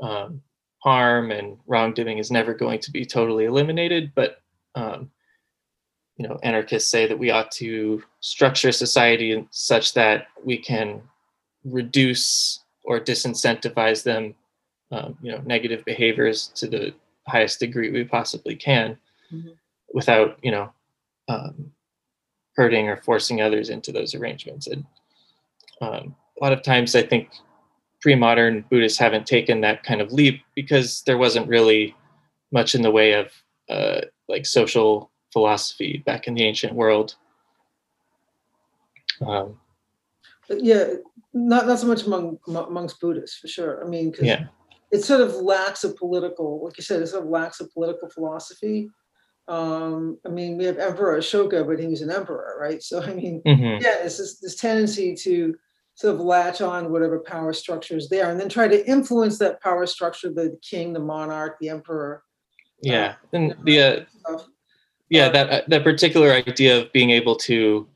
um, 0.00 0.42
harm 0.84 1.30
and 1.30 1.56
wrongdoing 1.66 2.18
is 2.18 2.30
never 2.30 2.52
going 2.52 2.78
to 2.78 2.90
be 2.90 3.06
totally 3.06 3.46
eliminated, 3.46 4.12
but 4.14 4.42
um, 4.74 5.10
you 6.18 6.28
know, 6.28 6.38
anarchists 6.42 6.90
say 6.90 7.06
that 7.06 7.18
we 7.18 7.30
ought 7.30 7.50
to 7.52 8.02
structure 8.20 8.70
society 8.70 9.48
such 9.50 9.94
that 9.94 10.26
we 10.44 10.58
can 10.58 11.00
reduce 11.64 12.62
or 12.84 13.00
disincentivize 13.00 14.02
them, 14.02 14.34
um, 14.92 15.16
you 15.22 15.32
know, 15.32 15.40
negative 15.46 15.82
behaviors 15.86 16.48
to 16.48 16.66
the 16.68 16.94
highest 17.26 17.60
degree 17.60 17.90
we 17.90 18.04
possibly 18.04 18.54
can, 18.54 18.98
mm-hmm. 19.32 19.52
without 19.94 20.38
you 20.42 20.50
know, 20.50 20.70
um, 21.28 21.72
hurting 22.56 22.90
or 22.90 22.98
forcing 22.98 23.40
others 23.40 23.70
into 23.70 23.90
those 23.90 24.14
arrangements. 24.14 24.66
And 24.66 24.84
um, 25.80 26.14
a 26.38 26.44
lot 26.44 26.52
of 26.52 26.62
times 26.62 26.94
I 26.94 27.02
think 27.02 27.30
pre-modern 28.04 28.62
Buddhists 28.68 28.98
haven't 28.98 29.26
taken 29.26 29.62
that 29.62 29.82
kind 29.82 30.02
of 30.02 30.12
leap 30.12 30.42
because 30.54 31.02
there 31.06 31.16
wasn't 31.16 31.48
really 31.48 31.96
much 32.52 32.74
in 32.74 32.82
the 32.82 32.90
way 32.90 33.14
of 33.14 33.32
uh, 33.70 34.02
like 34.28 34.44
social 34.44 35.10
philosophy 35.32 36.02
back 36.04 36.26
in 36.26 36.34
the 36.34 36.44
ancient 36.44 36.74
world. 36.74 37.14
Um, 39.26 39.58
yeah, 40.50 40.84
not 41.32 41.66
not 41.66 41.78
so 41.78 41.86
much 41.86 42.04
among 42.04 42.38
amongst 42.46 43.00
Buddhists 43.00 43.38
for 43.38 43.48
sure. 43.48 43.82
I 43.82 43.88
mean, 43.88 44.12
yeah, 44.20 44.48
it 44.90 45.02
sort 45.02 45.22
of 45.22 45.36
lacks 45.36 45.82
a 45.84 45.94
political, 45.94 46.62
like 46.62 46.76
you 46.76 46.84
said, 46.84 47.00
it 47.00 47.06
sort 47.06 47.24
of 47.24 47.30
lacks 47.30 47.60
a 47.60 47.68
political 47.68 48.10
philosophy. 48.10 48.90
Um, 49.48 50.18
I 50.26 50.28
mean, 50.28 50.58
we 50.58 50.64
have 50.64 50.76
Emperor 50.76 51.18
Ashoka, 51.18 51.66
but 51.66 51.78
he 51.78 51.86
was 51.86 52.02
an 52.02 52.10
emperor, 52.10 52.58
right? 52.60 52.82
So 52.82 53.02
I 53.02 53.14
mean, 53.14 53.40
mhm, 53.46 53.80
yeah, 53.80 54.04
it's 54.04 54.18
this, 54.18 54.40
this 54.40 54.56
tendency 54.56 55.14
to 55.24 55.54
sort 55.94 56.14
of 56.14 56.20
latch 56.20 56.60
on 56.60 56.90
whatever 56.90 57.20
power 57.20 57.52
structure 57.52 57.96
is 57.96 58.08
there, 58.08 58.30
and 58.30 58.40
then 58.40 58.48
try 58.48 58.66
to 58.68 58.88
influence 58.88 59.38
that 59.38 59.60
power 59.62 59.86
structure, 59.86 60.30
the 60.32 60.58
king, 60.62 60.92
the 60.92 61.00
monarch, 61.00 61.56
the 61.60 61.68
emperor. 61.68 62.22
yeah, 62.82 63.14
and 63.32 63.54
the 63.64 63.80
uh, 63.80 64.04
Stuff. 64.18 64.46
yeah 65.08 65.26
Uh, 65.26 65.32
that 65.32 65.50
uh, 65.50 65.62
that 65.68 65.84
particular 65.84 66.32
idea 66.32 66.80
of 66.80 66.92
being 66.92 67.10
able 67.10 67.36
to 67.36 67.88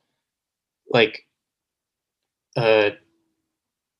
like 0.90 1.26
uh, 2.56 2.90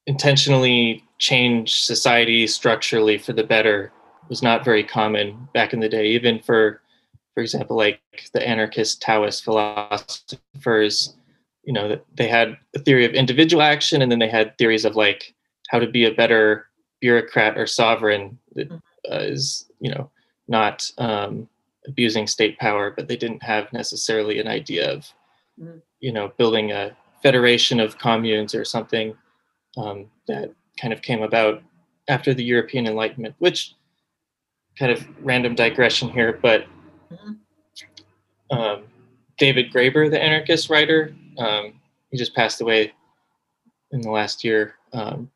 intentionally 0.07 1.05
change 1.19 1.83
society 1.83 2.47
structurally 2.47 3.19
for 3.19 3.33
the 3.33 3.45
better 3.45 3.93
was 4.29 4.43
not 4.43 4.65
very 4.65 4.85
common 4.85 5.49
back 5.53 5.73
in 5.73 5.81
the 5.81 5.89
day 5.89 6.07
even 6.07 6.39
for 6.39 6.81
for 7.35 7.43
example 7.43 7.77
like 7.77 8.01
the 8.33 8.47
anarchist 8.47 9.03
taoist 9.03 9.45
philosophers 9.45 11.18
you 11.69 11.75
know 11.75 11.87
that 11.87 12.03
they 12.17 12.27
had 12.27 12.57
a 12.75 12.79
theory 12.79 13.05
of 13.05 13.13
individual 13.13 13.63
action 13.63 14.01
and 14.01 14.11
then 14.11 14.19
they 14.21 14.29
had 14.39 14.57
theories 14.57 14.87
of 14.87 14.97
like 14.97 15.35
how 15.69 15.79
to 15.79 15.87
be 15.87 16.07
a 16.07 16.15
better 16.15 16.67
bureaucrat 17.03 17.59
or 17.59 17.67
sovereign 17.67 18.39
that 18.55 18.73
uh, 18.73 19.19
is 19.35 19.71
you 19.79 19.91
know 19.93 20.11
not 20.49 20.91
um, 20.97 21.47
abusing 21.87 22.27
state 22.27 22.59
power 22.59 22.91
but 22.97 23.07
they 23.07 23.19
didn't 23.19 23.43
have 23.43 23.71
necessarily 23.73 24.41
an 24.41 24.49
idea 24.49 24.91
of 24.91 25.13
Mhm. 25.61 25.83
you 26.01 26.13
know 26.13 26.33
building 26.39 26.71
a 26.73 26.97
federation 27.23 27.81
of 27.81 27.99
communes 27.99 28.55
or 28.55 28.65
something 28.65 29.15
um, 29.77 30.07
that 30.29 30.51
kind 30.81 30.93
of 30.95 31.03
came 31.03 31.23
about 31.23 31.63
after 32.09 32.33
the 32.33 32.45
European 32.45 32.87
Enlightenment, 32.87 33.35
which 33.41 33.75
kind 34.79 34.93
of 34.93 35.05
random 35.23 35.55
digression 35.57 36.09
here, 36.09 36.39
but 36.41 36.65
um, 38.51 38.85
David 39.37 39.73
Graeber, 39.73 40.09
the 40.09 40.23
anarchist 40.23 40.71
writer, 40.71 41.13
um, 41.39 41.81
he 42.11 42.19
just 42.19 42.35
passed 42.35 42.61
away 42.61 42.93
in 43.93 44.01
the 44.01 44.11
last 44.11 44.45
year. 44.45 44.75
Um, 44.93 45.31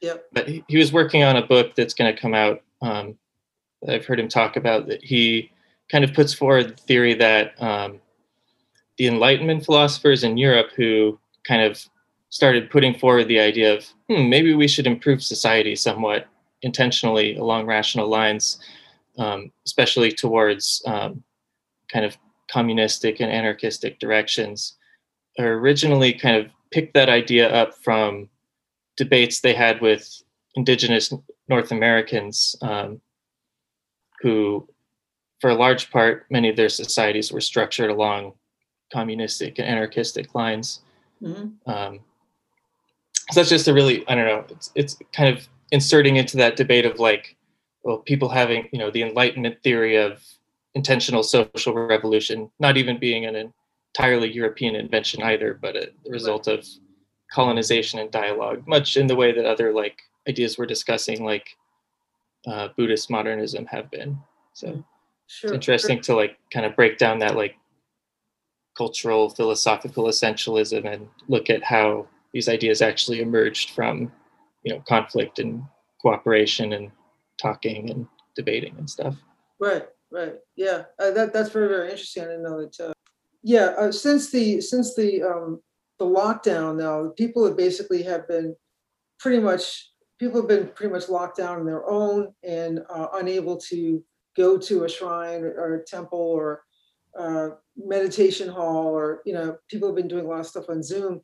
Yep. 0.00 0.26
but 0.32 0.46
he, 0.46 0.64
he 0.68 0.76
was 0.76 0.92
working 0.92 1.24
on 1.24 1.36
a 1.36 1.46
book 1.46 1.74
that's 1.74 1.92
going 1.94 2.14
to 2.14 2.20
come 2.20 2.32
out. 2.32 2.62
Um, 2.80 3.18
that 3.82 3.94
I've 3.96 4.06
heard 4.06 4.20
him 4.20 4.28
talk 4.28 4.56
about 4.56 4.86
that 4.86 5.02
he 5.02 5.50
kind 5.90 6.04
of 6.04 6.14
puts 6.14 6.32
forward 6.32 6.68
the 6.68 6.82
theory 6.82 7.14
that 7.14 7.60
um, 7.60 8.00
the 8.96 9.08
Enlightenment 9.08 9.64
philosophers 9.64 10.22
in 10.22 10.36
Europe 10.36 10.70
who 10.76 11.18
kind 11.44 11.62
of 11.62 11.84
started 12.30 12.70
putting 12.70 12.94
forward 12.94 13.26
the 13.26 13.40
idea 13.40 13.74
of 13.74 13.86
hmm, 14.08 14.28
maybe 14.28 14.54
we 14.54 14.68
should 14.68 14.86
improve 14.86 15.22
society 15.22 15.74
somewhat 15.74 16.26
intentionally 16.62 17.36
along 17.36 17.66
rational 17.66 18.08
lines, 18.08 18.58
um, 19.18 19.50
especially 19.64 20.12
towards 20.12 20.82
um, 20.86 21.22
kind 21.90 22.04
of 22.04 22.16
communistic 22.50 23.20
and 23.20 23.30
anarchistic 23.32 23.98
directions, 23.98 24.76
originally 25.38 26.12
kind 26.12 26.36
of 26.36 26.50
picked 26.70 26.94
that 26.94 27.08
idea 27.08 27.48
up 27.48 27.74
from 27.74 28.28
debates 28.96 29.40
they 29.40 29.54
had 29.54 29.80
with 29.80 30.22
indigenous 30.54 31.12
North 31.48 31.70
Americans 31.70 32.56
um, 32.62 33.00
who, 34.20 34.68
for 35.40 35.50
a 35.50 35.54
large 35.54 35.90
part, 35.90 36.26
many 36.30 36.48
of 36.48 36.56
their 36.56 36.68
societies 36.68 37.32
were 37.32 37.40
structured 37.40 37.90
along 37.90 38.32
communistic 38.92 39.58
and 39.58 39.68
anarchistic 39.68 40.34
lines. 40.34 40.80
Mhm. 41.22 41.52
Um, 41.66 42.00
so 43.30 43.40
that's 43.40 43.50
just 43.50 43.68
a 43.68 43.74
really, 43.74 44.06
I 44.08 44.14
don't 44.14 44.26
know, 44.26 44.44
it's, 44.48 44.72
it's 44.74 44.98
kind 45.12 45.36
of 45.36 45.46
inserting 45.70 46.16
into 46.16 46.36
that 46.38 46.56
debate 46.56 46.86
of 46.86 46.98
like, 46.98 47.36
well, 47.82 47.98
people 47.98 48.28
having, 48.28 48.68
you 48.72 48.78
know, 48.78 48.90
the 48.90 49.02
Enlightenment 49.02 49.62
theory 49.62 49.96
of 49.96 50.22
intentional 50.74 51.22
social 51.22 51.74
revolution, 51.74 52.50
not 52.58 52.76
even 52.76 52.98
being 52.98 53.26
an 53.26 53.36
entirely 53.98 54.32
European 54.32 54.76
invention 54.76 55.22
either, 55.22 55.58
but 55.60 55.76
a 55.76 55.90
the 56.04 56.10
result 56.10 56.46
of 56.46 56.66
colonization 57.32 57.98
and 57.98 58.10
dialogue, 58.10 58.62
much 58.66 58.96
in 58.96 59.06
the 59.06 59.16
way 59.16 59.32
that 59.32 59.44
other 59.44 59.72
like 59.72 59.98
ideas 60.28 60.56
we're 60.56 60.66
discussing, 60.66 61.24
like 61.24 61.56
uh, 62.46 62.68
Buddhist 62.76 63.10
modernism, 63.10 63.66
have 63.66 63.90
been. 63.90 64.18
So 64.54 64.84
Sure. 65.30 65.48
it's 65.48 65.54
interesting 65.54 66.00
to 66.00 66.16
like 66.16 66.38
kind 66.50 66.64
of 66.64 66.74
break 66.74 66.96
down 66.96 67.18
that 67.18 67.36
like 67.36 67.54
cultural 68.78 69.28
philosophical 69.28 70.04
essentialism 70.04 70.90
and 70.90 71.06
look 71.28 71.50
at 71.50 71.62
how 71.62 72.06
these 72.32 72.48
ideas 72.48 72.80
actually 72.80 73.20
emerged 73.20 73.70
from 73.72 74.10
you 74.62 74.72
know 74.72 74.82
conflict 74.88 75.38
and 75.38 75.62
cooperation 76.00 76.72
and 76.72 76.90
talking 77.38 77.90
and 77.90 78.06
debating 78.36 78.74
and 78.78 78.88
stuff 78.88 79.16
Right, 79.60 79.86
right. 80.10 80.36
Yeah, 80.56 80.84
uh, 80.98 81.10
that 81.10 81.34
that's 81.34 81.50
very 81.50 81.68
very 81.68 81.90
interesting. 81.90 82.22
I 82.22 82.26
didn't 82.28 82.44
know 82.44 82.60
that. 82.62 82.80
Uh, 82.80 82.92
yeah, 83.42 83.74
uh, 83.78 83.92
since 83.92 84.30
the 84.30 84.60
since 84.60 84.94
the 84.94 85.22
um, 85.22 85.60
the 85.98 86.04
lockdown 86.04 86.76
now, 86.78 87.10
people 87.16 87.44
have 87.44 87.56
basically 87.56 88.02
have 88.02 88.26
been 88.28 88.54
pretty 89.18 89.40
much 89.40 89.90
people 90.18 90.40
have 90.40 90.48
been 90.48 90.68
pretty 90.74 90.92
much 90.92 91.08
locked 91.08 91.36
down 91.36 91.60
on 91.60 91.66
their 91.66 91.88
own 91.88 92.32
and 92.42 92.80
uh, 92.90 93.08
unable 93.14 93.56
to 93.56 94.02
go 94.36 94.58
to 94.58 94.84
a 94.84 94.88
shrine 94.88 95.42
or, 95.42 95.52
or 95.52 95.74
a 95.76 95.84
temple 95.84 96.18
or 96.18 96.62
uh, 97.18 97.48
meditation 97.76 98.48
hall 98.48 98.86
or 98.86 99.22
you 99.24 99.32
know 99.32 99.56
people 99.68 99.88
have 99.88 99.96
been 99.96 100.08
doing 100.08 100.24
a 100.24 100.28
lot 100.28 100.40
of 100.40 100.46
stuff 100.46 100.68
on 100.68 100.82
Zoom. 100.82 101.20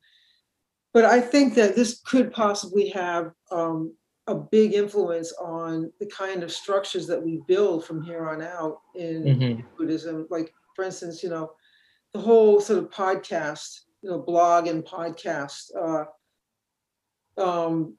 But 0.92 1.04
I 1.04 1.20
think 1.20 1.54
that 1.54 1.74
this 1.74 2.00
could 2.06 2.32
possibly 2.32 2.88
have 2.90 3.32
um, 3.50 3.92
a 4.28 4.34
big 4.36 4.74
influence 4.74 5.32
on 5.42 5.92
the 5.98 6.06
kind 6.06 6.44
of 6.44 6.52
structures 6.52 7.08
that 7.08 7.20
we 7.22 7.42
build 7.48 7.84
from 7.84 8.00
here 8.00 8.28
on 8.28 8.40
out 8.40 8.78
in 8.94 9.24
Mhm. 9.24 9.64
Buddhism. 9.76 10.28
Like, 10.30 10.54
for 10.76 10.84
instance, 10.84 11.20
you 11.20 11.30
know, 11.30 11.50
the 12.14 12.20
whole 12.20 12.60
sort 12.60 12.78
of 12.78 12.90
podcast, 12.90 13.80
you 14.00 14.08
know, 14.08 14.18
blog 14.20 14.68
and 14.68 14.84
podcast 14.84 15.64
uh, 15.76 16.04
um, 17.42 17.98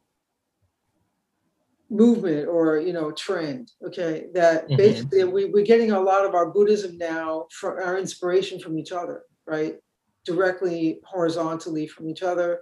movement 1.90 2.48
or, 2.48 2.78
you 2.80 2.94
know, 2.94 3.12
trend, 3.12 3.72
okay, 3.86 4.28
that 4.34 4.68
Mhm. 4.70 4.78
basically 4.78 5.24
we, 5.26 5.46
we're 5.46 5.66
getting 5.66 5.92
a 5.92 6.00
lot 6.00 6.26
of 6.26 6.34
our 6.34 6.50
Buddhism 6.50 6.98
now 6.98 7.46
from 7.52 7.78
our 7.78 7.98
inspiration 7.98 8.60
from 8.60 8.80
each 8.80 8.92
other, 8.94 9.24
right? 9.46 9.76
Directly, 10.24 11.02
horizontally 11.04 11.86
from 11.86 12.10
each 12.10 12.24
other. 12.24 12.62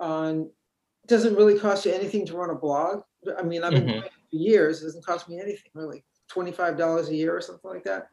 Um, 0.00 0.50
it 1.02 1.08
doesn't 1.08 1.34
really 1.34 1.58
cost 1.58 1.84
you 1.84 1.92
anything 1.92 2.24
to 2.26 2.36
run 2.36 2.50
a 2.50 2.54
blog. 2.54 3.02
I 3.36 3.42
mean, 3.42 3.64
I've 3.64 3.72
been 3.72 3.82
Mhm. 3.82 3.88
doing 3.88 4.04
it 4.06 4.12
for 4.12 4.36
years. 4.36 4.80
It 4.80 4.86
doesn't 4.86 5.04
cost 5.04 5.28
me 5.28 5.40
anything 5.40 5.70
really, 5.74 6.04
twenty-five 6.28 6.78
dollars 6.78 7.08
a 7.08 7.14
year 7.14 7.36
or 7.36 7.40
something 7.40 7.70
like 7.70 7.84
that. 7.84 8.08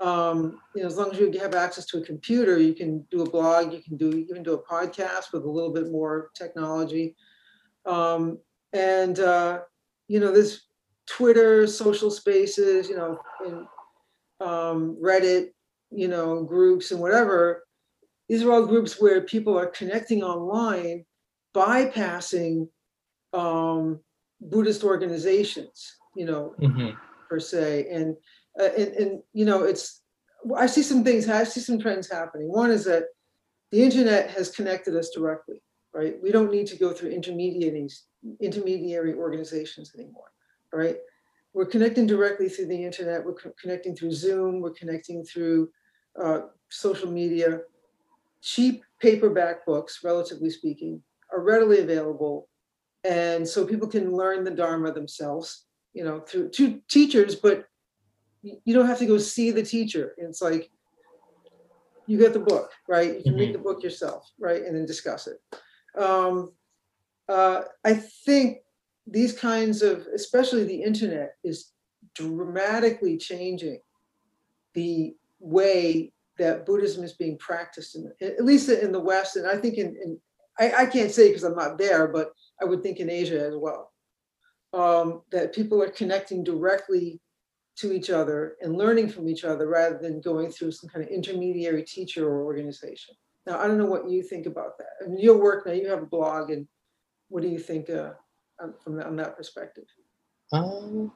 Um, 0.00 0.60
you 0.74 0.80
know, 0.80 0.88
as 0.88 0.96
long 0.96 1.12
as 1.12 1.18
you 1.18 1.30
have 1.40 1.54
access 1.54 1.84
to 1.86 1.98
a 1.98 2.04
computer, 2.04 2.58
you 2.58 2.72
can 2.74 3.06
do 3.10 3.22
a 3.22 3.30
blog, 3.30 3.72
you 3.72 3.82
can 3.82 3.96
do, 3.98 4.24
can 4.24 4.42
do 4.42 4.54
a 4.54 4.62
podcast 4.62 5.32
with 5.32 5.44
a 5.44 5.50
little 5.50 5.72
bit 5.72 5.90
more 5.90 6.30
technology. 6.34 7.16
Um, 7.84 8.38
and, 8.72 9.18
uh, 9.20 9.60
you 10.08 10.20
know, 10.20 10.32
there's 10.32 10.68
Twitter, 11.06 11.66
social 11.66 12.10
spaces, 12.10 12.88
you 12.88 12.96
know, 12.96 13.18
and 13.44 13.66
um, 14.40 14.96
Reddit, 15.02 15.50
you 15.90 16.08
know, 16.08 16.44
groups 16.44 16.92
and 16.92 17.00
whatever. 17.00 17.64
These 18.28 18.42
are 18.42 18.52
all 18.52 18.64
groups 18.64 19.00
where 19.00 19.20
people 19.22 19.58
are 19.58 19.66
connecting 19.66 20.22
online, 20.22 21.04
bypassing 21.54 22.68
um, 23.32 24.00
Buddhist 24.40 24.82
organizations, 24.84 25.96
you 26.16 26.24
know, 26.24 26.54
Mhm. 26.60 26.96
per 27.28 27.38
se. 27.38 27.88
And, 27.90 28.16
uh, 28.58 28.68
and, 28.76 28.88
and, 28.94 29.22
you 29.32 29.44
know, 29.44 29.62
it's, 29.62 30.02
I 30.56 30.66
see 30.66 30.82
some 30.82 31.04
things, 31.04 31.28
I 31.28 31.44
see 31.44 31.60
some 31.60 31.78
trends 31.78 32.10
happening. 32.10 32.48
One 32.48 32.70
is 32.70 32.84
that 32.84 33.04
the 33.70 33.82
internet 33.82 34.30
has 34.30 34.50
connected 34.50 34.96
us 34.96 35.10
directly, 35.10 35.62
right? 35.94 36.16
We 36.22 36.32
don't 36.32 36.50
need 36.50 36.66
to 36.68 36.76
go 36.76 36.92
through 36.92 37.10
intermediaries, 37.10 38.04
intermediary 38.40 39.14
organizations 39.14 39.92
anymore, 39.94 40.32
right? 40.72 40.96
We're 41.52 41.66
connecting 41.66 42.06
directly 42.06 42.48
through 42.48 42.66
the 42.66 42.84
internet. 42.84 43.24
We're 43.24 43.34
co- 43.34 43.52
connecting 43.60 43.94
through 43.94 44.12
Zoom. 44.12 44.60
We're 44.60 44.70
connecting 44.70 45.24
through 45.24 45.70
uh, 46.20 46.40
social 46.68 47.10
media. 47.10 47.60
Cheap 48.40 48.82
paperback 49.00 49.66
books, 49.66 50.00
relatively 50.02 50.50
speaking, 50.50 51.02
are 51.32 51.42
readily 51.42 51.80
available, 51.80 52.48
and 53.04 53.46
so 53.46 53.66
people 53.66 53.88
can 53.88 54.14
learn 54.14 54.44
the 54.44 54.50
Dharma 54.50 54.92
themselves. 54.92 55.66
You 55.92 56.04
know, 56.04 56.20
through 56.20 56.50
two 56.50 56.80
teachers, 56.88 57.34
but 57.34 57.66
you 58.42 58.74
don't 58.74 58.86
have 58.86 58.98
to 58.98 59.06
go 59.06 59.18
see 59.18 59.50
the 59.50 59.62
teacher. 59.62 60.14
It's 60.16 60.40
like 60.42 60.70
you 62.06 62.18
get 62.18 62.32
the 62.32 62.40
book, 62.40 62.70
right? 62.88 63.16
You 63.18 63.22
can 63.22 63.36
read 63.36 63.50
Mhm. 63.50 63.54
the 63.54 63.58
book 63.58 63.82
yourself, 63.82 64.30
right, 64.38 64.64
and 64.64 64.74
then 64.74 64.86
discuss 64.86 65.26
it. 65.26 65.40
Um, 65.94 66.52
uh, 67.28 67.64
I 67.84 67.94
think 67.94 68.64
these 69.06 69.36
kinds 69.38 69.82
of, 69.82 70.06
especially 70.08 70.64
the 70.64 70.82
internet, 70.82 71.36
is 71.44 71.72
dramatically 72.14 73.16
changing 73.16 73.80
the 74.74 75.16
way 75.38 76.12
that 76.38 76.66
Buddhism 76.66 77.04
is 77.04 77.12
being 77.12 77.36
practiced, 77.38 77.96
in, 77.96 78.12
at 78.20 78.44
least 78.44 78.68
in 78.68 78.92
the 78.92 79.00
West, 79.00 79.36
and 79.36 79.46
I 79.46 79.56
think 79.56 79.76
in, 79.76 79.96
in 80.02 80.20
I, 80.58 80.82
I 80.82 80.86
can't 80.86 81.10
say 81.10 81.28
because 81.28 81.44
I'm 81.44 81.56
not 81.56 81.78
there, 81.78 82.08
but 82.08 82.32
I 82.60 82.64
would 82.64 82.82
think 82.82 82.98
in 82.98 83.08
Asia 83.08 83.46
as 83.46 83.54
well. 83.56 83.92
Um, 84.72 85.22
that 85.32 85.54
people 85.54 85.82
are 85.82 85.90
connecting 85.90 86.44
directly 86.44 87.20
to 87.80 87.92
each 87.92 88.10
other 88.10 88.56
and 88.60 88.76
learning 88.76 89.08
from 89.08 89.28
each 89.28 89.44
other 89.44 89.68
rather 89.68 89.98
than 89.98 90.20
going 90.20 90.50
through 90.50 90.72
some 90.72 90.90
kind 90.90 91.04
of 91.04 91.10
intermediary 91.10 91.82
teacher 91.82 92.28
or 92.28 92.44
organization. 92.44 93.14
Now, 93.46 93.58
I 93.58 93.66
don't 93.66 93.78
know 93.78 93.86
what 93.86 94.08
you 94.08 94.22
think 94.22 94.46
about 94.46 94.76
that. 94.78 95.04
I 95.04 95.08
mean, 95.08 95.20
your 95.20 95.38
work 95.40 95.66
now, 95.66 95.72
you 95.72 95.88
have 95.88 96.02
a 96.02 96.06
blog, 96.06 96.50
and 96.50 96.68
what 97.28 97.42
do 97.42 97.48
you 97.48 97.58
think 97.58 97.88
uh, 97.88 98.10
from 98.84 98.96
that, 98.96 99.16
that 99.16 99.36
perspective? 99.36 99.84
Um, 100.52 101.12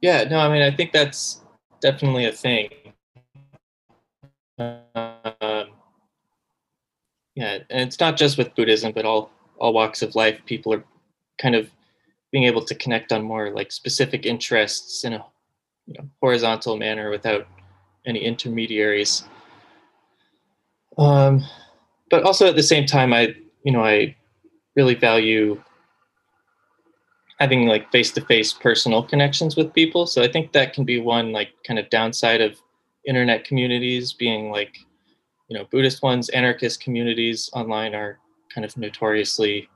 yeah, 0.00 0.24
no, 0.24 0.38
I 0.38 0.50
mean, 0.50 0.62
I 0.62 0.74
think 0.74 0.92
that's 0.92 1.42
definitely 1.80 2.26
a 2.26 2.32
thing. 2.32 2.70
Um, 4.58 5.68
yeah, 7.34 7.58
and 7.68 7.88
it's 7.88 8.00
not 8.00 8.16
just 8.16 8.38
with 8.38 8.54
Buddhism, 8.54 8.92
but 8.92 9.04
all 9.04 9.30
all 9.58 9.72
walks 9.72 10.02
of 10.02 10.14
life. 10.14 10.40
People 10.46 10.72
are 10.74 10.84
kind 11.38 11.54
of 11.54 11.70
being 12.32 12.44
able 12.44 12.64
to 12.64 12.74
connect 12.74 13.12
on 13.12 13.22
more 13.22 13.50
like 13.50 13.72
specific 13.72 14.26
interests 14.26 15.04
in 15.04 15.14
a 15.14 15.24
you 15.86 15.94
know, 15.98 16.08
horizontal 16.20 16.76
manner 16.76 17.10
without 17.10 17.46
any 18.06 18.20
intermediaries. 18.20 19.24
Um, 20.96 21.44
but 22.10 22.24
also 22.24 22.46
at 22.46 22.56
the 22.56 22.62
same 22.62 22.86
time, 22.86 23.12
I 23.12 23.34
you 23.64 23.72
know 23.72 23.84
I 23.84 24.16
really 24.76 24.94
value 24.94 25.62
having 27.38 27.66
like 27.66 27.90
face-to-face 27.90 28.52
personal 28.52 29.02
connections 29.02 29.56
with 29.56 29.72
people. 29.72 30.06
So 30.06 30.22
I 30.22 30.30
think 30.30 30.52
that 30.52 30.74
can 30.74 30.84
be 30.84 31.00
one 31.00 31.32
like 31.32 31.48
kind 31.66 31.78
of 31.78 31.88
downside 31.88 32.42
of 32.42 32.58
internet 33.06 33.44
communities 33.44 34.12
being 34.12 34.50
like 34.50 34.76
you 35.48 35.58
know 35.58 35.66
Buddhist 35.70 36.02
ones, 36.02 36.28
anarchist 36.30 36.82
communities 36.82 37.50
online 37.52 37.94
are 37.94 38.18
kind 38.54 38.64
of 38.64 38.76
notoriously 38.76 39.68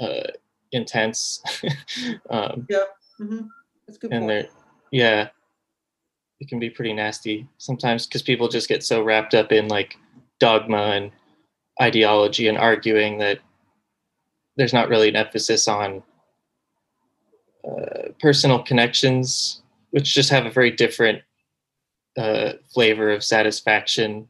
uh, 0.00 0.28
intense. 0.74 1.42
um, 2.30 2.66
yeah, 2.68 2.84
mm-hmm. 3.20 3.46
that's 3.86 3.98
good. 3.98 4.12
And 4.12 4.28
they're 4.28 4.48
yeah, 4.94 5.28
it 6.38 6.48
can 6.48 6.60
be 6.60 6.70
pretty 6.70 6.92
nasty 6.92 7.48
sometimes 7.58 8.06
because 8.06 8.22
people 8.22 8.48
just 8.48 8.68
get 8.68 8.84
so 8.84 9.02
wrapped 9.02 9.34
up 9.34 9.50
in 9.50 9.66
like 9.66 9.96
dogma 10.38 10.76
and 10.76 11.10
ideology 11.82 12.46
and 12.46 12.56
arguing 12.56 13.18
that 13.18 13.40
there's 14.56 14.72
not 14.72 14.88
really 14.88 15.08
an 15.08 15.16
emphasis 15.16 15.66
on 15.66 16.00
uh, 17.68 18.10
personal 18.20 18.62
connections, 18.62 19.62
which 19.90 20.14
just 20.14 20.30
have 20.30 20.46
a 20.46 20.50
very 20.50 20.70
different 20.70 21.22
uh, 22.16 22.52
flavor 22.72 23.10
of 23.10 23.24
satisfaction 23.24 24.28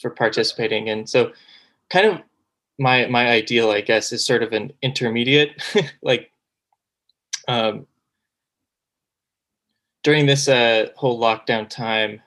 for 0.00 0.08
participating. 0.08 0.88
And 0.88 1.06
so, 1.06 1.32
kind 1.90 2.06
of 2.06 2.20
my 2.80 3.06
my 3.06 3.28
ideal, 3.28 3.70
I 3.70 3.82
guess, 3.82 4.10
is 4.10 4.24
sort 4.24 4.42
of 4.42 4.52
an 4.54 4.72
intermediate, 4.82 5.62
like 6.02 6.32
um, 7.46 7.86
during 10.02 10.24
this 10.24 10.48
uh, 10.48 10.88
whole 10.96 11.20
lockdown 11.20 11.68
time, 11.68 12.22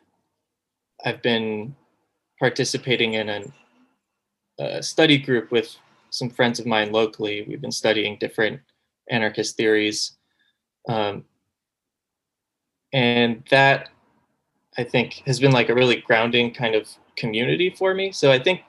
I've 1.03 1.23
been 1.23 1.75
participating 2.39 3.15
in 3.15 3.29
an, 3.29 3.53
a 4.59 4.83
study 4.83 5.17
group 5.17 5.51
with 5.51 5.75
some 6.11 6.29
friends 6.29 6.59
of 6.59 6.67
mine 6.67 6.91
locally. 6.91 7.43
We've 7.47 7.61
been 7.61 7.71
studying 7.71 8.17
different 8.19 8.61
anarchist 9.09 9.57
theories. 9.57 10.17
Um, 10.87 11.25
and 12.91 13.43
that 13.49 13.89
I 14.77 14.83
think 14.83 15.23
has 15.25 15.39
been 15.39 15.51
like 15.51 15.69
a 15.69 15.73
really 15.73 16.01
grounding 16.01 16.53
kind 16.53 16.75
of 16.75 16.87
community 17.15 17.71
for 17.71 17.95
me. 17.95 18.11
So 18.11 18.31
I 18.31 18.37
think 18.37 18.61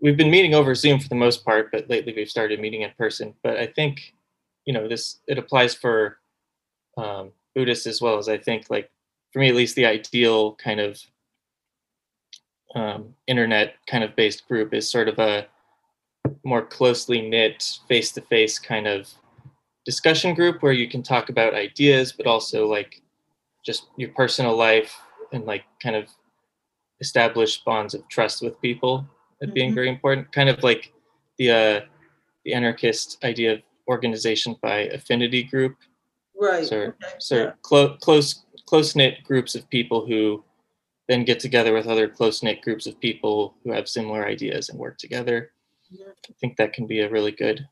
we've 0.00 0.16
been 0.16 0.30
meeting 0.30 0.54
over 0.54 0.74
Zoom 0.74 1.00
for 1.00 1.08
the 1.08 1.14
most 1.14 1.44
part, 1.44 1.70
but 1.72 1.88
lately 1.88 2.12
we've 2.14 2.30
started 2.30 2.60
meeting 2.60 2.82
in 2.82 2.90
person. 2.96 3.34
But 3.42 3.56
I 3.56 3.66
think, 3.66 4.14
you 4.64 4.72
know, 4.72 4.88
this 4.88 5.18
it 5.26 5.38
applies 5.38 5.74
for 5.74 6.18
um, 6.96 7.32
Buddhists 7.54 7.86
as 7.86 8.00
well 8.00 8.18
as 8.18 8.28
I 8.28 8.38
think 8.38 8.66
like 8.70 8.90
for 9.32 9.40
me 9.40 9.48
at 9.48 9.54
least 9.54 9.76
the 9.76 9.86
ideal 9.86 10.54
kind 10.54 10.80
of 10.80 11.00
um, 12.74 13.14
internet 13.26 13.74
kind 13.86 14.04
of 14.04 14.14
based 14.14 14.46
group 14.46 14.74
is 14.74 14.90
sort 14.90 15.08
of 15.08 15.18
a 15.18 15.46
more 16.44 16.62
closely 16.62 17.28
knit 17.28 17.64
face 17.88 18.12
to 18.12 18.20
face 18.22 18.58
kind 18.58 18.86
of 18.86 19.08
discussion 19.84 20.34
group 20.34 20.62
where 20.62 20.72
you 20.72 20.88
can 20.88 21.02
talk 21.02 21.30
about 21.30 21.54
ideas, 21.54 22.12
but 22.12 22.26
also 22.26 22.66
like 22.66 23.00
just 23.64 23.86
your 23.96 24.10
personal 24.10 24.54
life 24.54 24.94
and 25.32 25.44
like 25.44 25.64
kind 25.82 25.96
of 25.96 26.08
establish 27.00 27.62
bonds 27.64 27.94
of 27.94 28.06
trust 28.08 28.42
with 28.42 28.60
people 28.60 29.06
that 29.40 29.54
being 29.54 29.70
mm-hmm. 29.70 29.74
very 29.74 29.88
important. 29.88 30.32
Kind 30.32 30.48
of 30.48 30.62
like 30.62 30.92
the 31.38 31.50
uh, 31.50 31.80
the 32.44 32.54
anarchist 32.54 33.22
idea 33.24 33.54
of 33.54 33.62
organization 33.88 34.56
by 34.62 34.80
affinity 34.88 35.42
group. 35.42 35.76
Right. 36.40 36.66
So, 36.66 36.76
okay. 36.76 36.94
so 37.18 37.36
yeah. 37.36 37.52
clo- 37.62 37.96
close 37.96 38.44
close 38.66 38.94
knit 38.94 39.24
groups 39.24 39.54
of 39.54 39.68
people 39.70 40.06
who 40.06 40.44
then 41.08 41.24
get 41.24 41.40
together 41.40 41.72
with 41.72 41.86
other 41.86 42.06
close 42.06 42.42
knit 42.42 42.60
groups 42.62 42.86
of 42.86 43.00
people 43.00 43.54
who 43.64 43.72
have 43.72 43.88
similar 43.88 44.26
ideas 44.26 44.68
and 44.68 44.78
work 44.78 44.98
together. 44.98 45.52
Yeah. 45.90 46.06
I 46.28 46.32
think 46.38 46.56
that 46.56 46.74
can 46.74 46.86
be 46.86 47.00
a 47.00 47.10
really 47.10 47.32
good 47.32 47.66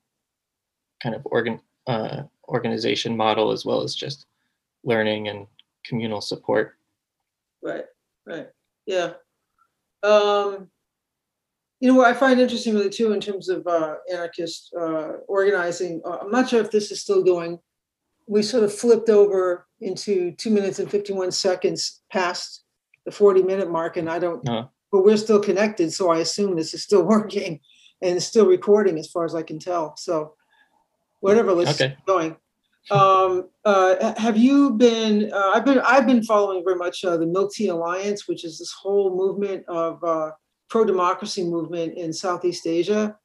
kind 1.02 1.14
of 1.14 1.22
organ 1.26 1.60
uh, 1.86 2.22
organization 2.48 3.16
model 3.16 3.50
as 3.50 3.64
well 3.64 3.82
as 3.82 3.94
just 3.94 4.26
learning 4.84 5.28
and 5.28 5.46
communal 5.84 6.20
support. 6.20 6.76
Right, 7.62 7.84
right, 8.26 8.48
yeah. 8.86 9.12
Um, 10.02 10.70
you 11.80 11.90
know 11.90 11.98
what 11.98 12.06
I 12.06 12.14
find 12.14 12.40
interesting 12.40 12.74
really 12.74 12.90
too 12.90 13.12
in 13.12 13.20
terms 13.20 13.48
of 13.48 13.66
uh, 13.66 13.96
anarchist 14.12 14.72
uh, 14.78 15.14
organizing. 15.28 16.00
Uh, 16.04 16.18
I'm 16.22 16.30
not 16.30 16.48
sure 16.48 16.60
if 16.60 16.70
this 16.70 16.90
is 16.90 17.00
still 17.00 17.22
going. 17.22 17.58
We 18.26 18.42
sort 18.42 18.64
of 18.64 18.74
flipped 18.74 19.08
over 19.08 19.66
into 19.80 20.32
two 20.32 20.50
minutes 20.50 20.78
and 20.78 20.90
51 20.90 21.32
seconds 21.32 22.02
past 22.10 22.64
the 23.04 23.12
40 23.12 23.42
minute 23.42 23.70
mark, 23.70 23.96
and 23.96 24.08
I 24.08 24.18
don't. 24.18 24.46
Uh-huh. 24.48 24.68
But 24.90 25.04
we're 25.04 25.16
still 25.16 25.40
connected, 25.40 25.92
so 25.92 26.10
I 26.10 26.18
assume 26.18 26.56
this 26.56 26.72
is 26.72 26.82
still 26.82 27.02
working 27.16 27.60
and 28.02 28.22
still 28.22 28.46
recording, 28.46 28.98
as 28.98 29.08
far 29.08 29.24
as 29.24 29.34
I 29.34 29.42
can 29.42 29.58
tell. 29.58 29.96
So 29.96 30.34
whatever, 31.20 31.52
let's 31.52 31.80
okay. 31.80 31.94
keep 31.94 32.06
going. 32.06 32.36
Um, 32.90 33.48
uh, 33.64 34.14
have 34.16 34.36
you 34.36 34.70
been? 34.70 35.30
Uh, 35.32 35.52
I've 35.54 35.64
been. 35.64 35.80
I've 35.80 36.06
been 36.06 36.22
following 36.22 36.64
very 36.64 36.76
much 36.76 37.04
uh, 37.04 37.16
the 37.18 37.26
Milk 37.26 37.52
Tea 37.52 37.68
Alliance, 37.68 38.26
which 38.26 38.44
is 38.44 38.58
this 38.58 38.72
whole 38.72 39.14
movement 39.14 39.64
of 39.68 40.02
uh, 40.66 40.70
pro-democracy 40.70 41.44
movement 41.44 41.96
in 41.96 42.12
Southeast 42.12 42.66
Asia. 42.66 43.16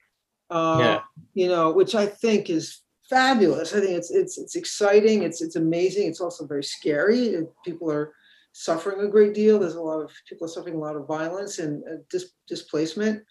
Uh, 0.49 0.77
yeah. 0.79 0.99
You 1.33 1.47
know, 1.47 1.71
which 1.71 1.95
I 1.95 2.05
think 2.05 2.49
is 2.49 2.81
fabulous. 3.09 3.73
I 3.73 3.79
think 3.79 3.97
it's 3.97 4.11
it's 4.11 4.37
it's 4.37 4.55
exciting. 4.55 5.23
It's 5.23 5.41
it's 5.41 5.55
amazing. 5.55 6.07
It's 6.07 6.21
also 6.21 6.45
very 6.45 6.63
scary. 6.63 7.37
People 7.65 7.91
are 7.91 8.13
suffering 8.53 9.01
a 9.01 9.09
great 9.09 9.33
deal. 9.33 9.59
There's 9.59 9.75
a 9.75 9.81
lot 9.81 10.01
of 10.01 10.11
people 10.27 10.45
are 10.45 10.49
suffering 10.49 10.75
a 10.75 10.79
lot 10.79 10.95
of 10.95 11.07
violence 11.07 11.59
and 11.59 11.83
uh, 11.85 11.97
dis- 12.09 12.33
displacement. 12.47 13.23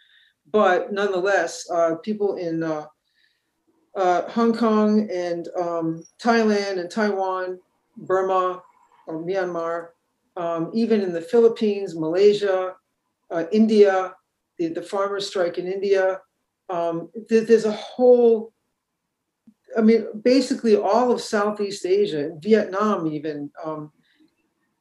But 0.52 0.92
nonetheless, 0.92 1.68
uh, 1.70 1.96
people 1.96 2.36
in 2.36 2.62
uh, 2.62 2.86
uh, 3.94 4.28
Hong 4.30 4.54
Kong 4.56 5.08
and 5.10 5.48
um, 5.58 6.04
Thailand 6.22 6.78
and 6.78 6.90
Taiwan, 6.90 7.60
Burma 7.96 8.62
or 9.06 9.22
Myanmar, 9.22 9.88
um, 10.36 10.70
even 10.74 11.02
in 11.02 11.12
the 11.12 11.20
Philippines, 11.20 11.94
Malaysia, 11.94 12.76
uh, 13.30 13.44
India, 13.52 14.14
the, 14.58 14.68
the 14.68 14.82
farmers 14.82 15.26
strike 15.26 15.58
in 15.58 15.66
India. 15.66 16.20
Um, 16.68 17.10
there, 17.28 17.42
there's 17.42 17.64
a 17.64 17.72
whole, 17.72 18.52
I 19.76 19.80
mean, 19.80 20.06
basically 20.22 20.76
all 20.76 21.12
of 21.12 21.20
Southeast 21.20 21.86
Asia, 21.86 22.30
Vietnam, 22.40 23.06
even 23.06 23.50
um, 23.64 23.92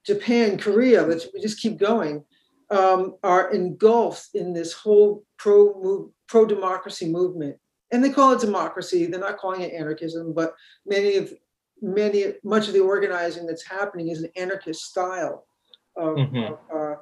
Japan, 0.06 0.58
Korea, 0.58 1.04
let's, 1.04 1.28
we 1.34 1.42
just 1.42 1.62
keep 1.62 1.78
going, 1.78 2.24
um, 2.72 3.16
are 3.24 3.52
engulfed 3.52 4.30
in 4.36 4.54
this 4.54 4.74
whole 4.74 5.24
pro 5.38 6.12
pro 6.28 6.46
democracy 6.46 7.10
movement. 7.10 7.58
And 7.92 8.04
they 8.04 8.12
call 8.12 8.34
it 8.34 8.40
democracy. 8.40 9.08
They're 9.08 9.20
not 9.20 9.40
calling 9.40 9.62
it 9.62 9.74
anarchism, 9.74 10.34
but 10.34 10.54
many 10.86 11.16
of 11.16 11.34
many 11.82 12.34
much 12.44 12.68
of 12.68 12.74
the 12.74 12.82
organizing 12.82 13.46
that's 13.48 13.66
happening 13.66 14.10
is 14.10 14.22
an 14.22 14.30
anarchist 14.36 14.86
style 14.86 15.46
of, 15.96 16.18
mm-hmm. 16.18 16.54
of 16.54 16.60
uh, 16.74 16.96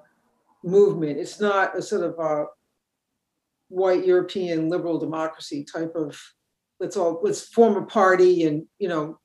movement. 0.63 1.19
It's 1.19 1.39
not 1.39 1.77
a 1.77 1.81
sort 1.81 2.03
of 2.03 2.19
a 2.19 2.45
white 3.69 4.05
European 4.05 4.69
liberal 4.69 4.97
democracy 4.97 5.65
type 5.65 5.93
of 5.95 6.19
let's 6.79 6.97
all 6.97 7.19
let's 7.23 7.47
form 7.49 7.75
a 7.75 7.85
party 7.85 8.43
and 8.45 8.65
you 8.79 8.87
know 8.87 9.19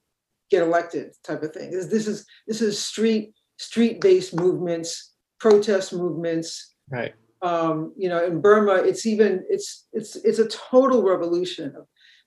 get 0.51 0.63
elected 0.63 1.13
type 1.25 1.43
of 1.43 1.53
thing. 1.53 1.71
This 1.71 2.07
is 2.07 2.27
this 2.47 2.61
is 2.61 2.79
street 2.79 3.35
street 3.59 4.01
based 4.01 4.35
movements, 4.35 5.15
protest 5.39 5.93
movements, 5.93 6.75
right? 6.91 7.15
Um, 7.43 7.93
you 7.97 8.09
know, 8.09 8.25
in 8.25 8.41
Burma, 8.41 8.75
it's 8.75 9.07
even 9.07 9.45
it's 9.49 9.89
it's 9.93 10.17
it's 10.17 10.39
a 10.39 10.49
total 10.49 11.03
revolution. 11.03 11.75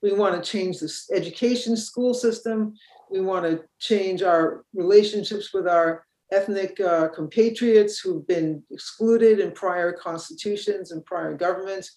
We 0.02 0.12
want 0.14 0.36
to 0.36 0.50
change 0.50 0.80
this 0.80 1.10
education 1.14 1.78
school 1.78 2.14
system. 2.14 2.74
We 3.10 3.22
want 3.22 3.46
to 3.46 3.64
change 3.80 4.24
our 4.24 4.66
relationships 4.74 5.54
with 5.54 5.68
our 5.68 6.06
ethnic 6.32 6.80
uh, 6.80 7.08
compatriots 7.10 8.00
who've 8.00 8.28
been 8.28 8.64
excluded 8.72 9.40
in 9.40 9.52
prior 9.52 9.94
constitutions 9.94 10.92
and 10.92 11.06
prior 11.06 11.34
governments. 11.36 11.96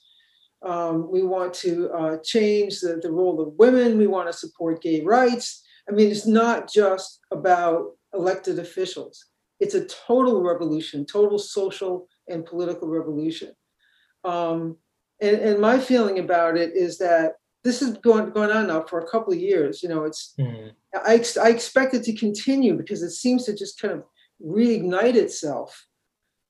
Um, 0.62 1.10
we 1.10 1.22
want 1.22 1.54
to 1.54 1.90
uh, 1.90 2.16
change 2.24 2.80
the, 2.80 2.98
the 3.02 3.10
role 3.10 3.40
of 3.40 3.54
women. 3.58 3.96
We 3.96 4.06
want 4.06 4.28
to 4.30 4.32
support 4.36 4.82
gay 4.82 5.02
rights. 5.02 5.62
I 5.88 5.92
mean, 5.92 6.10
it's 6.10 6.26
not 6.26 6.70
just 6.70 7.20
about 7.30 7.96
elected 8.12 8.58
officials. 8.58 9.26
It's 9.60 9.74
a 9.74 9.86
total 9.86 10.42
revolution, 10.42 11.06
total 11.06 11.38
social 11.38 12.08
and 12.28 12.44
political 12.44 12.88
revolution. 12.88 13.52
Um, 14.24 14.76
and, 15.20 15.36
and 15.36 15.60
my 15.60 15.78
feeling 15.78 16.18
about 16.18 16.56
it 16.56 16.72
is 16.74 16.98
that 16.98 17.34
this 17.64 17.80
has 17.80 17.96
gone, 17.98 18.30
gone 18.30 18.52
on 18.52 18.68
now 18.68 18.82
for 18.82 19.00
a 19.00 19.08
couple 19.08 19.32
of 19.32 19.38
years. 19.38 19.82
You 19.82 19.88
know, 19.88 20.04
it's 20.04 20.34
mm. 20.38 20.70
I, 20.94 21.24
I 21.42 21.48
expect 21.50 21.94
it 21.94 22.04
to 22.04 22.14
continue 22.14 22.76
because 22.76 23.02
it 23.02 23.10
seems 23.10 23.44
to 23.44 23.54
just 23.54 23.80
kind 23.80 23.94
of 23.94 24.04
reignite 24.44 25.14
itself. 25.14 25.86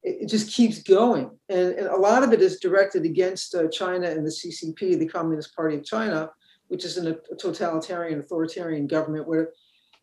It, 0.02 0.22
it 0.22 0.28
just 0.28 0.52
keeps 0.52 0.82
going, 0.82 1.30
and, 1.48 1.74
and, 1.74 1.86
a 1.88 1.96
lot 1.96 2.22
of 2.22 2.32
it 2.32 2.40
is 2.40 2.60
directed 2.60 3.04
against 3.04 3.54
uh, 3.54 3.68
China 3.68 4.08
and 4.08 4.24
the 4.24 4.30
CCP, 4.30 4.98
the 4.98 5.08
Communist 5.08 5.54
Party 5.56 5.76
of 5.76 5.84
China, 5.84 6.30
which 6.68 6.84
is 6.84 6.96
an, 6.98 7.08
a 7.08 7.34
totalitarian, 7.36 8.20
authoritarian 8.20 8.86
government 8.86 9.26
where 9.26 9.50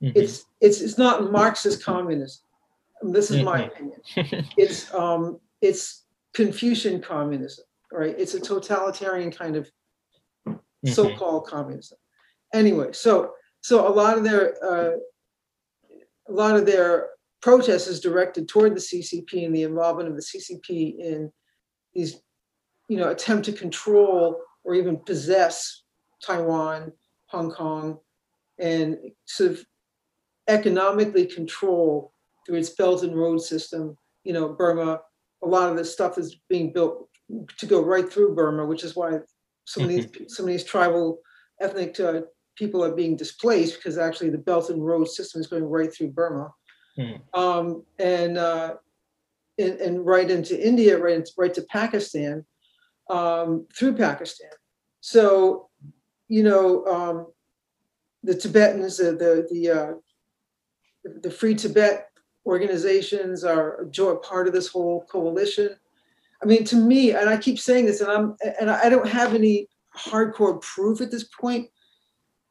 mm-hmm. 0.04 0.12
it's 0.16 0.46
it's 0.62 0.82
it's 0.82 0.98
not 0.98 1.32
Marxist 1.32 1.84
communism. 1.84 2.42
This 3.04 3.32
is 3.32 3.38
mm-hmm. 3.38 3.46
my 3.46 3.64
opinion. 3.66 4.00
it's 4.58 4.94
um 4.94 5.40
it's 5.62 6.06
Confucian 6.34 7.02
communism, 7.02 7.66
right? 7.92 8.16
It's 8.18 8.34
a 8.34 8.40
totalitarian 8.40 9.32
kind 9.32 9.56
of 9.56 9.72
mm-hmm. 10.48 10.90
so-called 10.90 11.48
communism. 11.48 11.98
Anyway, 12.54 12.92
so 12.92 13.32
so 13.62 13.88
a 13.88 13.90
lot 13.90 14.18
of 14.18 14.24
their 14.24 14.56
uh, 14.64 14.98
a 16.28 16.32
lot 16.32 16.56
of 16.56 16.66
their 16.66 17.10
protest 17.46 17.88
is 17.88 18.00
directed 18.00 18.48
toward 18.48 18.76
the 18.76 18.80
CCP 18.80 19.46
and 19.46 19.56
the 19.56 19.62
involvement 19.62 20.10
of 20.10 20.16
the 20.16 20.22
CCP 20.24 20.98
in 20.98 21.32
these, 21.94 22.20
you 22.90 22.98
know, 22.98 23.12
attempt 23.12 23.46
to 23.46 23.52
control 23.52 24.42
or 24.64 24.74
even 24.74 24.98
possess 24.98 25.84
Taiwan, 26.26 26.92
Hong 27.28 27.52
Kong, 27.52 28.00
and 28.58 28.98
sort 29.26 29.52
of 29.52 29.66
economically 30.48 31.28
control 31.28 32.14
through 32.48 32.56
its 32.56 32.72
Belt 32.72 33.04
and 33.04 33.16
Road 33.16 33.38
system, 33.38 33.96
you 34.24 34.34
know, 34.34 34.50
Burma. 34.50 35.02
A 35.44 35.48
lot 35.48 35.70
of 35.70 35.78
this 35.78 35.94
stuff 35.94 36.18
is 36.18 36.40
being 36.50 36.74
built 36.74 37.08
to 37.60 37.66
go 37.68 37.84
right 37.84 38.12
through 38.12 38.34
Burma, 38.34 38.66
which 38.66 38.84
is 38.84 38.96
why 38.96 39.20
some 39.66 39.84
of 39.84 39.90
these 39.90 40.08
some 40.30 40.46
of 40.46 40.52
these 40.52 40.64
tribal 40.64 41.20
ethnic 41.62 42.00
uh, 42.00 42.22
people 42.56 42.84
are 42.84 42.96
being 42.96 43.16
displaced 43.16 43.76
because 43.76 44.00
actually 44.00 44.32
the 44.32 44.40
Belt 44.40 44.72
and 44.72 44.84
Road 44.84 45.08
system 45.08 45.42
is 45.42 45.46
going 45.46 45.64
right 45.64 45.94
through 45.94 46.10
Burma. 46.10 46.50
Hmm. 46.98 47.40
Um, 47.40 47.84
and, 48.00 48.38
uh, 48.38 48.76
and, 49.58 49.80
and 49.80 50.06
right 50.06 50.30
into 50.30 50.56
India, 50.60 50.98
right 50.98 51.16
into, 51.16 51.32
right 51.38 51.54
to 51.54 51.62
Pakistan, 51.64 52.46
um, 53.10 53.68
through 53.78 53.96
Pakistan. 53.96 54.52
So, 55.02 55.70
you 56.28 56.44
know, 56.44 56.86
um, 56.86 57.28
the 58.24 58.36
Tibetans, 58.36 58.98
the 58.98 59.12
the 59.12 59.48
the, 59.52 59.70
uh, 59.70 59.94
the 61.22 61.32
Free 61.32 61.54
Tibet 61.56 62.08
organizations 62.46 63.44
are 63.44 63.88
a 63.98 64.16
part 64.18 64.48
of 64.48 64.54
this 64.54 64.68
whole 64.68 65.06
coalition. 65.10 65.76
I 66.42 66.46
mean, 66.46 66.64
to 66.66 66.76
me, 66.76 67.12
and 67.12 67.30
I 67.30 67.38
keep 67.38 67.60
saying 67.60 67.86
this, 67.86 68.02
and 68.02 68.12
I'm 68.12 68.36
and 68.60 68.70
I 68.70 68.90
don't 68.90 69.08
have 69.08 69.34
any 69.34 69.68
hardcore 69.96 70.62
proof 70.62 71.02
at 71.02 71.12
this 71.12 71.26
point, 71.26 71.70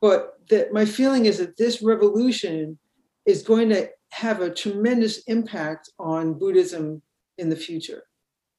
but 0.00 0.34
that 0.50 0.72
my 0.72 0.84
feeling 0.84 1.26
is 1.26 1.38
that 1.38 1.56
this 1.56 1.82
revolution 1.82 2.78
is 3.26 3.42
going 3.42 3.68
to 3.70 3.88
have 4.14 4.40
a 4.40 4.50
tremendous 4.50 5.18
impact 5.24 5.90
on 5.98 6.34
Buddhism 6.34 7.02
in 7.38 7.48
the 7.48 7.56
future. 7.56 8.04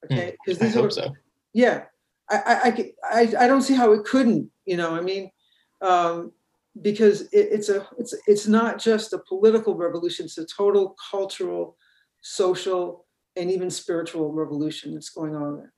Okay, 0.04 0.36
because 0.46 0.60
mm, 0.60 0.66
I 0.66 0.70
hope 0.70 0.86
are, 0.86 0.92
so. 0.92 1.16
Yeah, 1.54 1.84
I, 2.30 2.36
I, 2.46 3.20
I, 3.20 3.46
I 3.46 3.48
don't 3.48 3.62
see 3.62 3.74
how 3.74 3.94
it 3.94 4.04
couldn't. 4.04 4.50
You 4.66 4.78
know, 4.78 4.94
I 4.94 5.02
mean, 5.02 5.32
um, 5.82 6.34
because 6.82 7.22
it, 7.22 7.48
it's 7.52 7.70
a 7.70 7.88
it's 7.98 8.14
it's 8.28 8.48
not 8.48 8.80
just 8.80 9.14
a 9.14 9.20
political 9.20 9.76
revolution; 9.76 10.26
it's 10.26 10.38
a 10.38 10.46
total 10.46 10.96
cultural, 11.10 11.78
social, 12.22 13.06
and 13.38 13.50
even 13.50 13.70
spiritual 13.70 14.34
revolution 14.34 14.94
that's 14.94 15.10
going 15.10 15.36
on 15.36 15.58
there. 15.58 15.74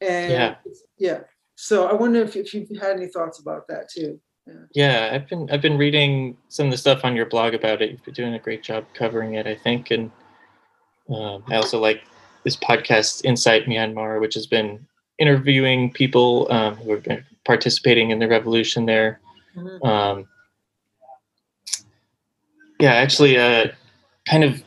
And 0.00 0.32
yeah, 0.32 0.54
yeah. 0.98 1.20
So 1.56 1.88
I 1.88 1.94
wonder 1.94 2.20
if, 2.20 2.36
if 2.36 2.52
you've 2.52 2.68
had 2.80 2.96
any 2.96 3.08
thoughts 3.08 3.40
about 3.40 3.66
that 3.68 3.88
too. 3.90 4.20
Yeah. 4.74 5.10
I've 5.12 5.28
been 5.28 5.50
I've 5.50 5.62
been 5.62 5.78
reading 5.78 6.36
some 6.48 6.66
of 6.66 6.72
the 6.72 6.78
stuff 6.78 7.04
on 7.04 7.16
your 7.16 7.26
blog 7.26 7.54
about 7.54 7.82
it. 7.82 7.90
You've 7.90 8.04
been 8.04 8.14
doing 8.14 8.34
a 8.34 8.38
great 8.38 8.62
job 8.62 8.84
covering 8.94 9.34
it, 9.34 9.46
I 9.46 9.54
think, 9.54 9.90
and 9.90 10.10
um, 11.08 11.42
I 11.48 11.56
also 11.56 11.80
like 11.80 12.02
this 12.44 12.56
podcast, 12.56 13.24
Insight 13.24 13.66
Myanmar, 13.66 14.20
which 14.20 14.34
has 14.34 14.46
been 14.46 14.86
interviewing 15.18 15.92
people 15.92 16.46
um, 16.50 16.76
who 16.76 16.92
have 16.92 17.02
been 17.02 17.24
participating 17.44 18.10
in 18.10 18.18
the 18.18 18.28
revolution 18.28 18.86
there. 18.86 19.20
Mm-hmm. 19.56 19.86
Um, 19.86 20.28
yeah, 22.78 22.92
actually, 22.92 23.36
uh, 23.38 23.68
kind 24.28 24.44
of, 24.44 24.62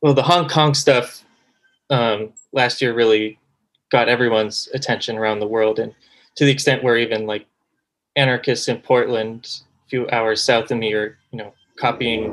well, 0.00 0.14
the 0.14 0.22
Hong 0.22 0.48
Kong 0.48 0.74
stuff 0.74 1.24
um, 1.90 2.32
last 2.52 2.82
year 2.82 2.94
really 2.94 3.38
got 3.90 4.08
everyone's 4.08 4.68
attention 4.74 5.16
around 5.16 5.38
the 5.38 5.46
world, 5.46 5.78
and 5.78 5.94
to 6.36 6.44
the 6.44 6.50
extent 6.50 6.82
where 6.82 6.96
even 6.96 7.26
like 7.26 7.46
anarchists 8.16 8.68
in 8.68 8.78
Portland, 8.78 9.62
a 9.86 9.88
few 9.88 10.08
hours 10.10 10.42
south 10.42 10.70
of 10.70 10.78
me, 10.78 10.92
are 10.94 11.18
you 11.30 11.38
know 11.38 11.52
copying 11.78 12.30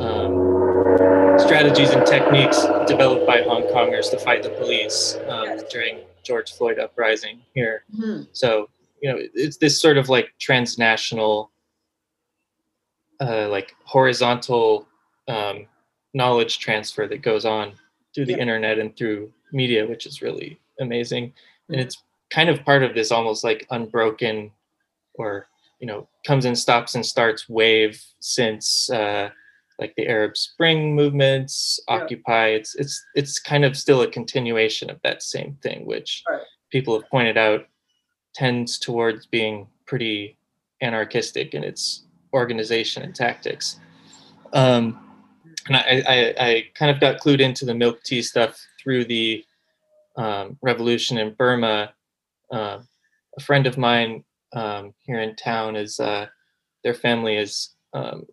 um, 0.00 1.38
strategies 1.38 1.90
and 1.90 2.06
techniques 2.06 2.64
developed 2.86 3.26
by 3.26 3.42
Hong 3.42 3.62
Kongers 3.64 4.10
to 4.10 4.18
fight 4.18 4.42
the 4.42 4.50
police 4.50 5.16
um, 5.28 5.44
yes. 5.44 5.62
during 5.70 5.98
George 6.24 6.52
Floyd 6.52 6.78
uprising 6.78 7.40
here. 7.54 7.84
Mm-hmm. 7.94 8.24
So 8.32 8.68
you 9.02 9.12
know 9.12 9.18
it's 9.34 9.58
this 9.58 9.80
sort 9.80 9.98
of 9.98 10.08
like 10.08 10.32
transnational, 10.38 11.50
uh, 13.20 13.48
like 13.48 13.74
horizontal 13.84 14.86
um, 15.28 15.66
knowledge 16.14 16.58
transfer 16.58 17.06
that 17.06 17.22
goes 17.22 17.44
on 17.44 17.72
through 18.14 18.26
the 18.26 18.32
yeah. 18.32 18.38
internet 18.38 18.78
and 18.78 18.96
through 18.96 19.32
media, 19.52 19.86
which 19.86 20.06
is 20.06 20.22
really 20.22 20.58
amazing. 20.80 21.26
Mm-hmm. 21.26 21.74
And 21.74 21.82
it's 21.82 22.02
kind 22.30 22.48
of 22.48 22.64
part 22.64 22.82
of 22.82 22.94
this 22.94 23.10
almost 23.10 23.44
like 23.44 23.66
unbroken 23.70 24.50
or 25.20 25.48
you 25.78 25.86
know 25.86 26.08
comes 26.26 26.44
and 26.44 26.58
stops 26.58 26.94
and 26.94 27.04
starts 27.04 27.48
wave 27.48 28.02
since 28.20 28.90
uh, 28.90 29.30
like 29.78 29.94
the 29.96 30.06
Arab 30.06 30.36
Spring 30.36 30.94
movements, 30.94 31.80
yeah. 31.88 31.94
Occupy. 31.94 32.48
It's 32.48 32.74
it's 32.74 33.04
it's 33.14 33.38
kind 33.38 33.64
of 33.64 33.76
still 33.76 34.02
a 34.02 34.10
continuation 34.10 34.90
of 34.90 35.00
that 35.02 35.22
same 35.22 35.56
thing, 35.62 35.86
which 35.86 36.22
right. 36.28 36.42
people 36.70 36.98
have 36.98 37.08
pointed 37.10 37.38
out 37.38 37.66
tends 38.34 38.78
towards 38.78 39.26
being 39.26 39.66
pretty 39.86 40.36
anarchistic 40.82 41.54
in 41.54 41.64
its 41.64 42.04
organization 42.32 43.02
and 43.02 43.14
tactics. 43.14 43.80
Um, 44.52 45.00
and 45.66 45.76
I, 45.76 46.02
I, 46.08 46.34
I, 46.38 46.64
kind 46.74 46.90
of 46.90 47.00
got 47.00 47.20
clued 47.20 47.40
into 47.40 47.64
the 47.64 47.74
milk 47.74 48.02
tea 48.02 48.22
stuff 48.22 48.60
through 48.80 49.04
the 49.04 49.44
um, 50.16 50.56
revolution 50.62 51.18
in 51.18 51.34
Burma. 51.34 51.92
Uh, 52.50 52.78
a 53.36 53.40
friend 53.40 53.66
of 53.66 53.78
mine 53.78 54.24
um, 54.52 54.94
here 55.00 55.20
in 55.20 55.36
town 55.36 55.76
is 55.76 56.00
uh, 56.00 56.26
their 56.84 56.94
family 56.94 57.36
is 57.36 57.70
um, 57.92 58.26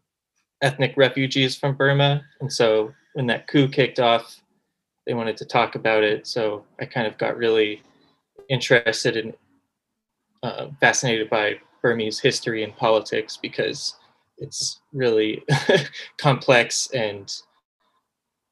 ethnic 0.61 0.93
refugees 0.97 1.55
from 1.55 1.76
Burma, 1.76 2.24
and 2.41 2.51
so 2.51 2.93
when 3.13 3.28
that 3.28 3.47
coup 3.47 3.68
kicked 3.68 3.99
off, 3.99 4.41
they 5.05 5.13
wanted 5.13 5.38
to 5.38 5.45
talk 5.45 5.76
about 5.76 6.03
it. 6.03 6.28
So 6.28 6.65
I 6.80 6.86
kind 6.86 7.07
of 7.07 7.18
got 7.18 7.38
really 7.38 7.82
interested 8.49 9.18
and 9.18 9.34
uh, 10.43 10.68
fascinated 10.80 11.30
by 11.30 11.55
Burmese 11.82 12.20
history 12.20 12.63
and 12.63 12.76
politics 12.76 13.38
because 13.41 13.95
it's 14.38 14.82
really 14.93 15.43
complex 16.18 16.89
and 16.93 17.34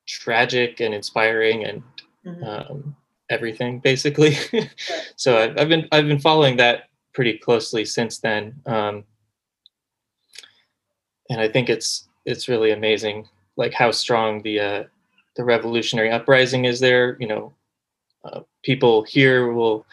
tragic 0.07 0.79
and 0.79 0.93
inspiring 0.93 1.65
and 1.65 1.83
mm-hmm. 2.25 2.43
um, 2.43 2.95
everything 3.29 3.79
basically. 3.79 4.37
so 5.15 5.37
I've, 5.37 5.59
I've, 5.59 5.69
been 5.69 5.87
I've 5.91 6.07
been 6.07 6.19
following 6.19 6.57
that 6.57 6.85
pretty 7.15 7.37
closely 7.37 7.85
since 7.85 8.19
then. 8.19 8.53
Um, 8.67 9.05
and 11.31 11.41
I 11.41 11.47
think 11.47 11.69
it's 11.69 12.07
it's 12.25 12.47
really 12.47 12.71
amazing, 12.71 13.27
like 13.55 13.73
how 13.73 13.89
strong 13.89 14.43
the 14.43 14.59
uh, 14.59 14.83
the 15.35 15.43
revolutionary 15.43 16.11
uprising 16.11 16.65
is 16.65 16.79
there. 16.79 17.17
You 17.19 17.27
know, 17.27 17.53
uh, 18.23 18.41
people 18.63 19.03
here 19.03 19.51
will, 19.51 19.85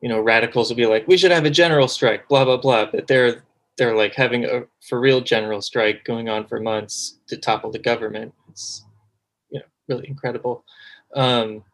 you 0.00 0.08
know, 0.08 0.20
radicals 0.20 0.70
will 0.70 0.76
be 0.76 0.86
like, 0.86 1.06
we 1.06 1.18
should 1.18 1.32
have 1.32 1.44
a 1.44 1.50
general 1.50 1.88
strike, 1.88 2.28
blah 2.28 2.44
blah 2.44 2.56
blah. 2.56 2.86
But 2.90 3.08
they're 3.08 3.42
they're 3.76 3.96
like 3.96 4.14
having 4.14 4.44
a 4.46 4.62
for 4.88 5.00
real 5.00 5.20
general 5.20 5.60
strike 5.60 6.04
going 6.04 6.30
on 6.30 6.46
for 6.46 6.60
months 6.60 7.18
to 7.26 7.36
topple 7.36 7.70
the 7.70 7.78
government. 7.78 8.32
It's 8.48 8.86
you 9.50 9.58
know 9.58 9.66
really 9.88 10.08
incredible. 10.08 10.64
Um, 11.14 11.64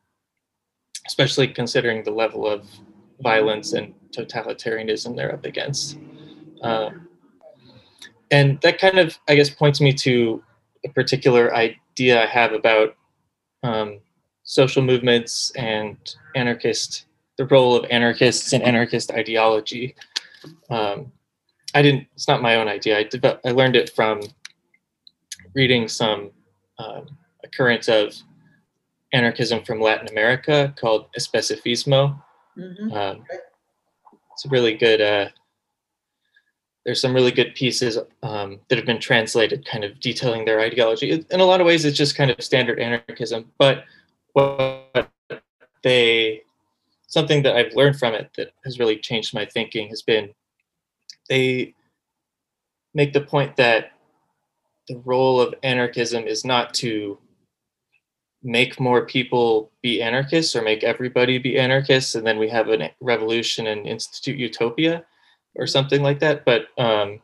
especially 1.06 1.48
considering 1.48 2.02
the 2.02 2.10
level 2.10 2.46
of 2.46 2.66
violence 3.20 3.74
and 3.74 3.94
totalitarianism 4.14 5.16
they're 5.16 5.32
up 5.32 5.44
against. 5.44 5.98
Uh, 6.62 6.90
and 8.30 8.60
that 8.62 8.78
kind 8.78 8.98
of, 8.98 9.18
I 9.28 9.34
guess, 9.34 9.50
points 9.50 9.80
me 9.80 9.92
to 9.92 10.42
a 10.84 10.88
particular 10.88 11.54
idea 11.54 12.22
I 12.22 12.26
have 12.26 12.52
about 12.52 12.96
um, 13.62 14.00
social 14.42 14.82
movements 14.82 15.52
and 15.56 15.96
anarchist, 16.34 17.06
the 17.36 17.46
role 17.46 17.74
of 17.76 17.84
anarchists 17.90 18.52
and 18.52 18.62
anarchist 18.62 19.10
ideology. 19.10 19.94
Um, 20.70 21.12
I 21.74 21.82
didn't, 21.82 22.06
it's 22.14 22.28
not 22.28 22.42
my 22.42 22.56
own 22.56 22.68
idea. 22.68 22.98
I, 22.98 23.04
developed, 23.04 23.46
I 23.46 23.50
learned 23.50 23.76
it 23.76 23.90
from 23.90 24.20
reading 25.54 25.88
some 25.88 26.30
um, 26.78 27.06
a 27.44 27.48
current 27.48 27.88
of 27.88 28.14
anarchism 29.12 29.62
from 29.64 29.80
Latin 29.80 30.08
America 30.08 30.74
called 30.76 31.06
Especifismo. 31.18 32.20
Mm-hmm. 32.58 32.92
Um, 32.92 33.24
it's 34.35 34.45
a 34.45 34.49
really 34.49 34.74
good, 34.74 35.01
uh, 35.01 35.28
there's 36.85 37.01
some 37.01 37.14
really 37.14 37.30
good 37.30 37.55
pieces 37.55 37.99
um, 38.22 38.61
that 38.68 38.76
have 38.76 38.87
been 38.87 39.01
translated 39.01 39.64
kind 39.64 39.85
of 39.85 39.99
detailing 40.01 40.45
their 40.45 40.61
ideology. 40.61 41.24
In 41.30 41.41
a 41.41 41.45
lot 41.45 41.61
of 41.61 41.66
ways, 41.66 41.85
it's 41.85 41.97
just 41.97 42.16
kind 42.16 42.30
of 42.30 42.43
standard 42.45 42.78
anarchism, 42.78 43.51
but 43.59 43.85
what 44.35 45.09
they, 45.82 46.43
something 47.07 47.43
that 47.45 47.57
I've 47.57 47.74
learned 47.74 47.99
from 47.99 48.12
it 48.12 48.30
that 48.37 48.51
has 48.64 48.78
really 48.78 48.99
changed 48.99 49.32
my 49.32 49.47
thinking 49.47 49.89
has 49.89 50.03
been 50.03 50.35
they 51.28 51.74
make 52.93 53.12
the 53.12 53.20
point 53.20 53.57
that 53.57 53.93
the 54.89 55.01
role 55.05 55.41
of 55.41 55.55
anarchism 55.62 56.24
is 56.24 56.45
not 56.45 56.74
to 56.74 57.18
make 58.45 58.78
more 58.78 59.07
people 59.07 59.72
be 59.82 60.03
anarchists 60.03 60.55
or 60.55 60.62
make 60.62 60.84
everybody 60.84 61.38
be 61.38 61.59
anarchists 61.59 62.14
and 62.14 62.26
then 62.26 62.38
we 62.38 62.49
have 62.49 62.68
a 62.68 62.90
revolution 63.01 63.66
and 63.66 63.86
institute 63.86 64.38
utopia 64.38 65.05
or 65.57 65.66
something 65.66 66.03
like 66.03 66.20
that. 66.20 66.45
But 66.45 66.66
um, 66.78 67.20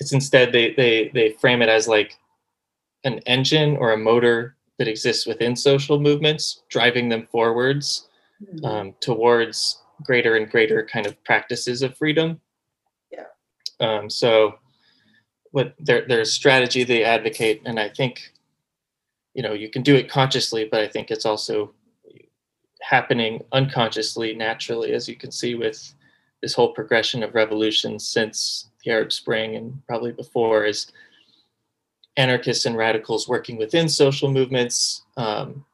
it's 0.00 0.12
instead 0.12 0.52
they, 0.52 0.74
they 0.74 1.10
they 1.14 1.30
frame 1.40 1.62
it 1.62 1.68
as 1.68 1.86
like 1.86 2.18
an 3.04 3.20
engine 3.20 3.76
or 3.76 3.92
a 3.92 3.96
motor 3.96 4.56
that 4.78 4.88
exists 4.88 5.24
within 5.24 5.54
social 5.54 6.00
movements 6.00 6.62
driving 6.68 7.08
them 7.08 7.28
forwards 7.30 8.08
mm-hmm. 8.42 8.64
um, 8.64 8.94
towards 9.00 9.80
greater 10.02 10.36
and 10.36 10.50
greater 10.50 10.84
kind 10.84 11.06
of 11.06 11.22
practices 11.22 11.82
of 11.82 11.96
freedom. 11.96 12.40
Yeah. 13.10 13.26
Um, 13.78 14.10
so 14.10 14.58
what 15.54 15.72
their 15.78 16.04
their 16.08 16.24
strategy 16.24 16.82
they 16.82 17.04
advocate 17.04 17.62
and 17.64 17.78
i 17.78 17.88
think 17.88 18.32
you 19.34 19.42
know 19.42 19.52
you 19.52 19.68
can 19.68 19.82
do 19.82 19.94
it 19.94 20.08
consciously 20.08 20.66
but 20.70 20.80
i 20.80 20.88
think 20.88 21.10
it's 21.10 21.26
also 21.26 21.72
happening 22.80 23.42
unconsciously 23.52 24.34
naturally 24.34 24.92
as 24.92 25.08
you 25.08 25.16
can 25.16 25.30
see 25.30 25.54
with 25.54 25.94
this 26.40 26.54
whole 26.54 26.72
progression 26.72 27.22
of 27.22 27.34
revolutions 27.34 28.06
since 28.06 28.70
the 28.84 28.90
arab 28.90 29.12
spring 29.12 29.56
and 29.56 29.84
probably 29.86 30.12
before 30.12 30.64
is 30.64 30.92
anarchists 32.16 32.64
and 32.64 32.76
radicals 32.76 33.28
working 33.28 33.56
within 33.56 33.88
social 33.88 34.30
movements 34.30 35.02
um, 35.16 35.64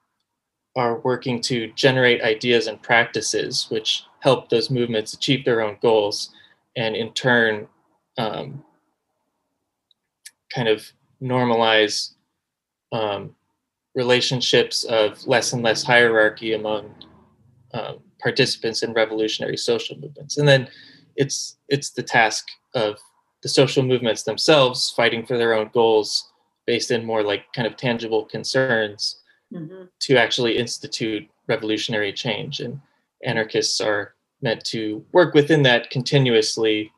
are 0.77 1.01
working 1.01 1.41
to 1.41 1.71
generate 1.73 2.23
ideas 2.23 2.67
and 2.67 2.81
practices 2.81 3.67
which 3.69 4.05
help 4.21 4.49
those 4.49 4.71
movements 4.71 5.13
achieve 5.13 5.45
their 5.45 5.61
own 5.61 5.77
goals 5.83 6.31
and 6.77 6.95
in 6.97 7.13
turn 7.13 7.67
um, 8.17 8.63
kind 10.55 10.69
of 10.69 10.91
normalize 11.23 12.15
um, 12.93 13.35
relationships 13.95 14.85
of 14.85 15.27
less 15.27 15.53
and 15.53 15.63
less 15.63 15.83
hierarchy 15.83 16.55
among 16.55 16.95
um, 17.75 17.99
participants 18.21 18.83
in 18.83 18.93
revolutionary 18.93 19.57
social 19.57 19.97
movements. 19.99 20.39
And 20.39 20.47
then 20.47 20.69
it's 21.17 21.57
it's 21.69 21.91
the 21.91 22.03
task 22.03 22.47
of 22.75 22.99
the 23.43 23.49
social 23.49 23.83
movements 23.83 24.23
themselves 24.23 24.93
fighting 24.97 25.25
for 25.25 25.39
their 25.39 25.55
own 25.55 25.71
goals 25.73 26.31
based 26.67 26.91
in 26.91 27.05
more 27.05 27.23
like 27.23 27.53
kind 27.53 27.67
of 27.67 27.77
tangible 27.77 28.25
concerns 28.27 29.21
mm-hmm. 29.53 29.85
to 30.01 30.17
actually 30.17 30.57
institute 30.57 31.29
revolutionary 31.49 32.13
change. 32.13 32.61
And 32.61 32.81
anarchists 33.25 33.81
are 33.81 34.15
meant 34.43 34.65
to 34.67 35.05
work 35.13 35.35
within 35.35 35.63
that 35.65 35.91
continuously, 35.91 36.93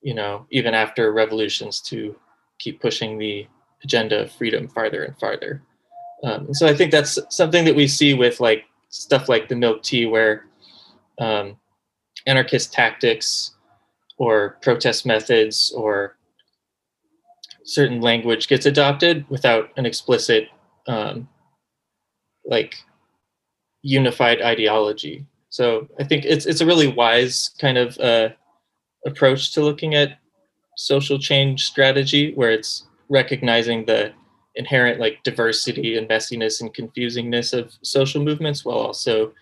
you 0.00 0.14
know, 0.14 0.46
even 0.50 0.74
after 0.74 1.12
revolutions 1.12 1.80
to 1.82 2.16
keep 2.58 2.80
pushing 2.80 3.18
the 3.18 3.46
agenda 3.82 4.22
of 4.22 4.32
freedom 4.32 4.68
farther 4.68 5.04
and 5.04 5.18
farther. 5.18 5.62
Um, 6.22 6.52
so 6.52 6.66
I 6.66 6.74
think 6.74 6.90
that's 6.90 7.18
something 7.30 7.64
that 7.64 7.74
we 7.74 7.88
see 7.88 8.14
with 8.14 8.40
like 8.40 8.64
stuff 8.90 9.28
like 9.28 9.48
the 9.48 9.56
milk 9.56 9.82
tea, 9.82 10.06
where 10.06 10.46
um, 11.18 11.56
anarchist 12.26 12.72
tactics 12.72 13.52
or 14.18 14.58
protest 14.62 15.06
methods 15.06 15.72
or 15.74 16.16
certain 17.64 18.00
language 18.00 18.48
gets 18.48 18.66
adopted 18.66 19.24
without 19.30 19.70
an 19.76 19.86
explicit 19.86 20.48
um, 20.86 21.28
like 22.44 22.74
unified 23.82 24.42
ideology. 24.42 25.24
So 25.48 25.88
I 25.98 26.04
think 26.04 26.24
it's 26.24 26.46
it's 26.46 26.60
a 26.60 26.66
really 26.66 26.88
wise 26.88 27.50
kind 27.60 27.78
of 27.78 27.98
uh, 27.98 28.30
approach 29.06 29.52
to 29.54 29.62
looking 29.62 29.94
at 29.94 30.18
social 30.76 31.18
change 31.18 31.64
strategy, 31.64 32.32
where 32.34 32.50
it's 32.50 32.86
recognizing 33.08 33.84
the 33.84 34.12
inherent 34.60 35.00
like 35.00 35.22
diversity 35.24 35.96
and 35.96 36.06
messiness 36.06 36.60
and 36.60 36.74
confusingness 36.74 37.58
of 37.58 37.72
social 37.82 38.22
movements 38.22 38.62
while 38.62 38.76
also 38.76 39.32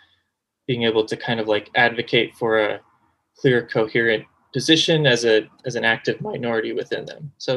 being 0.69 0.85
able 0.85 1.05
to 1.05 1.16
kind 1.16 1.41
of 1.41 1.49
like 1.49 1.69
advocate 1.75 2.31
for 2.37 2.61
a 2.61 2.81
clear 3.37 3.66
coherent 3.66 4.25
position 4.53 5.07
as 5.07 5.25
a 5.25 5.37
as 5.66 5.75
an 5.75 5.85
active 5.85 6.21
minority 6.21 6.73
within 6.73 7.05
them 7.05 7.33
so 7.37 7.57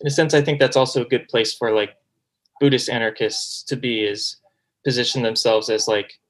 in 0.00 0.06
a 0.06 0.10
sense 0.10 0.32
i 0.32 0.40
think 0.40 0.60
that's 0.60 0.76
also 0.76 1.02
a 1.02 1.12
good 1.12 1.26
place 1.28 1.52
for 1.52 1.72
like 1.72 1.96
buddhist 2.60 2.88
anarchists 2.88 3.64
to 3.64 3.76
be 3.76 4.04
is 4.12 4.36
position 4.84 5.22
themselves 5.22 5.68
as 5.70 5.88
like 5.88 6.20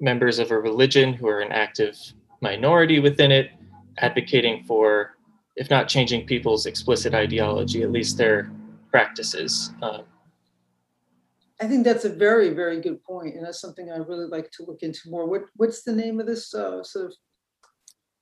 members 0.00 0.38
of 0.38 0.50
a 0.50 0.58
religion 0.70 1.14
who 1.14 1.26
are 1.26 1.40
an 1.40 1.52
active 1.52 1.96
minority 2.42 3.00
within 3.00 3.32
it 3.32 3.50
advocating 3.96 4.62
for 4.64 5.16
if 5.56 5.70
not 5.70 5.88
changing 5.88 6.26
people's 6.26 6.66
explicit 6.66 7.14
ideology 7.14 7.82
at 7.82 7.90
least 7.90 8.18
their 8.18 8.50
practices. 8.90 9.72
Um, 9.82 10.02
I 11.60 11.66
think 11.66 11.84
that's 11.84 12.04
a 12.04 12.08
very, 12.08 12.50
very 12.50 12.80
good 12.80 13.02
point, 13.02 13.34
and 13.34 13.44
that's 13.44 13.60
something 13.60 13.90
I 13.90 13.96
really 13.96 14.26
like 14.26 14.50
to 14.52 14.64
look 14.64 14.82
into 14.82 15.10
more. 15.10 15.26
What 15.26 15.42
What's 15.56 15.82
the 15.82 15.92
name 15.92 16.20
of 16.20 16.26
this 16.26 16.54
uh, 16.54 16.84
sort 16.84 17.06
of 17.06 17.14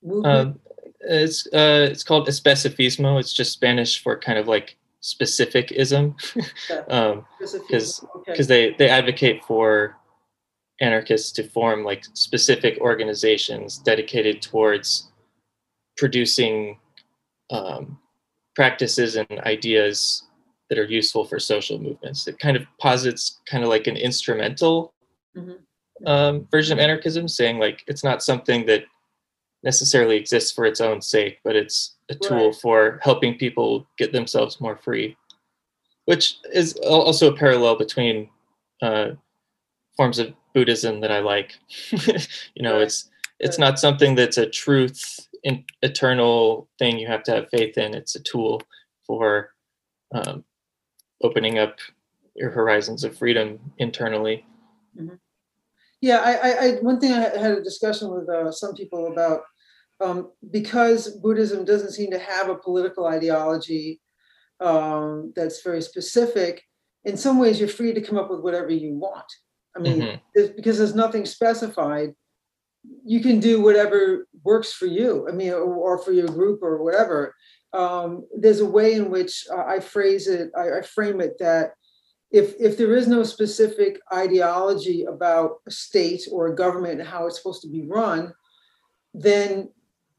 movement? 0.01 0.35
Um, 0.35 0.59
it's 1.01 1.45
uh, 1.47 1.87
it's 1.91 2.03
called 2.03 2.27
especifismo. 2.27 3.19
It's 3.19 3.33
just 3.33 3.53
Spanish 3.53 4.01
for 4.01 4.17
kind 4.17 4.39
of 4.39 4.47
like 4.47 4.77
specificism, 5.03 6.15
because 6.33 6.85
um, 6.89 7.25
because 7.69 8.03
okay. 8.27 8.43
they 8.43 8.75
they 8.77 8.89
advocate 8.89 9.43
for 9.45 9.95
anarchists 10.81 11.31
to 11.33 11.43
form 11.43 11.83
like 11.83 12.05
specific 12.13 12.79
organizations 12.79 13.77
dedicated 13.79 14.41
towards 14.41 15.11
producing 15.95 16.77
um, 17.49 17.97
practices 18.55 19.15
and 19.15 19.39
ideas 19.39 20.26
that 20.69 20.77
are 20.77 20.85
useful 20.85 21.25
for 21.25 21.39
social 21.39 21.79
movements. 21.79 22.27
It 22.27 22.39
kind 22.39 22.57
of 22.57 22.65
posits 22.79 23.39
kind 23.49 23.63
of 23.63 23.69
like 23.69 23.87
an 23.87 23.97
instrumental 23.97 24.93
mm-hmm. 25.35 26.07
um, 26.07 26.47
version 26.51 26.77
of 26.77 26.83
anarchism, 26.83 27.27
saying 27.27 27.59
like 27.59 27.83
it's 27.87 28.03
not 28.03 28.23
something 28.23 28.65
that 28.65 28.83
necessarily 29.63 30.15
exists 30.15 30.51
for 30.51 30.65
its 30.65 30.81
own 30.81 31.01
sake, 31.01 31.39
but 31.43 31.55
it's 31.55 31.95
a 32.09 32.15
tool 32.15 32.47
right. 32.47 32.55
for 32.55 32.99
helping 33.01 33.37
people 33.37 33.87
get 33.97 34.11
themselves 34.11 34.61
more 34.61 34.77
free, 34.77 35.17
which 36.05 36.35
is 36.53 36.73
also 36.87 37.31
a 37.31 37.37
parallel 37.37 37.77
between 37.77 38.29
uh, 38.81 39.09
forms 39.95 40.19
of 40.19 40.33
Buddhism 40.53 41.01
that 41.01 41.11
I 41.11 41.19
like. 41.19 41.55
you 41.91 42.63
know, 42.63 42.73
right. 42.73 42.83
it's 42.83 43.09
it's 43.39 43.59
right. 43.59 43.65
not 43.65 43.79
something 43.79 44.15
that's 44.15 44.37
a 44.37 44.49
truth, 44.49 45.27
in, 45.43 45.63
eternal 45.81 46.67
thing 46.79 46.97
you 46.97 47.07
have 47.07 47.23
to 47.23 47.31
have 47.31 47.49
faith 47.49 47.77
in. 47.77 47.93
It's 47.93 48.15
a 48.15 48.23
tool 48.23 48.61
for 49.05 49.51
um, 50.13 50.43
opening 51.21 51.59
up 51.59 51.77
your 52.35 52.51
horizons 52.51 53.03
of 53.03 53.17
freedom 53.17 53.59
internally. 53.77 54.45
Mm-hmm. 54.99 55.15
Yeah, 56.01 56.19
I, 56.19 56.51
I, 56.51 56.71
one 56.81 56.99
thing 56.99 57.11
I 57.11 57.21
had 57.21 57.57
a 57.57 57.63
discussion 57.63 58.11
with 58.11 58.29
uh, 58.29 58.51
some 58.51 58.75
people 58.75 59.07
about 59.11 59.41
um, 59.99 60.31
because 60.51 61.09
Buddhism 61.17 61.65
doesn't 61.65 61.93
seem 61.93 62.11
to 62.11 62.19
have 62.19 62.49
a 62.49 62.55
political 62.55 63.07
ideology 63.07 63.99
um, 64.59 65.33
that's 65.35 65.63
very 65.63 65.81
specific. 65.81 66.61
In 67.05 67.17
some 67.17 67.39
ways, 67.39 67.59
you're 67.59 67.69
free 67.69 67.93
to 67.93 68.01
come 68.01 68.17
up 68.17 68.29
with 68.29 68.41
whatever 68.41 68.69
you 68.69 68.93
want. 68.93 69.25
I 69.75 69.79
mean, 69.79 70.01
mm-hmm. 70.01 70.17
there's, 70.35 70.49
because 70.51 70.77
there's 70.77 70.95
nothing 70.95 71.25
specified, 71.25 72.13
you 73.03 73.19
can 73.19 73.39
do 73.39 73.61
whatever 73.61 74.27
works 74.43 74.73
for 74.73 74.85
you. 74.85 75.27
I 75.27 75.31
mean, 75.31 75.51
or, 75.51 75.75
or 75.75 75.97
for 75.97 76.11
your 76.11 76.27
group 76.27 76.61
or 76.61 76.83
whatever 76.83 77.33
um, 77.73 78.25
there's 78.35 78.59
a 78.61 78.65
way 78.65 78.93
in 78.93 79.09
which 79.09 79.45
uh, 79.51 79.63
I 79.65 79.79
phrase 79.79 80.27
it, 80.27 80.51
I, 80.57 80.79
I, 80.79 80.81
frame 80.81 81.19
it 81.21 81.37
that 81.39 81.73
if 82.31 82.55
if 82.59 82.77
there 82.77 82.93
is 82.95 83.07
no 83.07 83.23
specific 83.23 83.99
ideology 84.13 85.03
about 85.05 85.61
a 85.67 85.71
state 85.71 86.23
or 86.31 86.47
a 86.47 86.55
government 86.55 86.99
and 86.99 87.07
how 87.07 87.27
it's 87.27 87.37
supposed 87.37 87.61
to 87.63 87.69
be 87.69 87.85
run, 87.87 88.33
then 89.13 89.69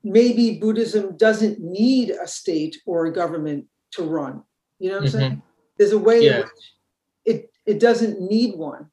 maybe 0.04 0.58
Buddhism 0.58 1.16
doesn't 1.16 1.58
need 1.60 2.10
a 2.10 2.26
state 2.26 2.76
or 2.86 3.06
a 3.06 3.12
government 3.12 3.66
to 3.92 4.02
run. 4.04 4.42
You 4.78 4.90
know 4.90 4.96
what 4.96 5.02
I'm 5.02 5.08
Mhm. 5.08 5.12
saying? 5.12 5.42
There's 5.76 5.92
a 5.92 5.98
way 5.98 6.26
in 6.26 6.38
which 6.40 6.50
it 7.24 7.50
it 7.66 7.78
doesn't 7.80 8.20
need 8.20 8.56
one. 8.56 8.90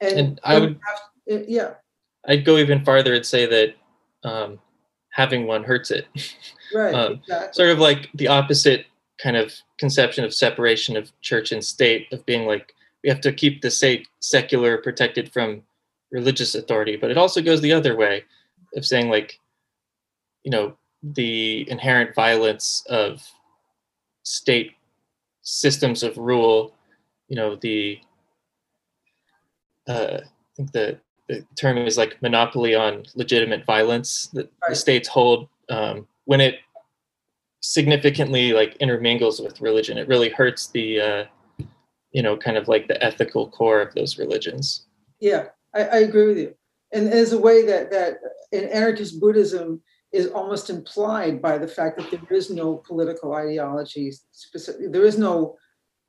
And, 0.00 0.18
And 0.18 0.40
I 0.44 0.58
would- 0.60 0.78
have- 0.86 1.00
it- 1.26 1.48
yeah, 1.48 1.74
I'd 2.24 2.44
go 2.44 2.56
even 2.58 2.84
farther 2.84 3.14
and 3.14 3.26
say 3.26 3.46
that 3.46 3.74
um, 4.24 4.58
having 5.18 5.48
one 5.48 5.64
hurts 5.64 5.90
it. 5.90 6.06
right. 6.74 6.94
Um, 6.94 7.14
exactly. 7.14 7.52
sort 7.52 7.70
of 7.70 7.80
like 7.80 8.08
the 8.14 8.28
opposite 8.28 8.86
kind 9.20 9.36
of 9.36 9.52
conception 9.76 10.24
of 10.24 10.32
separation 10.32 10.96
of 10.96 11.10
church 11.22 11.50
and 11.50 11.62
state, 11.62 12.06
of 12.12 12.24
being 12.24 12.46
like 12.46 12.72
we 13.02 13.10
have 13.10 13.20
to 13.22 13.32
keep 13.32 13.60
the 13.60 13.70
state 13.70 14.06
secular, 14.20 14.78
protected 14.78 15.32
from 15.32 15.62
religious 16.12 16.54
authority. 16.54 16.94
But 16.96 17.10
it 17.10 17.18
also 17.18 17.42
goes 17.42 17.60
the 17.60 17.72
other 17.72 17.96
way 17.96 18.24
of 18.76 18.86
saying 18.86 19.10
like, 19.10 19.40
you 20.44 20.52
know, 20.52 20.76
the 21.02 21.68
inherent 21.68 22.14
violence 22.14 22.84
of 22.88 23.20
state 24.22 24.72
systems 25.42 26.04
of 26.04 26.16
rule. 26.16 26.76
You 27.26 27.36
know, 27.36 27.56
the 27.56 27.98
uh, 29.88 30.20
I 30.22 30.54
think 30.56 30.70
the 30.70 31.00
the 31.28 31.44
term 31.56 31.78
is 31.78 31.98
like 31.98 32.20
monopoly 32.22 32.74
on 32.74 33.04
legitimate 33.14 33.64
violence 33.64 34.28
that 34.32 34.50
the 34.68 34.74
states 34.74 35.08
hold 35.08 35.48
um, 35.70 36.06
when 36.24 36.40
it 36.40 36.56
significantly 37.60 38.52
like 38.52 38.76
intermingles 38.76 39.40
with 39.40 39.60
religion 39.60 39.98
it 39.98 40.08
really 40.08 40.30
hurts 40.30 40.68
the 40.68 41.00
uh, 41.00 41.24
you 42.12 42.22
know 42.22 42.36
kind 42.36 42.56
of 42.56 42.68
like 42.68 42.88
the 42.88 43.02
ethical 43.04 43.48
core 43.50 43.80
of 43.80 43.94
those 43.94 44.18
religions 44.18 44.86
Yeah, 45.20 45.46
I, 45.74 45.84
I 45.84 45.96
agree 45.98 46.26
with 46.26 46.38
you. 46.38 46.54
And 46.92 47.12
there's 47.12 47.32
a 47.32 47.38
way 47.38 47.64
that 47.66 47.90
that 47.90 48.18
in 48.52 48.64
anarchist 48.64 49.20
Buddhism 49.20 49.82
is 50.12 50.28
almost 50.28 50.70
implied 50.70 51.42
by 51.42 51.58
the 51.58 51.68
fact 51.68 51.98
that 51.98 52.10
there 52.10 52.36
is 52.36 52.50
no 52.50 52.76
political 52.76 53.34
ideology 53.34 54.10
specific. 54.32 54.90
There 54.90 55.04
is 55.04 55.18
no, 55.18 55.56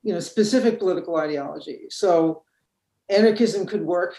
you 0.03 0.13
know, 0.13 0.21
specific 0.21 0.79
political 0.79 1.17
ideology. 1.17 1.81
So 1.89 2.43
anarchism 3.09 3.65
could 3.65 3.81
work 3.81 4.15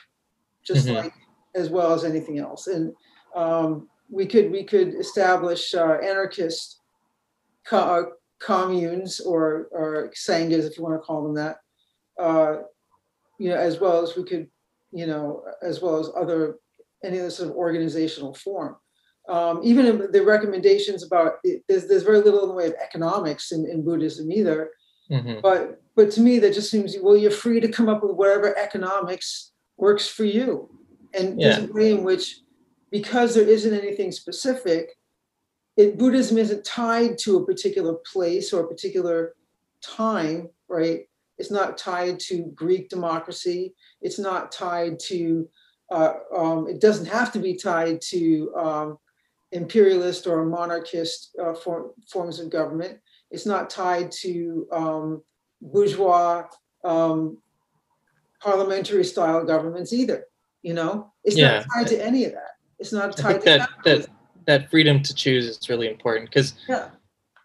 just 0.65 0.87
Mhm. 0.87 0.97
like 0.97 1.13
as 1.55 1.69
well 1.69 1.93
as 1.93 2.05
anything 2.05 2.39
else. 2.39 2.67
And 2.67 2.95
um, 3.35 3.89
we 4.09 4.27
could 4.27 4.51
we 4.51 4.65
could 4.65 4.95
establish 4.95 5.75
uh, 5.75 5.99
anarchist 6.03 6.81
co- 7.67 7.79
uh, 7.79 8.03
communes 8.39 9.21
or 9.21 9.69
or 9.73 10.11
sanghas, 10.15 10.67
if 10.67 10.77
you 10.77 10.85
want 10.85 11.01
to 11.01 11.05
call 11.05 11.23
them 11.23 11.35
that. 11.35 11.59
Uh, 12.19 12.63
you 13.39 13.49
know, 13.49 13.57
as 13.57 13.81
well 13.81 14.03
as 14.03 14.17
we 14.17 14.25
could 14.25 14.49
you 14.93 15.07
know, 15.07 15.45
as 15.63 15.81
well 15.81 15.99
as 15.99 16.11
other, 16.17 16.59
any 17.05 17.21
other 17.21 17.31
sort 17.31 17.49
of 17.49 17.57
organizational 17.57 18.35
form. 18.35 18.77
Um, 19.29 19.61
even 19.63 19.87
in 19.87 20.11
the 20.11 20.25
recommendations 20.25 21.05
about, 21.05 21.35
it, 21.45 21.63
there's, 21.69 21.87
there's 21.87 22.03
very 22.03 22.21
little 22.21 22.43
in 22.43 22.49
the 22.49 22.55
way 22.55 22.67
of 22.67 22.75
economics 22.83 23.53
in, 23.53 23.69
in 23.71 23.85
Buddhism 23.85 24.33
either. 24.33 24.71
Mhm. 25.09 25.43
But, 25.43 25.81
but 25.95 26.11
to 26.13 26.21
me, 26.21 26.41
that 26.41 26.55
just 26.55 26.71
seems, 26.71 26.97
well, 27.01 27.17
you're 27.17 27.31
free 27.31 27.61
to 27.61 27.69
come 27.69 27.89
up 27.89 28.03
with 28.03 28.17
whatever 28.17 28.57
economics 28.59 29.50
works 29.81 30.09
for 30.09 30.25
you. 30.25 30.69
And 31.15 31.41
there's 31.41 31.59
a 31.69 31.73
way 31.73 31.93
in 31.93 32.05
which, 32.05 32.41
because 32.91 33.35
there 33.35 33.49
isn't 33.49 33.75
anything 33.75 34.13
specific, 34.13 34.97
it, 35.77 35.99
Buddhism 35.99 36.39
isn't 36.39 36.65
tied 36.65 37.19
to 37.19 37.39
a 37.39 37.47
particular 37.47 37.95
place 38.13 38.53
or 38.53 38.65
a 38.65 38.69
particular 38.69 39.35
time, 39.83 40.49
right? 40.69 41.03
It's 41.39 41.51
not 41.51 41.79
tied 41.79 42.21
to 42.21 42.53
Greek 42.55 42.89
democracy. 42.91 43.75
It's 44.03 44.19
not 44.19 44.53
tied 44.53 44.99
to, 45.09 45.49
uh, 45.91 46.13
um, 46.37 46.69
it 46.69 46.81
doesn't 46.81 47.07
have 47.07 47.33
to 47.33 47.39
be 47.39 47.55
tied 47.55 48.01
to 48.03 48.55
um, 48.55 48.99
imperialist 49.53 50.27
or 50.27 50.45
monarchist 50.45 51.35
uh, 51.43 51.55
form, 51.55 51.91
forms 52.13 52.39
of 52.39 52.51
government. 52.51 52.99
It's 53.31 53.47
not 53.47 53.71
tied 53.71 54.13
to 54.13 54.67
um, 54.71 55.23
bourgeois 55.63 56.45
um, 56.85 57.39
parliamentary 58.43 59.05
style 59.05 59.45
governments 59.45 59.93
either. 59.93 60.25
You 60.63 60.75
know, 60.75 61.13
it's 61.25 61.37
Yeah. 61.37 61.59
not 61.59 61.67
tied 61.75 61.87
to 61.89 62.05
any 62.05 62.25
of 62.25 62.33
that. 62.33 62.57
It's 62.79 62.93
not 62.93 63.17
tied 63.17 63.43
that 63.43 63.69
that 63.85 64.07
that 64.47 64.71
freedom 64.71 65.03
to 65.03 65.15
choose 65.15 65.47
is 65.47 65.69
really 65.69 65.89
important 65.89 66.31
because 66.31 66.55
Yeah. 66.69 66.91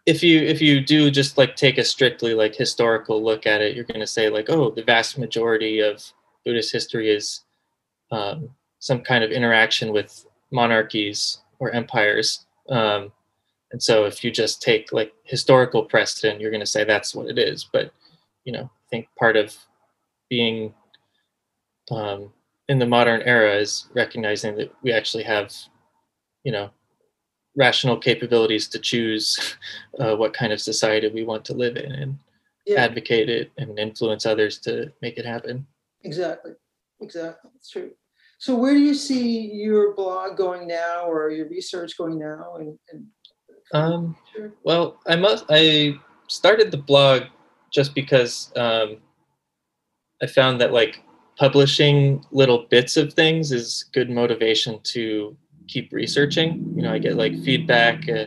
if 0.06 0.22
you 0.22 0.40
if 0.40 0.60
you 0.62 0.80
do 0.80 1.10
just 1.10 1.36
like 1.38 1.56
take 1.56 1.78
a 1.78 1.84
strictly 1.84 2.34
like 2.34 2.54
historical 2.54 3.22
look 3.22 3.46
at 3.46 3.60
it 3.60 3.74
you're 3.74 3.84
going 3.84 4.00
to 4.00 4.06
say 4.06 4.30
like 4.30 4.48
oh 4.48 4.70
the 4.70 4.82
vast 4.82 5.18
majority 5.18 5.80
of 5.80 6.02
buddhist 6.44 6.72
history 6.72 7.10
is 7.10 7.42
um, 8.10 8.48
some 8.78 9.02
kind 9.02 9.22
of 9.24 9.30
interaction 9.30 9.92
with 9.92 10.26
monarchies 10.50 11.40
or 11.58 11.70
empires 11.72 12.46
um, 12.70 13.12
and 13.72 13.82
so 13.82 14.04
if 14.04 14.24
you 14.24 14.30
just 14.30 14.62
take 14.62 14.92
like 14.92 15.12
historical 15.24 15.84
precedent 15.84 16.40
you're 16.40 16.50
going 16.50 16.60
to 16.60 16.66
say 16.66 16.82
that's 16.82 17.14
what 17.14 17.28
it 17.28 17.38
is 17.38 17.68
but 17.72 17.92
you 18.44 18.52
know 18.52 18.62
i 18.64 18.88
think 18.90 19.06
part 19.18 19.36
of 19.36 19.54
being 20.30 20.72
um, 21.90 22.32
in 22.68 22.78
the 22.78 22.86
modern 22.86 23.22
era 23.22 23.54
is 23.56 23.88
recognizing 23.94 24.56
that 24.56 24.72
we 24.82 24.92
actually 24.92 25.24
have 25.24 25.52
you 26.44 26.52
know 26.52 26.70
rational 27.56 27.96
capabilities 27.96 28.68
to 28.68 28.78
choose 28.78 29.56
uh, 30.00 30.14
what 30.16 30.34
kind 30.34 30.52
of 30.52 30.60
society 30.60 31.08
we 31.08 31.24
want 31.24 31.44
to 31.44 31.54
live 31.54 31.76
in 31.76 31.92
and 31.92 32.18
Yeah, 32.66 32.84
advocate 32.84 33.28
it 33.28 33.52
and 33.56 33.78
influence 33.78 34.26
others 34.26 34.58
to 34.60 34.92
make 35.00 35.16
it 35.18 35.24
happen. 35.26 35.66
exactly. 36.02 36.52
Exactly. 37.00 37.50
It's 37.56 37.70
true. 37.70 37.90
So 38.38 38.54
where 38.56 38.74
do 38.74 38.80
you 38.80 38.94
see 38.94 39.52
your 39.52 39.94
blog 39.94 40.36
going 40.36 40.66
now 40.66 41.06
or 41.06 41.30
your 41.30 41.48
research 41.48 41.96
going 41.96 42.18
now? 42.18 42.56
And, 42.56 42.78
and 42.92 43.06
Um, 43.72 44.16
sure. 44.34 44.52
well, 44.64 45.00
I 45.06 45.16
must. 45.16 45.44
I 45.48 45.94
started 46.28 46.70
the 46.70 46.78
blog 46.78 47.22
just 47.72 47.94
because 47.94 48.52
um, 48.56 48.98
I 50.22 50.26
found 50.26 50.60
that 50.60 50.72
like 50.72 51.02
publishing 51.36 52.24
little 52.30 52.66
bits 52.70 52.96
of 52.96 53.12
things 53.12 53.52
is 53.52 53.84
good 53.92 54.10
motivation 54.10 54.80
to 54.82 55.36
keep 55.68 55.92
researching. 55.92 56.72
You 56.74 56.82
know, 56.82 56.92
I 56.92 56.98
get 56.98 57.16
like 57.16 57.32
feedback, 57.42 58.08
uh, 58.08 58.26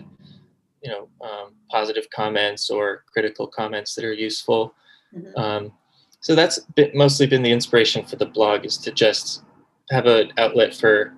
you 0.84 0.92
know, 0.92 1.08
um, 1.22 1.54
positive 1.70 2.08
comments 2.14 2.70
or 2.70 3.04
critical 3.12 3.48
comments 3.48 3.96
that 3.96 4.06
are 4.06 4.14
useful. 4.14 4.74
Mhm. 5.14 5.38
Um, 5.38 5.74
so 6.22 6.36
that's 6.36 6.60
been, 6.76 6.92
mostly 6.94 7.26
been 7.28 7.44
the 7.44 7.52
inspiration 7.52 8.06
for 8.06 8.16
the 8.18 8.26
blog 8.26 8.66
is 8.66 8.78
to 8.80 8.92
just 8.92 9.44
have 9.90 10.06
an 10.06 10.32
outlet 10.38 10.76
for 10.76 11.14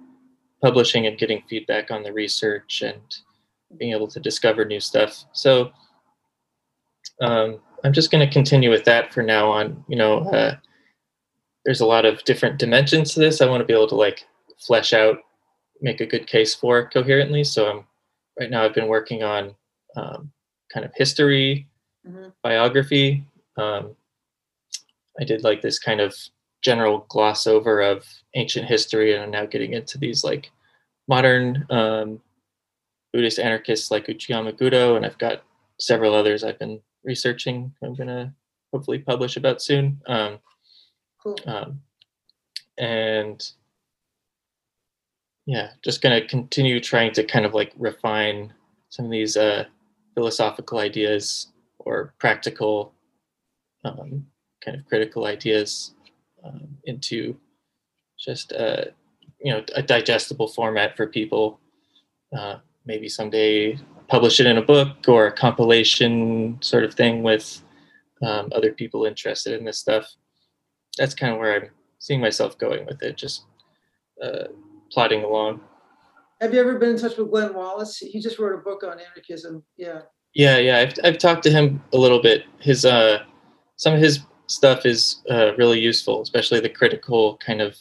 publishing 0.61 1.07
and 1.07 1.17
getting 1.17 1.41
feedback 1.49 1.91
on 1.91 2.03
the 2.03 2.13
research 2.13 2.83
and 2.83 3.01
being 3.77 3.93
able 3.93 4.07
to 4.07 4.19
discover 4.19 4.63
new 4.63 4.79
stuff. 4.79 5.25
So 5.33 5.71
um, 7.21 7.59
I'm 7.83 7.93
just 7.93 8.11
going 8.11 8.25
to 8.25 8.31
continue 8.31 8.69
with 8.69 8.85
that 8.85 9.13
for 9.13 9.23
now 9.23 9.49
on. 9.49 9.83
You 9.87 9.97
know, 9.97 10.19
uh, 10.29 10.55
there's 11.65 11.81
a 11.81 11.85
lot 11.85 12.05
of 12.05 12.23
different 12.23 12.57
dimensions 12.59 13.13
to 13.13 13.19
this. 13.19 13.41
I 13.41 13.45
want 13.47 13.61
to 13.61 13.65
be 13.65 13.73
able 13.73 13.87
to 13.87 13.95
like 13.95 14.25
flesh 14.59 14.93
out, 14.93 15.17
make 15.81 16.01
a 16.01 16.05
good 16.05 16.27
case 16.27 16.55
for 16.55 16.89
coherently. 16.89 17.43
So 17.43 17.69
I'm 17.69 17.85
right 18.39 18.49
now. 18.49 18.63
I've 18.63 18.73
been 18.73 18.87
working 18.87 19.23
on 19.23 19.55
um, 19.95 20.31
kind 20.73 20.85
of 20.85 20.91
history, 20.95 21.67
Mhm. 22.07 22.33
biography. 22.41 23.23
Um, 23.57 23.95
I 25.19 25.23
did 25.23 25.43
like 25.43 25.61
this 25.61 25.77
kind 25.77 25.99
of 26.01 26.15
general 26.63 27.05
gloss 27.09 27.45
over 27.45 27.81
of 27.81 28.07
ancient 28.35 28.65
history, 28.67 29.13
and 29.13 29.23
I'm 29.23 29.31
now 29.31 29.45
getting 29.45 29.73
into 29.73 29.97
these 29.97 30.23
like 30.23 30.49
modern 31.07 31.65
um, 31.69 32.21
Buddhist 33.13 33.37
anarchists 33.39 33.91
like 33.91 34.07
Uchiyama 34.07 34.53
Gudo, 34.57 34.95
and 34.95 35.05
I've 35.05 35.17
got 35.17 35.43
several 35.79 36.15
others 36.15 36.43
I've 36.43 36.57
been 36.59 36.81
researching. 37.03 37.73
I'm 37.83 37.93
gonna 37.93 38.33
hopefully 38.71 38.99
publish 38.99 39.35
about 39.37 39.61
soon. 39.61 40.01
Um, 40.07 40.39
Cool. 41.23 41.37
um, 41.45 41.81
and 42.77 43.51
yeah, 45.45 45.71
just 45.83 46.01
gonna 46.01 46.25
continue 46.25 46.79
trying 46.79 47.13
to 47.13 47.23
kind 47.23 47.45
of 47.45 47.53
like 47.53 47.73
refine 47.77 48.53
some 48.89 49.05
of 49.05 49.11
these 49.11 49.37
uh, 49.37 49.65
philosophical 50.15 50.79
ideas 50.79 51.47
or 51.79 52.13
practical 52.19 52.93
um, 53.83 54.25
kind 54.63 54.77
of 54.77 54.85
critical 54.85 55.25
ideas 55.25 55.93
um, 56.43 56.77
into 56.85 57.35
just 58.19 58.53
uh, 58.53 58.85
you 59.39 59.51
know 59.51 59.63
a 59.75 59.81
digestible 59.81 60.47
format 60.47 60.95
for 60.95 61.07
people. 61.07 61.59
Uh, 62.35 62.57
maybe 62.85 63.09
someday 63.09 63.77
publish 64.07 64.39
it 64.39 64.45
in 64.45 64.57
a 64.57 64.61
book 64.61 65.07
or 65.07 65.27
a 65.27 65.31
compilation 65.31 66.57
sort 66.61 66.83
of 66.83 66.93
thing 66.93 67.23
with 67.23 67.61
um, 68.21 68.49
other 68.53 68.71
people 68.71 69.05
interested 69.05 69.57
in 69.57 69.65
this 69.65 69.79
stuff. 69.79 70.15
That's 70.97 71.13
kind 71.13 71.33
of 71.33 71.39
where 71.39 71.55
I'm 71.55 71.69
seeing 71.99 72.19
myself 72.19 72.57
going 72.57 72.85
with 72.85 73.01
it, 73.01 73.17
just 73.17 73.43
uh, 74.21 74.45
plodding 74.91 75.23
along. 75.23 75.61
Have 76.41 76.53
you 76.53 76.59
ever 76.59 76.77
been 76.79 76.91
in 76.91 76.97
touch 76.97 77.17
with 77.17 77.29
Glenn 77.29 77.53
Wallis? 77.53 77.97
He 77.97 78.19
just 78.19 78.39
wrote 78.39 78.55
a 78.55 78.57
book 78.57 78.83
on 78.83 78.99
anarchism. 78.99 79.63
Yeah. 79.77 80.01
Yeah, 80.33 80.57
yeah, 80.57 80.77
I've 80.79 80.93
I've 81.03 81.17
talked 81.17 81.43
to 81.43 81.51
him 81.51 81.83
a 81.93 81.97
little 81.97 82.21
bit. 82.21 82.45
His 82.59 82.85
uh, 82.85 83.23
some 83.75 83.93
of 83.93 83.99
his 83.99 84.21
stuff 84.47 84.85
is 84.85 85.21
uh, 85.29 85.53
really 85.57 85.79
useful, 85.79 86.21
especially 86.21 86.59
the 86.59 86.69
critical 86.69 87.37
kind 87.37 87.61
of 87.61 87.77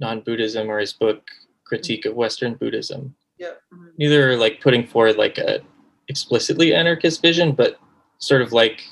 non-Buddhism 0.00 0.68
or 0.68 0.78
his 0.78 0.92
book 0.92 1.22
Critique 1.64 2.06
of 2.06 2.14
Western 2.14 2.54
Buddhism. 2.54 3.14
Yeah. 3.38 3.52
mhm. 3.72 3.92
Neither 3.98 4.36
like 4.36 4.60
putting 4.60 4.86
forward 4.86 5.16
like 5.16 5.38
a 5.38 5.60
explicitly 6.08 6.74
anarchist 6.74 7.22
vision, 7.22 7.52
but 7.52 7.78
sort 8.18 8.42
of 8.42 8.52
like 8.52 8.82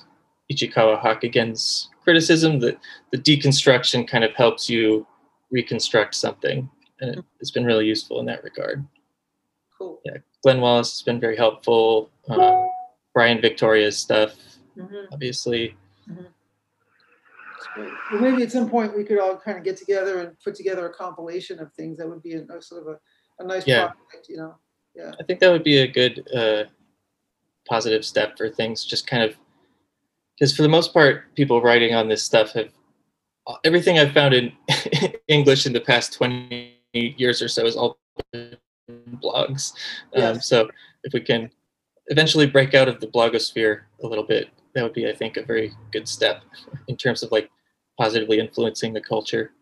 Ichikawa 0.52 1.00
Hakugen's 1.02 1.90
criticism 2.02 2.58
that 2.60 2.78
the 3.12 3.18
deconstruction 3.18 4.06
kind 4.08 4.24
of 4.24 4.32
helps 4.34 4.68
you 4.68 5.06
reconstruct 5.50 6.14
something, 6.14 6.68
and 7.00 7.16
it, 7.16 7.24
it's 7.40 7.50
been 7.50 7.64
really 7.64 7.86
useful 7.86 8.20
in 8.20 8.26
that 8.26 8.42
regard. 8.44 8.86
Cool. 9.76 10.00
Yeah. 10.04 10.16
Glenn 10.42 10.60
Wallis 10.60 10.90
has 10.92 11.02
been 11.02 11.20
very 11.20 11.36
helpful. 11.36 12.10
Um, 12.28 12.68
Brian 13.14 13.40
Victoria's 13.40 13.98
stuff, 13.98 14.34
Mhm. 14.76 15.06
obviously. 15.12 15.76
That's 16.06 17.66
great. 17.74 17.92
Well, 18.12 18.20
maybe 18.20 18.42
at 18.42 18.52
some 18.52 18.68
point 18.70 18.96
we 18.96 19.04
could 19.04 19.18
all 19.18 19.36
kind 19.36 19.58
of 19.58 19.64
get 19.64 19.76
together 19.76 20.20
and 20.20 20.38
put 20.40 20.54
together 20.54 20.86
a 20.86 20.92
compilation 20.94 21.58
of 21.58 21.72
things. 21.74 21.98
That 21.98 22.08
would 22.08 22.22
be 22.22 22.34
a, 22.34 22.42
a 22.44 22.62
sort 22.62 22.82
of 22.82 22.88
a, 22.88 22.98
a 23.42 23.46
nice 23.46 23.66
Yeah. 23.66 23.88
project, 23.88 24.28
you 24.28 24.36
know. 24.36 24.54
Yeah. 24.94 25.12
I 25.20 25.24
think 25.24 25.40
that 25.40 25.50
would 25.50 25.64
be 25.64 25.78
a 25.78 25.86
good 25.88 26.26
uh, 26.34 26.64
positive 27.68 28.04
step 28.04 28.36
for 28.36 28.48
things. 28.48 28.84
Just 28.84 29.06
kind 29.06 29.22
of 29.22 29.36
because 30.38 30.54
for 30.54 30.62
the 30.62 30.68
most 30.68 30.92
part, 30.92 31.34
people 31.34 31.60
writing 31.60 31.94
on 31.94 32.08
this 32.08 32.22
stuff 32.22 32.52
have 32.52 32.70
everything 33.64 33.98
I've 33.98 34.12
found 34.12 34.34
in 34.34 34.52
English 35.28 35.66
in 35.66 35.72
the 35.72 35.80
past 35.80 36.12
twenty 36.12 36.76
years 36.92 37.42
or 37.42 37.48
so 37.48 37.66
is 37.66 37.76
all 37.76 37.98
blogs. 39.22 39.72
Um, 40.14 40.40
so 40.40 40.68
if 41.04 41.12
we 41.12 41.20
can 41.20 41.50
eventually 42.06 42.46
break 42.46 42.74
out 42.74 42.88
of 42.88 43.00
the 43.00 43.06
blogosphere 43.06 43.82
a 44.02 44.06
little 44.06 44.24
bit, 44.24 44.48
that 44.74 44.82
would 44.82 44.94
be, 44.94 45.08
I 45.08 45.14
think, 45.14 45.36
a 45.36 45.42
very 45.42 45.72
good 45.92 46.08
step 46.08 46.42
in 46.88 46.96
terms 46.96 47.22
of 47.22 47.32
like 47.32 47.50
positively 47.98 48.38
influencing 48.38 48.92
the 48.92 49.00
culture. 49.00 49.52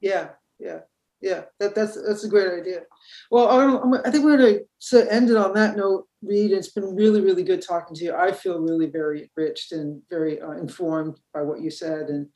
Yeah, 0.00 0.30
yeah, 0.58 0.80
yeah. 1.20 1.42
That 1.60 1.74
that's 1.74 2.00
that's 2.06 2.24
a 2.24 2.28
great 2.28 2.52
idea. 2.60 2.82
Well, 3.30 3.48
I'm- 3.48 3.76
I'm- 3.76 4.02
I 4.04 4.10
think 4.10 4.24
we're 4.24 4.36
going 4.36 4.60
to 4.90 5.12
end 5.12 5.30
it 5.30 5.36
on 5.36 5.54
that 5.54 5.76
note, 5.76 6.06
Reed. 6.22 6.52
It's 6.52 6.70
been 6.72 6.94
really, 6.94 7.20
really 7.20 7.42
good 7.42 7.62
talking 7.62 7.94
to 7.96 8.04
you. 8.04 8.14
I 8.14 8.32
feel 8.32 8.60
really 8.60 8.86
very 8.86 9.30
enriched 9.36 9.72
and 9.72 10.02
very 10.10 10.40
uh, 10.40 10.52
informed 10.52 11.18
by 11.34 11.42
what 11.42 11.60
you 11.60 11.70
said, 11.70 12.08
and 12.08 12.28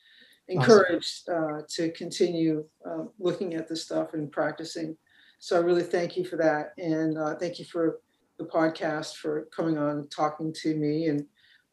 encouraged 0.48 1.28
uh, 1.28 1.62
to 1.69 1.90
continue 1.93 2.65
uh, 2.89 3.05
looking 3.19 3.55
at 3.55 3.69
this 3.69 3.82
stuff 3.85 4.15
and 4.15 4.32
practicing. 4.32 4.97
So 5.39 5.57
I 5.57 5.61
really 5.61 5.82
thank 5.85 6.16
you 6.16 6.24
for 6.24 6.36
that, 6.36 6.73
and 6.78 7.16
uh, 7.16 7.35
thank 7.36 7.59
you 7.59 7.65
for 7.65 8.01
the 8.39 8.44
podcast 8.44 9.16
for 9.16 9.47
coming 9.57 9.78
on 9.78 9.90
and 9.98 10.11
talking 10.11 10.52
to 10.62 10.74
me. 10.74 11.07
And 11.09 11.24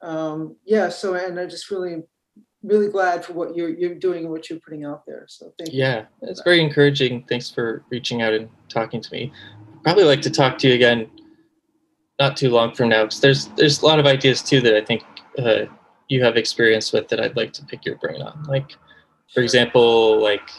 um, 0.02 0.56
yeah, 0.66 0.90
so 0.90 1.16
and 1.16 1.40
I 1.40 1.46
just 1.48 1.72
really, 1.72 2.04
really 2.64 2.90
glad 2.90 3.24
for 3.24 3.34
what 3.34 3.56
you're 3.56 3.70
you're 3.70 3.96
doing 3.96 4.24
and 4.24 4.32
what 4.32 4.50
you're 4.50 4.60
putting 4.60 4.86
out 4.86 5.06
there. 5.06 5.26
So 5.28 5.54
thank 5.58 5.74
you. 5.74 5.80
Yeah, 5.80 6.06
it's 6.22 6.42
very 6.42 6.62
encouraging. 6.62 7.24
Thanks 7.30 7.50
for 7.50 7.84
reaching 7.90 8.22
out 8.22 8.34
and 8.34 8.50
talking 8.70 9.02
to 9.02 9.12
me. 9.12 9.32
Probably 9.84 10.04
like 10.04 10.22
to 10.22 10.30
talk 10.30 10.58
to 10.60 10.68
you 10.68 10.74
again 10.74 11.10
not 12.20 12.36
too 12.36 12.50
long 12.50 12.74
from 12.74 12.90
now 12.90 13.04
because 13.04 13.20
there's 13.20 13.48
there's 13.50 13.82
a 13.82 13.86
lot 13.86 14.00
of 14.00 14.06
ideas 14.06 14.42
too 14.42 14.62
that 14.62 14.76
I 14.76 14.84
think 14.84 15.04
uh, 15.38 15.66
you 16.08 16.24
have 16.24 16.36
experience 16.36 16.92
with 16.92 17.08
that 17.10 17.20
I'd 17.20 17.36
like 17.38 17.54
to 17.54 17.66
pick 17.66 17.86
your 17.86 17.96
brain 17.98 18.22
on. 18.22 18.44
Like, 18.44 18.72
for 19.34 19.42
example, 19.42 20.22
like 20.22 20.50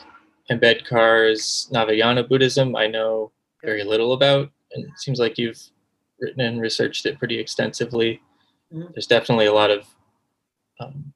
Ambedkar's, 0.50 1.68
Navayana 1.72 2.28
Buddhism, 2.28 2.76
I 2.76 2.86
know 2.86 3.32
very 3.62 3.82
little 3.82 4.12
about, 4.12 4.50
and 4.72 4.84
it 4.84 4.98
seems 4.98 5.18
like 5.18 5.36
you've 5.36 5.60
written 6.20 6.40
and 6.40 6.60
researched 6.60 7.06
it 7.06 7.18
pretty 7.18 7.38
extensively. 7.38 8.20
Mhm. 8.72 8.92
There's 8.94 9.06
definitely 9.06 9.46
a 9.46 9.52
lot 9.52 9.70
of 9.70 9.86
um, 10.80 11.12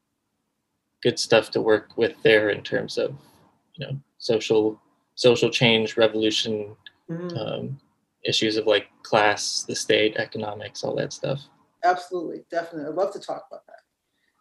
good 1.02 1.18
stuff 1.18 1.50
to 1.50 1.60
work 1.60 1.90
with 1.96 2.14
there 2.22 2.50
in 2.50 2.62
terms 2.62 2.96
of 2.98 3.14
you 3.74 3.86
know 3.86 3.98
social 4.18 4.80
social 5.14 5.50
change, 5.50 5.96
revolution, 5.96 6.74
Mhm. 7.10 7.36
um, 7.36 7.80
issues 8.24 8.56
of 8.56 8.66
like 8.66 8.86
class, 9.02 9.64
the 9.64 9.74
state, 9.74 10.16
economics, 10.16 10.82
all 10.84 10.94
that 10.96 11.12
stuff. 11.12 11.40
Absolutely, 11.84 12.44
definitely. 12.50 12.88
I'd 12.88 12.94
love 12.94 13.12
to 13.12 13.20
talk 13.20 13.44
about 13.50 13.66
that. 13.66 13.80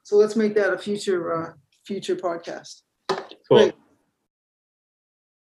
So 0.04 0.16
let's 0.16 0.36
make 0.36 0.54
that 0.56 0.74
a 0.74 0.78
future 0.78 1.34
uh, 1.34 1.54
future 1.84 2.16
podcast. 2.16 2.82
Cool. 3.10 3.26
Great. 3.50 3.74